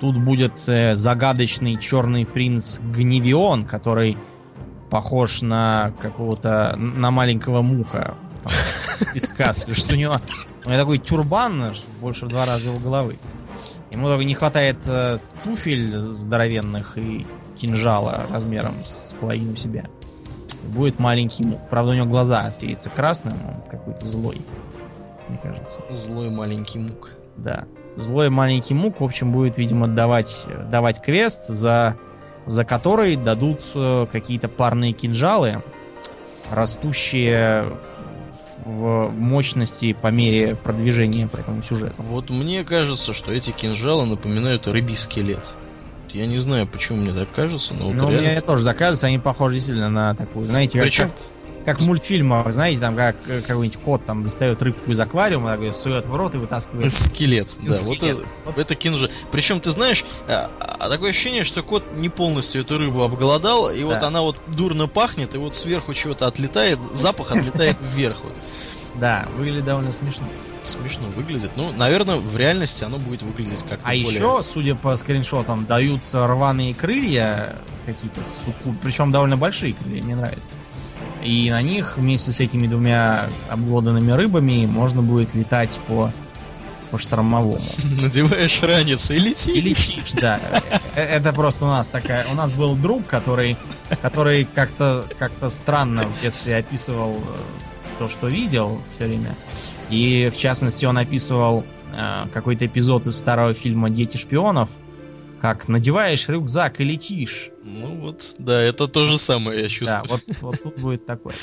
Тут 0.00 0.18
будет 0.18 0.52
э, 0.68 0.96
загадочный 0.96 1.76
черный 1.78 2.24
принц 2.24 2.78
Гневион, 2.78 3.64
который 3.64 4.16
похож 4.90 5.42
на 5.42 5.92
какого-то 6.00 6.74
на 6.76 7.10
маленького 7.10 7.62
муха 7.62 8.14
там, 8.42 8.52
из 9.14 9.24
сказки, 9.24 9.72
что 9.74 9.94
у 9.94 9.96
него, 9.96 10.20
у 10.64 10.68
него 10.68 10.78
такой 10.78 10.98
тюрбан 10.98 11.74
больше 12.00 12.26
в 12.26 12.28
два 12.28 12.46
раза 12.46 12.68
его 12.68 12.78
головы. 12.78 13.18
Ему 13.90 14.06
только 14.06 14.24
не 14.24 14.34
хватает 14.34 14.78
э, 14.86 15.18
туфель 15.44 15.98
здоровенных 15.98 16.96
и 16.96 17.26
кинжала 17.56 18.26
размером 18.30 18.74
с 18.84 19.14
половину 19.20 19.56
себя 19.56 19.84
будет 20.68 20.98
маленький 20.98 21.44
мук. 21.44 21.60
Правда, 21.70 21.92
у 21.92 21.94
него 21.94 22.06
глаза 22.06 22.50
светятся 22.52 22.90
красным, 22.90 23.34
он 23.46 23.70
какой-то 23.70 24.06
злой, 24.06 24.40
мне 25.28 25.38
кажется. 25.42 25.80
Злой 25.90 26.30
маленький 26.30 26.78
мук. 26.78 27.10
Да. 27.36 27.64
Злой 27.96 28.30
маленький 28.30 28.74
мук, 28.74 29.00
в 29.00 29.04
общем, 29.04 29.32
будет, 29.32 29.58
видимо, 29.58 29.88
давать, 29.88 30.46
давать 30.70 31.02
квест, 31.02 31.48
за, 31.48 31.96
за 32.46 32.64
который 32.64 33.16
дадут 33.16 33.62
э, 33.74 34.06
какие-то 34.10 34.48
парные 34.48 34.92
кинжалы, 34.92 35.62
растущие 36.50 37.76
в 38.64 39.10
мощности 39.10 39.92
по 39.92 40.08
мере 40.08 40.54
продвижения 40.54 41.26
по 41.26 41.36
этому 41.38 41.62
сюжету. 41.62 41.96
Вот 41.98 42.30
мне 42.30 42.64
кажется, 42.64 43.12
что 43.12 43.32
эти 43.32 43.50
кинжалы 43.50 44.06
напоминают 44.06 44.66
рыбий 44.68 44.96
скелет. 44.96 45.44
Я 46.12 46.26
не 46.26 46.38
знаю, 46.38 46.66
почему 46.66 46.98
мне 46.98 47.12
так 47.12 47.30
кажется, 47.32 47.74
но... 47.74 47.90
Ну, 47.90 48.10
реально... 48.10 48.30
мне 48.30 48.40
тоже 48.40 48.64
так 48.64 48.78
кажется, 48.78 49.06
они 49.06 49.18
похожи 49.18 49.56
действительно 49.56 49.90
на 49.90 50.14
такую, 50.14 50.46
знаете, 50.46 50.80
Причем... 50.80 51.10
как, 51.10 51.18
как 51.68 51.80
в 51.80 51.86
мультфильмах, 51.86 52.50
знаете, 52.50 52.80
там 52.80 52.96
как 52.96 53.16
э, 53.28 53.42
какой-нибудь 53.42 53.78
кот 53.82 54.06
там 54.06 54.22
достает 54.22 54.62
рыбку 54.62 54.90
из 54.90 54.98
аквариума, 54.98 55.54
так, 55.58 55.74
сует 55.74 56.06
в 56.06 56.16
рот 56.16 56.34
и 56.34 56.38
вытаскивает... 56.38 56.90
Скелет, 56.90 57.50
да, 57.60 57.74
скелет. 57.74 57.82
вот 57.82 58.02
это, 58.02 58.28
вот. 58.46 58.58
это 58.58 58.74
кинжал. 58.74 59.10
Причем, 59.30 59.60
ты 59.60 59.70
знаешь, 59.70 60.02
а, 60.26 60.50
а, 60.58 60.88
такое 60.88 61.10
ощущение, 61.10 61.44
что 61.44 61.62
кот 61.62 61.84
не 61.94 62.08
полностью 62.08 62.62
эту 62.62 62.78
рыбу 62.78 63.02
обголодал, 63.02 63.70
и 63.70 63.80
да. 63.80 63.84
вот 63.84 64.02
она 64.02 64.22
вот 64.22 64.40
дурно 64.46 64.86
пахнет, 64.86 65.34
и 65.34 65.36
вот 65.38 65.54
сверху 65.54 65.92
чего-то 65.92 66.26
отлетает, 66.26 66.78
запах 66.94 67.32
отлетает 67.32 67.76
вверх 67.82 68.24
вот. 68.24 68.32
Да, 68.94 69.28
выглядит 69.36 69.66
довольно 69.66 69.92
смешно 69.92 70.24
смешно 70.64 71.08
выглядит. 71.16 71.50
Ну, 71.56 71.72
наверное, 71.72 72.16
в 72.16 72.36
реальности 72.36 72.84
оно 72.84 72.98
будет 72.98 73.22
выглядеть 73.22 73.62
как-то 73.62 73.86
А 73.86 73.90
более... 73.90 74.04
еще, 74.04 74.42
судя 74.42 74.74
по 74.74 74.96
скриншотам, 74.96 75.64
дают 75.64 76.00
рваные 76.12 76.74
крылья 76.74 77.56
какие-то, 77.86 78.20
суку, 78.24 78.74
причем 78.82 79.10
довольно 79.10 79.38
большие 79.38 79.72
крылья, 79.72 80.02
мне 80.02 80.14
нравится. 80.14 80.52
И 81.22 81.50
на 81.50 81.60
них 81.62 81.96
вместе 81.96 82.32
с 82.32 82.40
этими 82.40 82.66
двумя 82.66 83.28
обглоданными 83.48 84.12
рыбами 84.12 84.66
можно 84.66 85.02
будет 85.02 85.34
летать 85.34 85.78
по 85.86 86.12
по 86.90 86.98
штормовому. 86.98 87.60
Надеваешь 88.00 88.62
ранец 88.62 89.10
и 89.10 89.18
летишь. 89.18 89.54
И 89.54 89.60
летишь, 89.60 90.12
да. 90.14 90.40
Э, 90.94 91.02
это 91.02 91.32
просто 91.32 91.66
у 91.66 91.68
нас 91.68 91.88
такая... 91.88 92.24
У 92.32 92.34
нас 92.34 92.50
был 92.52 92.76
друг, 92.76 93.06
который, 93.06 93.56
который 94.02 94.46
как-то 94.54 95.04
как 95.18 95.32
странно 95.50 96.04
в 96.04 96.22
детстве 96.22 96.56
описывал 96.56 97.18
э, 97.18 97.22
то, 97.98 98.08
что 98.08 98.28
видел 98.28 98.80
все 98.92 99.04
время. 99.06 99.34
И, 99.90 100.30
в 100.34 100.38
частности, 100.38 100.84
он 100.86 100.98
описывал 100.98 101.64
э, 101.94 102.26
какой-то 102.32 102.66
эпизод 102.66 103.06
из 103.06 103.18
старого 103.18 103.54
фильма 103.54 103.90
«Дети 103.90 104.16
шпионов», 104.16 104.68
как 105.40 105.68
надеваешь 105.68 106.28
рюкзак 106.28 106.80
и 106.80 106.84
летишь. 106.84 107.50
Ну 107.62 108.00
вот, 108.00 108.34
да, 108.38 108.60
это 108.60 108.88
то 108.88 109.06
же 109.06 109.18
самое, 109.18 109.62
я 109.62 109.68
чувствую. 109.68 110.02
Да, 110.08 110.14
вот, 110.14 110.22
вот 110.40 110.62
тут 110.62 110.78
будет 110.78 111.06
такое. 111.06 111.34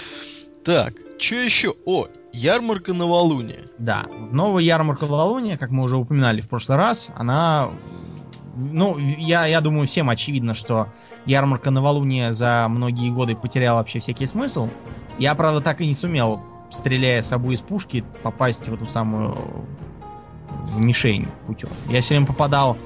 Так, 0.63 0.95
что 1.17 1.35
еще? 1.35 1.73
О, 1.85 2.07
ярмарка 2.34 2.93
новолуния. 2.93 3.59
Да, 3.77 4.05
новая 4.31 4.63
ярмарка 4.63 5.05
новолуния, 5.05 5.57
как 5.57 5.69
мы 5.69 5.84
уже 5.84 5.97
упоминали 5.97 6.41
в 6.41 6.49
прошлый 6.49 6.77
раз, 6.77 7.11
она... 7.15 7.69
Ну, 8.57 8.97
я, 8.97 9.45
я 9.45 9.59
думаю, 9.59 9.85
всем 9.85 10.09
очевидно, 10.09 10.53
что 10.53 10.88
ярмарка 11.26 11.72
новолуния 11.72 12.31
за 12.31 12.67
многие 12.69 13.11
годы 13.11 13.35
потеряла 13.35 13.80
вообще 13.80 13.99
всякий 13.99 14.27
смысл. 14.27 14.69
Я, 15.19 15.35
правда, 15.35 15.59
так 15.59 15.81
и 15.81 15.88
не 15.88 15.93
сумел 15.93 16.41
стреляя 16.69 17.22
собой 17.22 17.55
из 17.55 17.61
пушки, 17.61 18.03
попасть 18.23 18.67
в 18.67 18.73
эту 18.73 18.85
самую 18.85 19.65
мишень 20.77 21.27
путем. 21.45 21.69
Я 21.89 22.01
все 22.01 22.15
время 22.15 22.27
попадал 22.27 22.77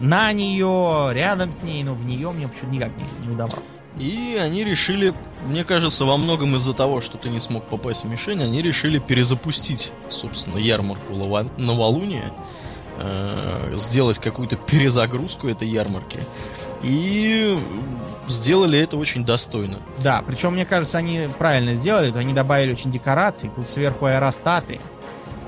на 0.00 0.32
нее, 0.32 1.10
рядом 1.12 1.52
с 1.52 1.62
ней, 1.62 1.84
но 1.84 1.94
в 1.94 2.04
нее 2.04 2.30
мне 2.30 2.48
почему-то 2.48 2.74
никак 2.74 2.90
не, 2.96 3.26
не 3.26 3.34
удавалось. 3.34 3.64
И 3.98 4.38
они 4.40 4.64
решили, 4.64 5.12
мне 5.44 5.64
кажется, 5.64 6.04
во 6.04 6.16
многом 6.16 6.56
из-за 6.56 6.72
того, 6.74 7.00
что 7.00 7.18
ты 7.18 7.28
не 7.28 7.40
смог 7.40 7.64
попасть 7.64 8.04
в 8.04 8.08
мишень, 8.08 8.42
они 8.42 8.62
решили 8.62 8.98
перезапустить, 8.98 9.92
собственно, 10.08 10.58
ярмарку 10.58 11.12
новолуния, 11.58 12.32
э, 12.98 13.74
сделать 13.76 14.18
какую-то 14.18 14.56
перезагрузку 14.56 15.48
этой 15.48 15.68
ярмарки. 15.68 16.20
И 16.82 17.58
сделали 18.26 18.78
это 18.78 18.96
очень 18.96 19.24
достойно. 19.24 19.80
Да, 19.98 20.22
причем, 20.26 20.54
мне 20.54 20.64
кажется, 20.64 20.98
они 20.98 21.28
правильно 21.38 21.74
сделали. 21.74 22.16
Они 22.16 22.32
добавили 22.32 22.72
очень 22.72 22.90
декораций. 22.90 23.50
Тут 23.54 23.68
сверху 23.68 24.06
аэростаты. 24.06 24.80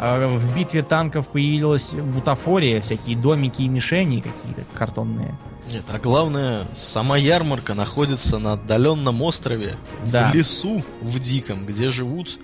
А, 0.04 0.36
в 0.36 0.56
битве 0.56 0.82
танков 0.82 1.28
появилась 1.28 1.94
бутафория, 1.94 2.80
всякие 2.80 3.16
домики 3.16 3.62
и 3.62 3.68
мишени 3.68 4.16
какие-то 4.20 4.64
картонные. 4.74 5.38
Нет, 5.70 5.84
а 5.86 5.98
главное, 5.98 6.66
сама 6.72 7.16
ярмарка 7.16 7.74
находится 7.74 8.38
на 8.38 8.54
отдаленном 8.54 9.22
острове, 9.22 9.76
да. 10.10 10.28
в 10.28 10.34
лесу, 10.34 10.82
в 11.00 11.20
диком, 11.20 11.66
где 11.66 11.88
живут 11.90 12.36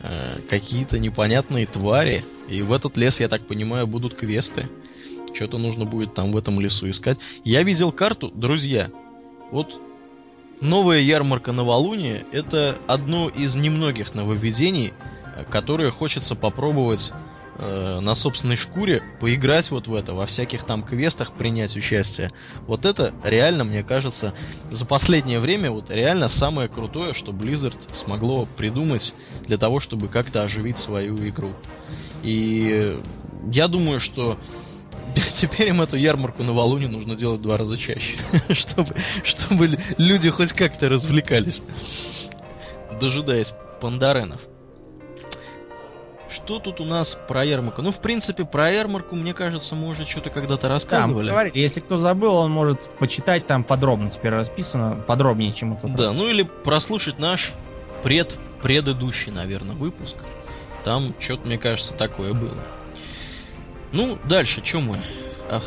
э, 0.00 0.38
какие-то 0.48 0.98
непонятные 0.98 1.66
твари. 1.66 2.24
И 2.48 2.62
в 2.62 2.72
этот 2.72 2.96
лес, 2.96 3.20
я 3.20 3.28
так 3.28 3.46
понимаю, 3.46 3.86
будут 3.86 4.14
квесты. 4.14 4.70
Что-то 5.34 5.58
нужно 5.58 5.84
будет 5.84 6.14
там 6.14 6.32
в 6.32 6.36
этом 6.38 6.60
лесу 6.60 6.88
искать. 6.88 7.18
Я 7.44 7.62
видел 7.62 7.92
карту, 7.92 8.32
друзья. 8.34 8.88
Вот 9.50 9.78
новая 10.62 11.00
ярмарка 11.00 11.52
новолуния– 11.52 12.24
это 12.32 12.78
одно 12.86 13.28
из 13.28 13.54
немногих 13.54 14.14
нововведений, 14.14 14.94
которые 15.50 15.90
хочется 15.90 16.34
попробовать 16.34 17.12
э, 17.58 18.00
на 18.00 18.14
собственной 18.14 18.56
шкуре, 18.56 19.02
поиграть 19.20 19.70
вот 19.70 19.88
в 19.88 19.94
это, 19.94 20.14
во 20.14 20.26
всяких 20.26 20.64
там 20.64 20.82
квестах 20.82 21.32
принять 21.32 21.76
участие. 21.76 22.32
Вот 22.66 22.84
это 22.84 23.14
реально, 23.22 23.64
мне 23.64 23.82
кажется, 23.82 24.34
за 24.70 24.84
последнее 24.86 25.40
время 25.40 25.70
вот 25.70 25.90
реально 25.90 26.28
самое 26.28 26.68
крутое, 26.68 27.14
что 27.14 27.32
Blizzard 27.32 27.78
смогло 27.92 28.46
придумать 28.56 29.14
для 29.46 29.58
того, 29.58 29.80
чтобы 29.80 30.08
как-то 30.08 30.42
оживить 30.42 30.78
свою 30.78 31.16
игру. 31.28 31.54
И 32.22 32.96
я 33.50 33.68
думаю, 33.68 34.00
что 34.00 34.38
Теперь 35.32 35.68
им 35.68 35.82
эту 35.82 35.96
ярмарку 35.96 36.42
на 36.42 36.52
Валуне 36.52 36.88
нужно 36.88 37.16
делать 37.16 37.42
два 37.42 37.56
раза 37.56 37.76
чаще, 37.76 38.18
чтобы, 38.50 38.94
чтобы 39.24 39.78
люди 39.98 40.30
хоть 40.30 40.52
как-то 40.52 40.88
развлекались, 40.88 41.62
дожидаясь 43.00 43.54
пандаренов. 43.80 44.48
Что 46.44 46.58
тут 46.58 46.80
у 46.80 46.84
нас 46.84 47.14
про 47.28 47.44
ярмарку? 47.44 47.82
Ну, 47.82 47.92
в 47.92 48.00
принципе, 48.00 48.44
про 48.44 48.70
ярмарку, 48.70 49.14
мне 49.14 49.32
кажется, 49.32 49.76
мы 49.76 49.88
уже 49.88 50.04
что-то 50.04 50.30
когда-то 50.30 50.68
рассказывали. 50.68 51.26
Да, 51.26 51.32
говорили. 51.32 51.58
Если 51.58 51.78
кто 51.78 51.98
забыл, 51.98 52.34
он 52.34 52.50
может 52.50 52.80
почитать, 52.98 53.46
там 53.46 53.62
подробно 53.62 54.10
теперь 54.10 54.32
расписано, 54.32 54.96
подробнее, 55.06 55.52
чем 55.52 55.74
это. 55.74 55.86
Да, 55.86 56.12
ну 56.12 56.28
или 56.28 56.42
прослушать 56.42 57.20
наш 57.20 57.52
пред 58.02 58.36
предыдущий, 58.60 59.30
наверное, 59.30 59.76
выпуск. 59.76 60.16
Там 60.82 61.14
что-то, 61.20 61.46
мне 61.46 61.58
кажется, 61.58 61.94
такое 61.94 62.32
было. 62.32 62.58
Ну, 63.92 64.18
дальше, 64.24 64.64
что 64.64 64.80
мы 64.80 64.96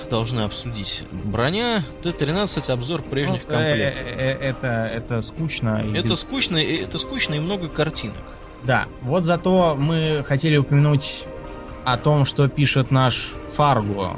должны 0.09 0.41
обсудить? 0.41 1.03
Броня 1.11 1.83
Т-13, 2.01 2.69
обзор 2.71 3.01
прежних 3.03 3.43
ну, 3.43 3.49
комплектов. 3.51 4.01
Э, 4.01 4.09
э, 4.09 4.37
э, 4.39 4.49
это, 4.49 4.67
это 4.93 5.21
скучно. 5.21 5.85
Это 5.93 6.09
без... 6.09 6.19
скучно, 6.19 6.57
и, 6.57 6.83
это 6.83 6.97
скучно 6.97 7.35
и 7.35 7.39
много 7.39 7.69
картинок. 7.69 8.35
Да, 8.65 8.87
вот 9.01 9.23
зато 9.23 9.75
мы 9.77 10.23
хотели 10.25 10.57
упомянуть 10.57 11.25
о 11.85 11.97
том, 11.97 12.25
что 12.25 12.47
пишет 12.47 12.91
наш 12.91 13.33
Фарго, 13.55 14.17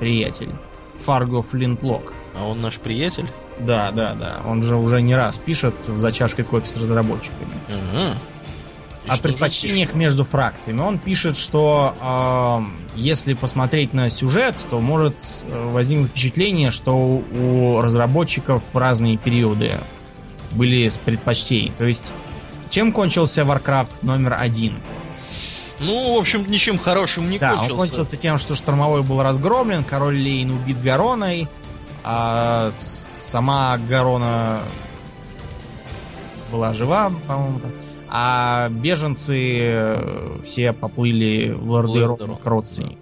приятель. 0.00 0.50
Фарго 0.98 1.42
Флинтлок. 1.42 2.12
А 2.38 2.44
он 2.44 2.60
наш 2.60 2.78
приятель? 2.78 3.26
Да, 3.60 3.90
да, 3.92 4.14
да. 4.14 4.42
Он 4.46 4.62
же 4.62 4.76
уже 4.76 5.00
не 5.00 5.14
раз 5.14 5.38
пишет 5.38 5.78
за 5.80 6.12
чашкой 6.12 6.44
кофе 6.44 6.68
с 6.68 6.76
разработчиками. 6.76 7.52
Ага 7.68 8.16
о 9.08 9.18
предпочтениях 9.18 9.94
между 9.94 10.24
фракциями. 10.24 10.80
Он 10.80 10.98
пишет, 10.98 11.36
что 11.36 11.94
э, 12.00 12.98
если 12.98 13.34
посмотреть 13.34 13.92
на 13.92 14.10
сюжет, 14.10 14.64
то 14.70 14.80
может 14.80 15.18
э, 15.42 15.68
возникнуть 15.68 16.10
впечатление, 16.10 16.70
что 16.70 16.96
у 16.96 17.80
разработчиков 17.80 18.62
в 18.72 18.76
разные 18.76 19.16
периоды 19.16 19.72
были 20.52 20.90
предпочтения. 21.04 21.72
То 21.72 21.86
есть, 21.86 22.12
чем 22.76 22.92
кончился 22.92 23.40
Warcraft 23.40 24.00
номер 24.02 24.36
один? 24.38 24.74
Ну, 25.80 26.14
в 26.14 26.18
общем, 26.18 26.44
ничем 26.46 26.78
хорошим 26.78 27.30
не 27.30 27.38
да, 27.38 27.52
кончился. 27.52 27.72
он 27.72 27.78
кончился 27.78 28.16
тем, 28.18 28.36
что 28.36 28.54
Штормград 28.54 29.02
был 29.02 29.22
разгромлен, 29.22 29.82
король 29.82 30.16
Лейн 30.16 30.50
убит 30.50 30.82
Гароной, 30.82 31.48
а 32.04 32.70
сама 32.74 33.78
Гарона 33.88 34.60
была 36.52 36.74
жива, 36.74 37.10
по-моему, 37.26 37.60
а 38.10 38.68
беженцы 38.68 39.58
э, 39.58 40.40
все 40.44 40.74
поплыли 40.74 41.52
в 41.52 41.70
Лордерон 41.70 42.36
к 42.36 42.44
родственникам. 42.44 42.98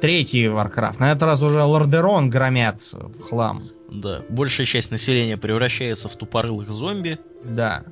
Третий 0.00 0.46
Warcraft. 0.46 1.00
На 1.00 1.10
этот 1.10 1.24
раз 1.24 1.42
уже 1.42 1.60
Лордерон 1.60 2.30
громят 2.30 2.88
в 2.92 3.20
хлам. 3.22 3.64
Да, 3.90 4.22
большая 4.28 4.64
часть 4.64 4.92
населения 4.92 5.36
превращается 5.36 6.08
в 6.08 6.14
тупорылых 6.14 6.70
зомби. 6.70 7.18
Да. 7.42 7.82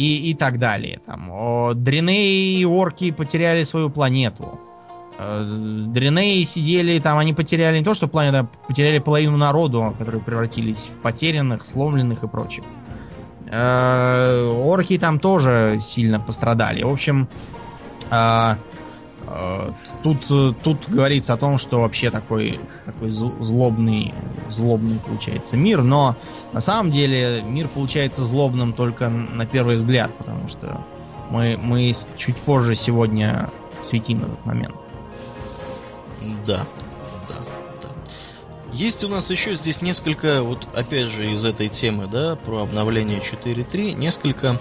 И, 0.00 0.30
и 0.30 0.34
так 0.34 0.58
далее. 0.58 1.00
Там, 1.04 1.30
о, 1.30 1.74
Дреней 1.74 2.58
и 2.58 2.64
орки 2.64 3.10
потеряли 3.10 3.64
свою 3.64 3.90
планету. 3.90 4.58
Э, 5.18 5.44
Дренеи 5.44 6.42
сидели, 6.44 6.98
там 7.00 7.18
они 7.18 7.34
потеряли 7.34 7.78
не 7.78 7.84
то, 7.84 7.92
что 7.92 8.08
планета, 8.08 8.38
а 8.40 8.66
потеряли 8.66 8.98
половину 8.98 9.36
народу, 9.36 9.94
которые 9.98 10.22
превратились 10.22 10.90
в 10.94 11.02
потерянных, 11.02 11.66
сломленных 11.66 12.24
и 12.24 12.28
прочих. 12.28 12.64
Э, 13.46 14.48
орки 14.48 14.96
там 14.96 15.20
тоже 15.20 15.78
сильно 15.82 16.18
пострадали. 16.18 16.82
В 16.82 16.88
общем, 16.88 17.28
э, 18.10 18.54
тут, 20.02 20.26
тут 20.62 20.88
говорится 20.88 21.34
о 21.34 21.36
том, 21.36 21.58
что 21.58 21.80
вообще 21.80 22.10
такой, 22.10 22.60
такой 22.84 23.10
злобный, 23.10 24.12
злобный 24.48 24.98
получается 24.98 25.56
мир, 25.56 25.82
но 25.82 26.16
на 26.52 26.60
самом 26.60 26.90
деле 26.90 27.42
мир 27.42 27.68
получается 27.68 28.24
злобным 28.24 28.72
только 28.72 29.08
на 29.08 29.46
первый 29.46 29.76
взгляд, 29.76 30.16
потому 30.18 30.48
что 30.48 30.84
мы, 31.30 31.56
мы 31.56 31.92
чуть 32.16 32.36
позже 32.36 32.74
сегодня 32.74 33.50
светим 33.82 34.24
этот 34.24 34.44
момент. 34.44 34.74
Да, 36.46 36.66
есть 38.72 39.04
у 39.04 39.08
нас 39.08 39.30
еще 39.30 39.54
здесь 39.56 39.82
несколько, 39.82 40.42
вот 40.42 40.68
опять 40.74 41.08
же 41.08 41.32
из 41.32 41.44
этой 41.44 41.68
темы, 41.68 42.06
да, 42.06 42.36
про 42.36 42.62
обновление 42.62 43.18
4.3, 43.18 43.94
несколько 43.94 44.58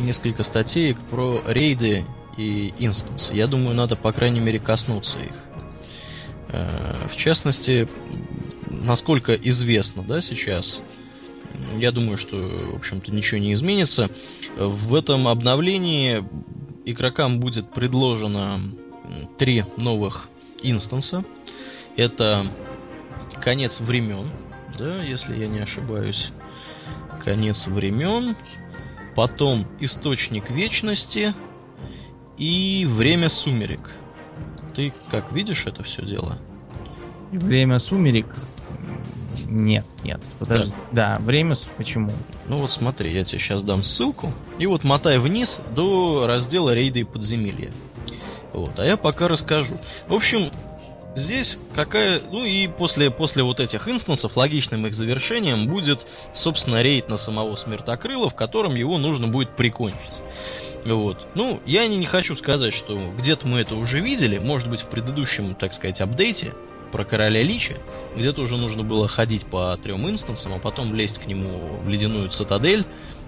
несколько 0.00 0.42
статей 0.42 0.96
про 1.10 1.42
рейды 1.46 2.04
и 2.36 2.72
инстанс. 2.78 3.30
Я 3.32 3.46
думаю, 3.46 3.74
надо, 3.74 3.96
по 3.96 4.12
крайней 4.12 4.40
мере, 4.40 4.58
коснуться 4.58 5.18
их. 5.20 5.34
Э, 6.48 7.06
в 7.08 7.16
частности, 7.16 7.88
насколько 8.68 9.34
известно, 9.34 10.02
да, 10.02 10.20
сейчас, 10.20 10.82
я 11.76 11.92
думаю, 11.92 12.16
что, 12.16 12.36
в 12.36 12.76
общем-то, 12.76 13.12
ничего 13.12 13.40
не 13.40 13.52
изменится. 13.52 14.08
В 14.56 14.94
этом 14.94 15.28
обновлении 15.28 16.24
игрокам 16.84 17.40
будет 17.40 17.70
предложено 17.72 18.60
три 19.38 19.64
новых 19.76 20.28
инстанса. 20.62 21.24
Это 21.96 22.46
конец 23.42 23.80
времен, 23.80 24.30
да, 24.78 25.02
если 25.02 25.36
я 25.36 25.48
не 25.48 25.60
ошибаюсь. 25.60 26.32
Конец 27.22 27.66
времен, 27.66 28.34
потом 29.14 29.66
источник 29.80 30.50
вечности 30.50 31.34
и 32.36 32.86
время 32.88 33.28
сумерек. 33.28 33.90
Ты 34.74 34.92
как 35.10 35.32
видишь 35.32 35.66
это 35.66 35.82
все 35.82 36.02
дело? 36.02 36.38
Время 37.30 37.78
сумерек? 37.78 38.34
Нет, 39.46 39.84
нет. 40.04 40.20
Подожди. 40.38 40.72
Да, 40.92 41.18
да 41.18 41.24
время 41.24 41.54
почему? 41.76 42.10
Ну 42.48 42.60
вот 42.60 42.70
смотри, 42.70 43.12
я 43.12 43.24
тебе 43.24 43.40
сейчас 43.40 43.62
дам 43.62 43.82
ссылку. 43.82 44.32
И 44.58 44.66
вот 44.66 44.84
мотай 44.84 45.18
вниз 45.18 45.60
до 45.74 46.26
раздела 46.26 46.72
рейды 46.74 47.00
и 47.00 47.04
подземелья. 47.04 47.70
Вот, 48.52 48.78
а 48.78 48.84
я 48.84 48.96
пока 48.96 49.28
расскажу. 49.28 49.76
В 50.08 50.14
общем, 50.14 50.50
здесь 51.20 51.58
какая... 51.74 52.20
Ну 52.30 52.44
и 52.44 52.66
после, 52.66 53.10
после 53.10 53.42
вот 53.42 53.60
этих 53.60 53.88
инстансов 53.88 54.36
логичным 54.36 54.86
их 54.86 54.94
завершением 54.94 55.68
будет, 55.68 56.06
собственно, 56.32 56.82
рейд 56.82 57.08
на 57.08 57.16
самого 57.16 57.54
Смертокрыла, 57.56 58.28
в 58.28 58.34
котором 58.34 58.74
его 58.74 58.98
нужно 58.98 59.28
будет 59.28 59.56
прикончить. 59.56 59.98
Вот. 60.84 61.26
Ну, 61.34 61.60
я 61.66 61.86
не, 61.86 61.96
не 61.96 62.06
хочу 62.06 62.34
сказать, 62.36 62.72
что 62.72 62.98
где-то 63.16 63.46
мы 63.46 63.60
это 63.60 63.74
уже 63.74 64.00
видели, 64.00 64.38
может 64.38 64.68
быть, 64.68 64.80
в 64.80 64.88
предыдущем, 64.88 65.54
так 65.54 65.74
сказать, 65.74 66.00
апдейте 66.00 66.54
про 66.90 67.04
короля 67.04 67.42
Лича, 67.42 67.74
где-то 68.16 68.42
уже 68.42 68.56
нужно 68.56 68.82
было 68.82 69.06
ходить 69.06 69.46
по 69.46 69.78
трем 69.82 70.08
инстансам, 70.08 70.54
а 70.54 70.58
потом 70.58 70.94
лезть 70.94 71.18
к 71.18 71.26
нему 71.26 71.78
в 71.80 71.88
ледяную 71.88 72.28
цитадель 72.30 72.84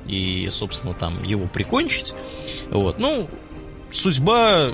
и, 0.07 0.49
собственно, 0.51 0.95
там 0.95 1.23
его 1.23 1.47
прикончить. 1.47 2.15
Вот. 2.71 2.99
Ну, 2.99 3.29
судьба 3.91 4.73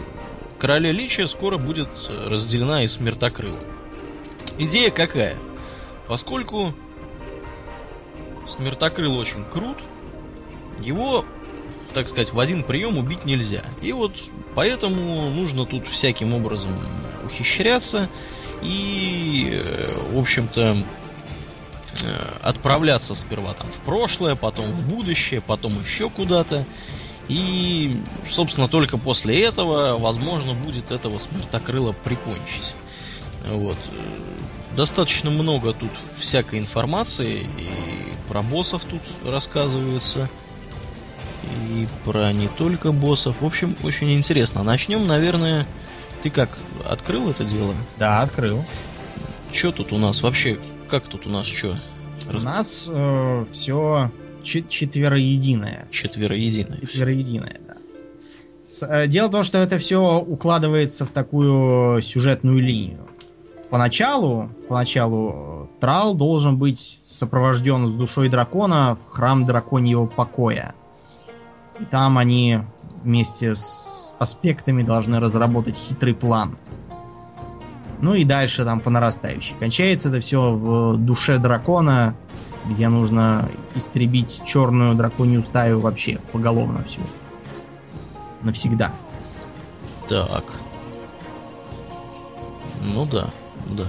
Короля 0.58 0.90
Личия 0.90 1.26
скоро 1.26 1.56
будет 1.56 1.88
разделена 2.08 2.82
и 2.82 2.86
смертокрыла. 2.86 3.60
Идея 4.58 4.90
какая? 4.90 5.36
Поскольку 6.08 6.74
смертокрыл 8.46 9.16
очень 9.16 9.44
крут, 9.44 9.78
его, 10.80 11.24
так 11.94 12.08
сказать, 12.08 12.32
в 12.32 12.40
один 12.40 12.64
прием 12.64 12.98
убить 12.98 13.24
нельзя. 13.24 13.62
И 13.82 13.92
вот 13.92 14.16
поэтому 14.54 15.30
нужно 15.30 15.64
тут 15.64 15.86
всяким 15.86 16.34
образом 16.34 16.72
ухищряться 17.24 18.08
и, 18.62 19.50
э, 19.52 20.12
в 20.12 20.18
общем-то, 20.18 20.84
э, 22.02 22.04
отправляться 22.42 23.14
сперва 23.14 23.54
там 23.54 23.70
в 23.70 23.78
прошлое, 23.80 24.34
потом 24.34 24.72
в 24.72 24.88
будущее, 24.88 25.40
потом 25.40 25.78
еще 25.80 26.10
куда-то. 26.10 26.64
И, 27.28 28.00
собственно, 28.24 28.68
только 28.68 28.96
после 28.96 29.42
этого, 29.42 29.98
возможно, 29.98 30.54
будет 30.54 30.90
этого 30.90 31.18
смертокрыла 31.18 31.92
прикончить. 31.92 32.74
Вот. 33.50 33.76
Достаточно 34.74 35.30
много 35.30 35.72
тут 35.72 35.90
всякой 36.18 36.58
информации, 36.58 37.46
и 37.58 38.14
про 38.28 38.42
боссов 38.42 38.84
тут 38.84 39.02
рассказывается, 39.26 40.30
и 41.70 41.86
про 42.04 42.32
не 42.32 42.48
только 42.48 42.92
боссов. 42.92 43.40
В 43.40 43.46
общем, 43.46 43.76
очень 43.82 44.14
интересно. 44.14 44.62
Начнем, 44.62 45.06
наверное, 45.06 45.66
ты 46.22 46.30
как, 46.30 46.58
открыл 46.84 47.30
это 47.30 47.44
дело? 47.44 47.74
Да, 47.98 48.22
открыл. 48.22 48.64
Что 49.52 49.72
тут 49.72 49.92
у 49.92 49.98
нас 49.98 50.22
вообще, 50.22 50.58
как 50.88 51.08
тут 51.08 51.26
у 51.26 51.30
нас 51.30 51.46
что? 51.46 51.78
У 52.30 52.38
нас 52.38 52.86
э, 52.88 53.46
все 53.52 54.10
четвероединое. 54.68 55.86
Четвероединое. 55.90 56.80
Четвероединое, 56.80 57.60
да. 57.66 57.76
Э, 58.86 59.06
дело 59.06 59.28
в 59.28 59.32
том, 59.32 59.42
что 59.42 59.58
это 59.58 59.78
все 59.78 60.18
укладывается 60.18 61.04
в 61.04 61.10
такую 61.10 62.02
сюжетную 62.02 62.60
линию. 62.60 63.06
Поначалу, 63.70 64.50
поначалу 64.68 65.68
Трал 65.78 66.14
должен 66.14 66.56
быть 66.56 67.02
сопровожден 67.04 67.86
с 67.86 67.92
душой 67.92 68.30
дракона 68.30 68.96
в 68.96 69.10
храм 69.10 69.44
драконьего 69.44 70.06
покоя. 70.06 70.74
И 71.78 71.84
там 71.84 72.16
они 72.16 72.60
вместе 73.02 73.54
с 73.54 74.14
аспектами 74.18 74.82
должны 74.82 75.20
разработать 75.20 75.76
хитрый 75.76 76.14
план. 76.14 76.56
Ну 78.00 78.14
и 78.14 78.24
дальше 78.24 78.64
там 78.64 78.80
по 78.80 78.90
нарастающей. 78.90 79.54
Кончается 79.58 80.08
это 80.08 80.20
все 80.20 80.52
в 80.52 80.96
душе 80.96 81.38
дракона, 81.38 82.14
где 82.68 82.88
нужно 82.88 83.48
истребить 83.74 84.42
черную 84.44 84.94
драконью 84.94 85.42
стаю 85.42 85.80
вообще 85.80 86.18
поголовно 86.32 86.84
всю. 86.84 87.00
Навсегда. 88.42 88.92
Так. 90.08 90.44
Ну 92.82 93.06
да, 93.06 93.30
да. 93.66 93.86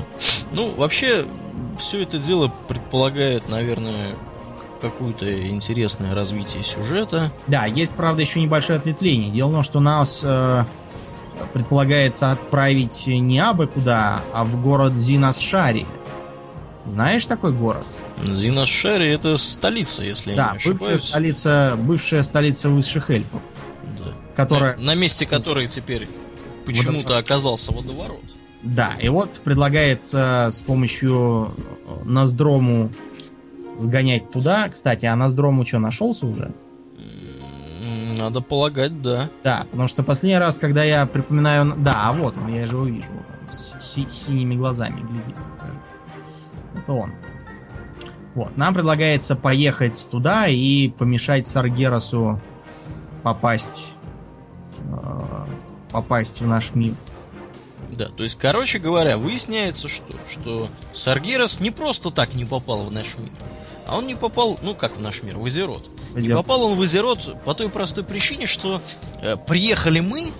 Ну, 0.52 0.70
вообще, 0.76 1.26
все 1.78 2.02
это 2.04 2.20
дело 2.20 2.52
предполагает, 2.68 3.48
наверное, 3.50 4.16
какое-то 4.82 5.48
интересное 5.48 6.16
развитие 6.16 6.64
сюжета. 6.64 7.32
Да, 7.48 7.66
есть, 7.66 7.96
правда, 7.96 8.22
еще 8.22 8.42
небольшое 8.42 8.80
ответвление. 8.80 9.32
Дело 9.32 9.50
в 9.50 9.54
том, 9.54 9.64
что 9.64 9.80
нас 9.80 10.22
э, 10.24 10.64
предполагается 11.54 12.32
отправить 12.32 13.08
не 13.08 13.40
абы 13.40 13.68
куда, 13.68 14.22
а 14.34 14.46
в 14.46 14.62
город 14.62 14.98
Зинасшари. 14.98 15.86
Знаешь 16.86 17.26
такой 17.26 17.54
город? 17.54 17.86
Зинасшари 18.24 19.10
это 19.10 19.38
столица, 19.38 20.04
если 20.04 20.34
да, 20.34 20.48
я 20.48 20.52
не 20.52 20.58
ошибаюсь. 20.58 20.80
бывшая 20.80 20.98
столица, 20.98 21.78
бывшая 21.78 22.24
столица 22.24 22.70
высших 22.70 23.10
эльфов. 23.10 23.42
Да. 24.04 24.12
Которая... 24.36 24.78
На, 24.78 24.84
на 24.84 24.96
месте 24.96 25.26
которой 25.26 25.68
теперь 25.68 26.08
почему-то 26.66 27.18
оказался 27.18 27.74
водоворот. 27.74 28.24
Да, 28.64 28.94
и 29.00 29.08
вот 29.10 29.40
предлагается 29.44 30.50
с 30.52 30.60
помощью 30.62 31.54
Ноздрому 32.04 32.92
сгонять 33.78 34.32
туда. 34.32 34.68
Кстати, 34.70 35.06
а 35.06 35.16
Ноздрому 35.16 35.66
что, 35.66 35.80
нашелся 35.80 36.26
уже? 36.26 36.54
Надо 38.18 38.42
полагать, 38.42 39.02
да. 39.02 39.30
Да, 39.44 39.66
потому 39.72 39.88
что 39.88 40.04
последний 40.04 40.38
раз, 40.38 40.58
когда 40.58 40.84
я 40.84 41.06
припоминаю... 41.06 41.76
Да, 41.78 42.10
а 42.10 42.14
вот 42.14 42.36
он, 42.36 42.54
я 42.54 42.66
же 42.66 42.76
его 42.76 42.86
вижу. 42.86 43.08
с, 43.52 43.78
с 43.80 44.10
синими 44.10 44.56
глазами 44.56 45.02
глядит, 45.02 45.36
кажется. 45.60 45.98
Это 46.76 46.94
он. 46.94 47.14
Вот, 48.36 48.56
нам 48.58 48.74
предлагается 48.74 49.36
поехать 49.36 50.08
туда 50.12 50.48
и 50.48 50.90
помешать 50.90 51.48
Саргерасу 51.48 52.40
попасть 53.24 53.92
э, 54.80 55.46
попасть 55.92 56.42
в 56.42 56.48
наш 56.48 56.74
мир. 56.74 56.94
Да, 57.92 58.08
то 58.08 58.24
есть, 58.24 58.38
короче 58.38 58.80
говоря, 58.80 59.18
выясняется, 59.18 59.90
что, 59.90 60.14
что 60.30 60.68
Саргерас 60.94 61.60
не 61.60 61.72
просто 61.72 62.12
так 62.12 62.34
не 62.36 62.46
попал 62.46 62.86
в 62.86 62.92
наш 62.92 63.18
мир, 63.18 63.32
а 63.88 63.98
он 63.98 64.06
не 64.06 64.16
попал, 64.16 64.60
ну 64.62 64.76
как 64.76 64.98
в 64.98 65.02
наш 65.02 65.24
мир, 65.24 65.38
в 65.38 65.46
Азерот. 65.46 65.90
Не 66.14 66.30
попал 66.30 66.64
он 66.64 66.78
в 66.78 66.82
Азерот 66.82 67.44
по 67.44 67.54
той 67.54 67.70
простой 67.70 68.04
причине, 68.04 68.46
что 68.46 68.82
э, 69.22 69.36
приехали 69.38 70.00
мы 70.00 70.32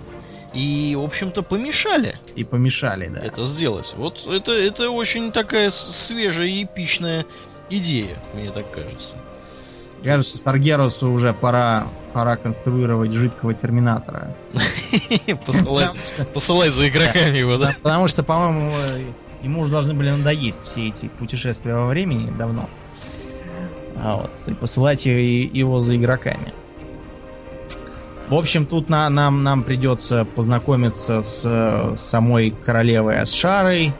и, 0.54 0.96
в 0.98 1.04
общем-то, 1.04 1.42
помешали. 1.42 2.16
И 2.34 2.44
помешали, 2.44 3.08
да. 3.08 3.20
Это 3.20 3.44
сделать. 3.44 3.94
Вот 3.96 4.26
это, 4.26 4.52
это 4.52 4.90
очень 4.90 5.32
такая 5.32 5.70
свежая 5.70 6.48
и 6.48 6.64
эпичная 6.64 7.26
идея, 7.70 8.16
мне 8.34 8.50
так 8.50 8.70
кажется. 8.70 9.16
Кажется, 10.02 10.38
Саргеросу 10.38 11.10
уже 11.10 11.34
пора, 11.34 11.86
пора 12.14 12.36
конструировать 12.36 13.12
жидкого 13.12 13.52
терминатора. 13.52 14.34
Посылай 16.32 16.70
за 16.70 16.88
игроками 16.88 17.36
его, 17.36 17.58
да? 17.58 17.74
Потому 17.82 18.08
что, 18.08 18.22
по-моему, 18.22 18.74
ему 19.42 19.60
уже 19.60 19.70
должны 19.70 19.92
были 19.94 20.10
надоесть 20.10 20.66
все 20.68 20.88
эти 20.88 21.08
путешествия 21.08 21.74
во 21.74 21.86
времени 21.86 22.30
давно. 22.36 22.68
А 24.02 24.16
вот, 24.16 24.30
и 24.46 24.54
посылать 24.54 25.04
его 25.04 25.80
за 25.80 25.96
игроками. 25.96 26.54
В 28.30 28.34
общем, 28.36 28.64
тут 28.64 28.88
на, 28.88 29.10
нам, 29.10 29.42
нам 29.42 29.64
придется 29.64 30.24
познакомиться 30.24 31.20
с, 31.20 31.42
с 31.42 32.00
самой 32.00 32.52
королевой 32.52 33.18
Асшарой, 33.18 33.92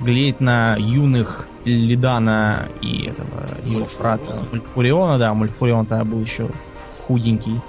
глядеть 0.00 0.40
на 0.40 0.76
юных 0.76 1.46
Лидана 1.66 2.68
и 2.80 3.02
этого 3.02 3.46
его 3.64 3.86
брата 3.98 4.42
Мультфуриона, 4.50 5.18
да, 5.18 5.34
Мультфурион 5.34 5.84
тогда 5.84 6.06
был 6.06 6.22
еще 6.22 6.48
худенький, 7.00 7.60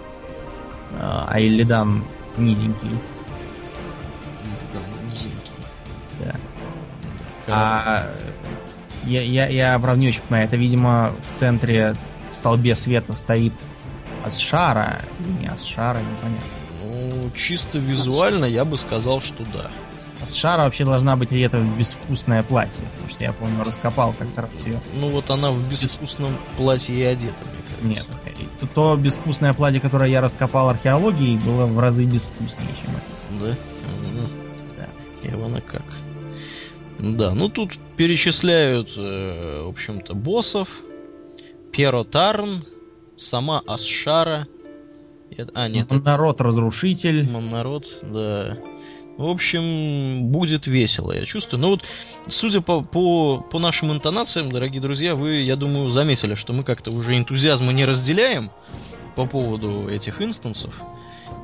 а 0.97 1.35
Иллидан 1.41 2.05
низенький. 2.37 2.87
Иллидан 4.45 4.83
низенький. 5.09 5.51
Да. 6.23 6.35
А 7.49 8.03
я, 9.03 9.21
я, 9.23 9.47
я 9.47 9.77
правда 9.79 9.99
не 9.99 10.07
очень 10.07 10.21
понимаю, 10.21 10.47
это, 10.47 10.55
видимо, 10.55 11.11
в 11.21 11.35
центре 11.35 11.95
в 12.31 12.35
столбе 12.37 12.77
света 12.77 13.13
стоит 13.13 13.53
Асшара 14.27 15.01
или 15.19 15.41
не 15.41 15.47
Асшара, 15.47 15.99
непонятно. 15.99 16.47
Ну, 16.83 17.31
чисто 17.35 17.77
визуально 17.77 18.45
я 18.45 18.65
бы 18.65 18.77
сказал, 18.77 19.21
что 19.21 19.43
да. 19.53 19.71
Асшара 20.21 20.63
вообще 20.63 20.83
должна 20.83 21.15
быть 21.15 21.31
одета 21.31 21.59
в 21.59 21.77
безвкусное 21.77 22.43
платье, 22.43 22.83
потому 22.93 23.09
что 23.09 23.23
я, 23.23 23.33
помню, 23.33 23.63
раскопал 23.63 24.13
как-то 24.17 24.41
раз 24.43 24.65
ее. 24.65 24.79
Ну 24.95 25.09
вот 25.09 25.29
она 25.29 25.51
в 25.51 25.69
безвкусном 25.69 26.37
платье 26.57 26.95
и 26.95 27.03
одета, 27.03 27.35
мне 27.81 27.95
кажется. 27.95 28.11
Нет, 28.25 28.71
то 28.73 28.95
безвкусное 28.95 29.53
платье, 29.53 29.79
которое 29.79 30.09
я 30.09 30.21
раскопал 30.21 30.69
археологией, 30.69 31.37
было 31.37 31.65
в 31.65 31.79
разы 31.79 32.05
безвкуснее, 32.05 32.69
чем 32.81 32.91
это. 32.95 33.45
Да? 33.45 33.55
Да. 34.77 35.29
Ивана 35.29 35.61
как. 35.61 35.85
Да, 36.99 37.33
ну 37.33 37.47
тут 37.49 37.77
перечисляют, 37.95 38.93
э, 38.97 39.63
в 39.63 39.69
общем-то, 39.69 40.15
боссов. 40.15 40.81
Перо 41.71 42.03
Тарн, 42.03 42.63
сама 43.17 43.61
Асшара. 43.67 44.47
А, 45.53 45.67
нет. 45.67 45.91
Монород-разрушитель. 45.91 47.29
Монород, 47.29 47.87
да. 48.03 48.57
В 49.17 49.25
общем, 49.25 50.27
будет 50.27 50.67
весело, 50.67 51.11
я 51.11 51.25
чувствую. 51.25 51.59
Но 51.59 51.69
вот, 51.71 51.83
судя 52.27 52.61
по, 52.61 52.81
по, 52.81 53.39
по 53.41 53.57
нашим 53.59 53.91
интонациям, 53.91 54.51
дорогие 54.51 54.79
друзья, 54.79 55.15
вы, 55.15 55.41
я 55.41 55.55
думаю, 55.55 55.89
заметили, 55.89 56.35
что 56.35 56.53
мы 56.53 56.61
как-то 56.61 56.91
уже 56.91 57.17
энтузиазма 57.17 57.73
не 57.73 57.83
разделяем 57.83 58.51
по 59.15 59.25
поводу 59.25 59.89
этих 59.89 60.21
инстансов. 60.21 60.79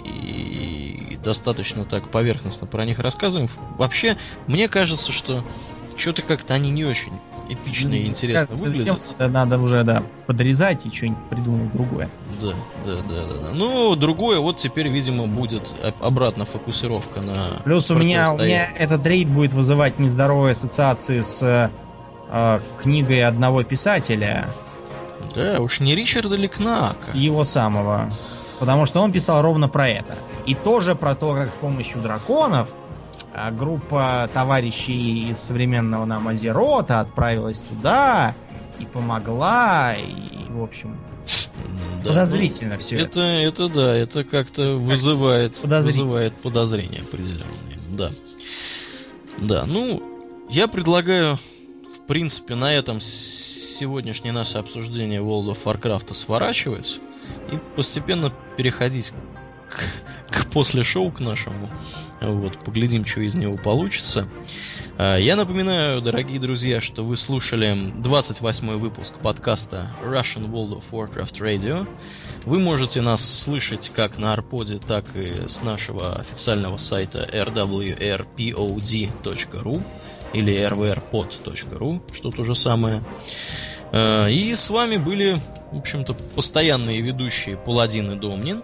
И 0.06 1.18
достаточно 1.24 1.84
так 1.84 2.12
поверхностно 2.12 2.68
про 2.68 2.86
них 2.86 3.00
рассказываем. 3.00 3.50
Вообще, 3.78 4.18
мне 4.46 4.68
кажется, 4.68 5.12
что 5.12 5.44
что-то 5.98 6.22
как-то 6.22 6.54
они 6.54 6.72
не 6.72 6.86
очень 6.86 7.14
эпично 7.50 7.94
и 7.94 8.08
интересно 8.08 8.56
выглядят. 8.56 9.02
Надо 9.20 9.60
уже, 9.60 9.84
да, 9.84 10.04
подрезать 10.28 10.86
и 10.86 10.92
что-нибудь 10.92 11.24
придумать 11.30 11.72
другое. 11.72 12.10
Да, 12.42 12.54
да, 12.86 12.96
да, 12.96 13.26
да, 13.26 13.34
да. 13.44 13.50
Ну, 13.54 13.96
другое 13.96 14.40
вот 14.40 14.58
теперь, 14.58 14.88
видимо, 14.88 15.28
будет 15.28 15.74
обратно 16.00 16.46
фокусировка 16.46 17.22
на 17.22 17.62
Плюс 17.64 17.90
у 17.92 17.96
меня, 17.96 18.32
у 18.32 18.38
меня 18.38 18.72
этот 18.78 19.06
рейд 19.06 19.30
будет 19.30 19.54
вызывать 19.54 20.00
нездоровые 20.00 20.52
ассоциации 20.52 21.22
с 21.22 21.72
э, 22.30 22.60
книгой 22.82 23.24
одного 23.24 23.64
писателя. 23.64 24.48
Да, 25.36 25.60
уж 25.60 25.80
не 25.80 25.96
Ричарда 25.96 26.36
Ликнака. 26.36 27.12
Его 27.14 27.44
самого. 27.44 28.10
Потому 28.60 28.86
что 28.86 29.02
он 29.02 29.12
писал 29.12 29.42
ровно 29.42 29.68
про 29.68 29.90
это. 29.90 30.16
И 30.46 30.56
тоже 30.56 30.96
про 30.96 31.16
то, 31.16 31.34
как 31.34 31.52
с 31.52 31.56
помощью 31.56 32.02
драконов 32.02 32.70
группа 33.52 34.30
товарищей 34.34 35.30
из 35.30 35.40
современного 35.40 36.06
нам 36.06 36.28
Азерота 36.28 37.00
отправилась 37.00 37.60
туда 37.60 38.36
и 38.80 38.86
помогла, 38.86 39.96
и, 39.96 40.50
в 40.50 40.62
общем, 40.62 40.98
да, 42.04 42.10
подозрительно 42.10 42.76
ну, 42.76 42.80
все 42.80 43.00
это. 43.00 43.22
Это, 43.22 43.22
это 43.22 43.70
да, 43.70 43.96
это 43.96 44.24
как-то 44.24 44.76
вызывает, 44.76 45.64
вызывает 45.64 46.34
подозрение 46.36 47.02
определенные. 47.02 47.80
Да. 47.92 48.12
Да, 49.38 49.66
ну, 49.66 50.02
я 50.50 50.68
предлагаю, 50.68 51.38
в 51.38 52.06
принципе, 52.08 52.56
на 52.56 52.74
этом 52.74 53.00
сегодняшнее 53.00 54.32
наше 54.32 54.58
обсуждение 54.58 55.22
World 55.22 55.54
of 55.54 55.64
Warcraft 55.64 56.14
сворачивать 56.14 57.02
и 57.52 57.58
постепенно 57.76 58.32
переходить 58.58 59.14
к, 59.70 59.84
к 60.32 60.50
после 60.52 60.84
шоу 60.84 61.12
к 61.12 61.20
нашему. 61.20 61.70
Вот, 62.22 62.64
поглядим, 62.64 63.06
что 63.06 63.22
из 63.22 63.36
него 63.36 63.58
получится. 63.58 64.28
А, 64.98 65.18
я 65.18 65.36
напоминаю, 65.36 66.02
дорогие 66.02 66.40
друзья, 66.40 66.80
что 66.82 67.04
вы 67.04 67.18
слушали 67.18 67.92
28 67.98 68.78
выпуск 68.78 69.16
подкаста 69.16 69.92
Russian 70.04 70.50
World 70.50 70.80
of 70.80 70.84
Warcraft 70.92 71.42
Radio. 71.42 71.88
Вы 72.46 72.60
можете 72.60 73.02
нас 73.02 73.24
слышать 73.24 73.92
как 73.96 74.18
на 74.18 74.34
Арподе, 74.34 74.80
так 74.80 75.06
и 75.16 75.48
с 75.48 75.62
нашего 75.62 76.16
официального 76.16 76.78
сайта 76.78 77.28
rwrpod.ru 77.32 77.94
или 80.34 80.54
rvrpod.ru, 80.54 82.02
что 82.14 82.32
то 82.32 82.44
же 82.44 82.56
самое. 82.56 83.04
Э, 83.92 84.30
и 84.30 84.54
с 84.54 84.70
вами 84.70 84.98
были, 84.98 85.38
в 85.72 85.78
общем-то, 85.78 86.14
постоянные 86.14 87.02
ведущие 87.02 87.58
Паладин 87.58 88.12
и 88.12 88.16
Домнин. 88.16 88.64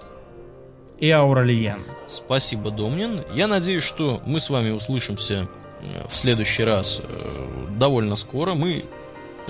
И 1.00 1.10
Ауралиен. 1.12 1.82
Спасибо, 2.08 2.72
Домнин. 2.72 3.22
Я 3.34 3.48
надеюсь, 3.48 3.84
что 3.84 4.22
мы 4.26 4.40
с 4.40 4.50
вами 4.50 4.72
услышимся 4.72 5.48
э, 5.82 6.08
в 6.08 6.16
следующий 6.16 6.64
раз 6.64 7.02
э, 7.04 7.68
довольно 7.78 8.16
скоро. 8.16 8.54
Мы 8.54 8.84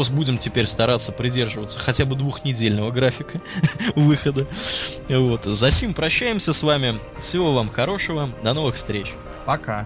будем 0.09 0.37
теперь 0.37 0.65
стараться 0.65 1.11
придерживаться 1.11 1.77
хотя 1.77 2.05
бы 2.05 2.15
двухнедельного 2.15 2.89
графика 2.91 3.41
выхода. 3.95 4.47
Вот. 5.09 5.43
Засим 5.43 5.93
прощаемся 5.93 6.53
с 6.53 6.63
вами. 6.63 6.97
Всего 7.19 7.53
вам 7.53 7.69
хорошего. 7.69 8.29
До 8.41 8.53
новых 8.53 8.75
встреч. 8.75 9.11
Пока. 9.45 9.85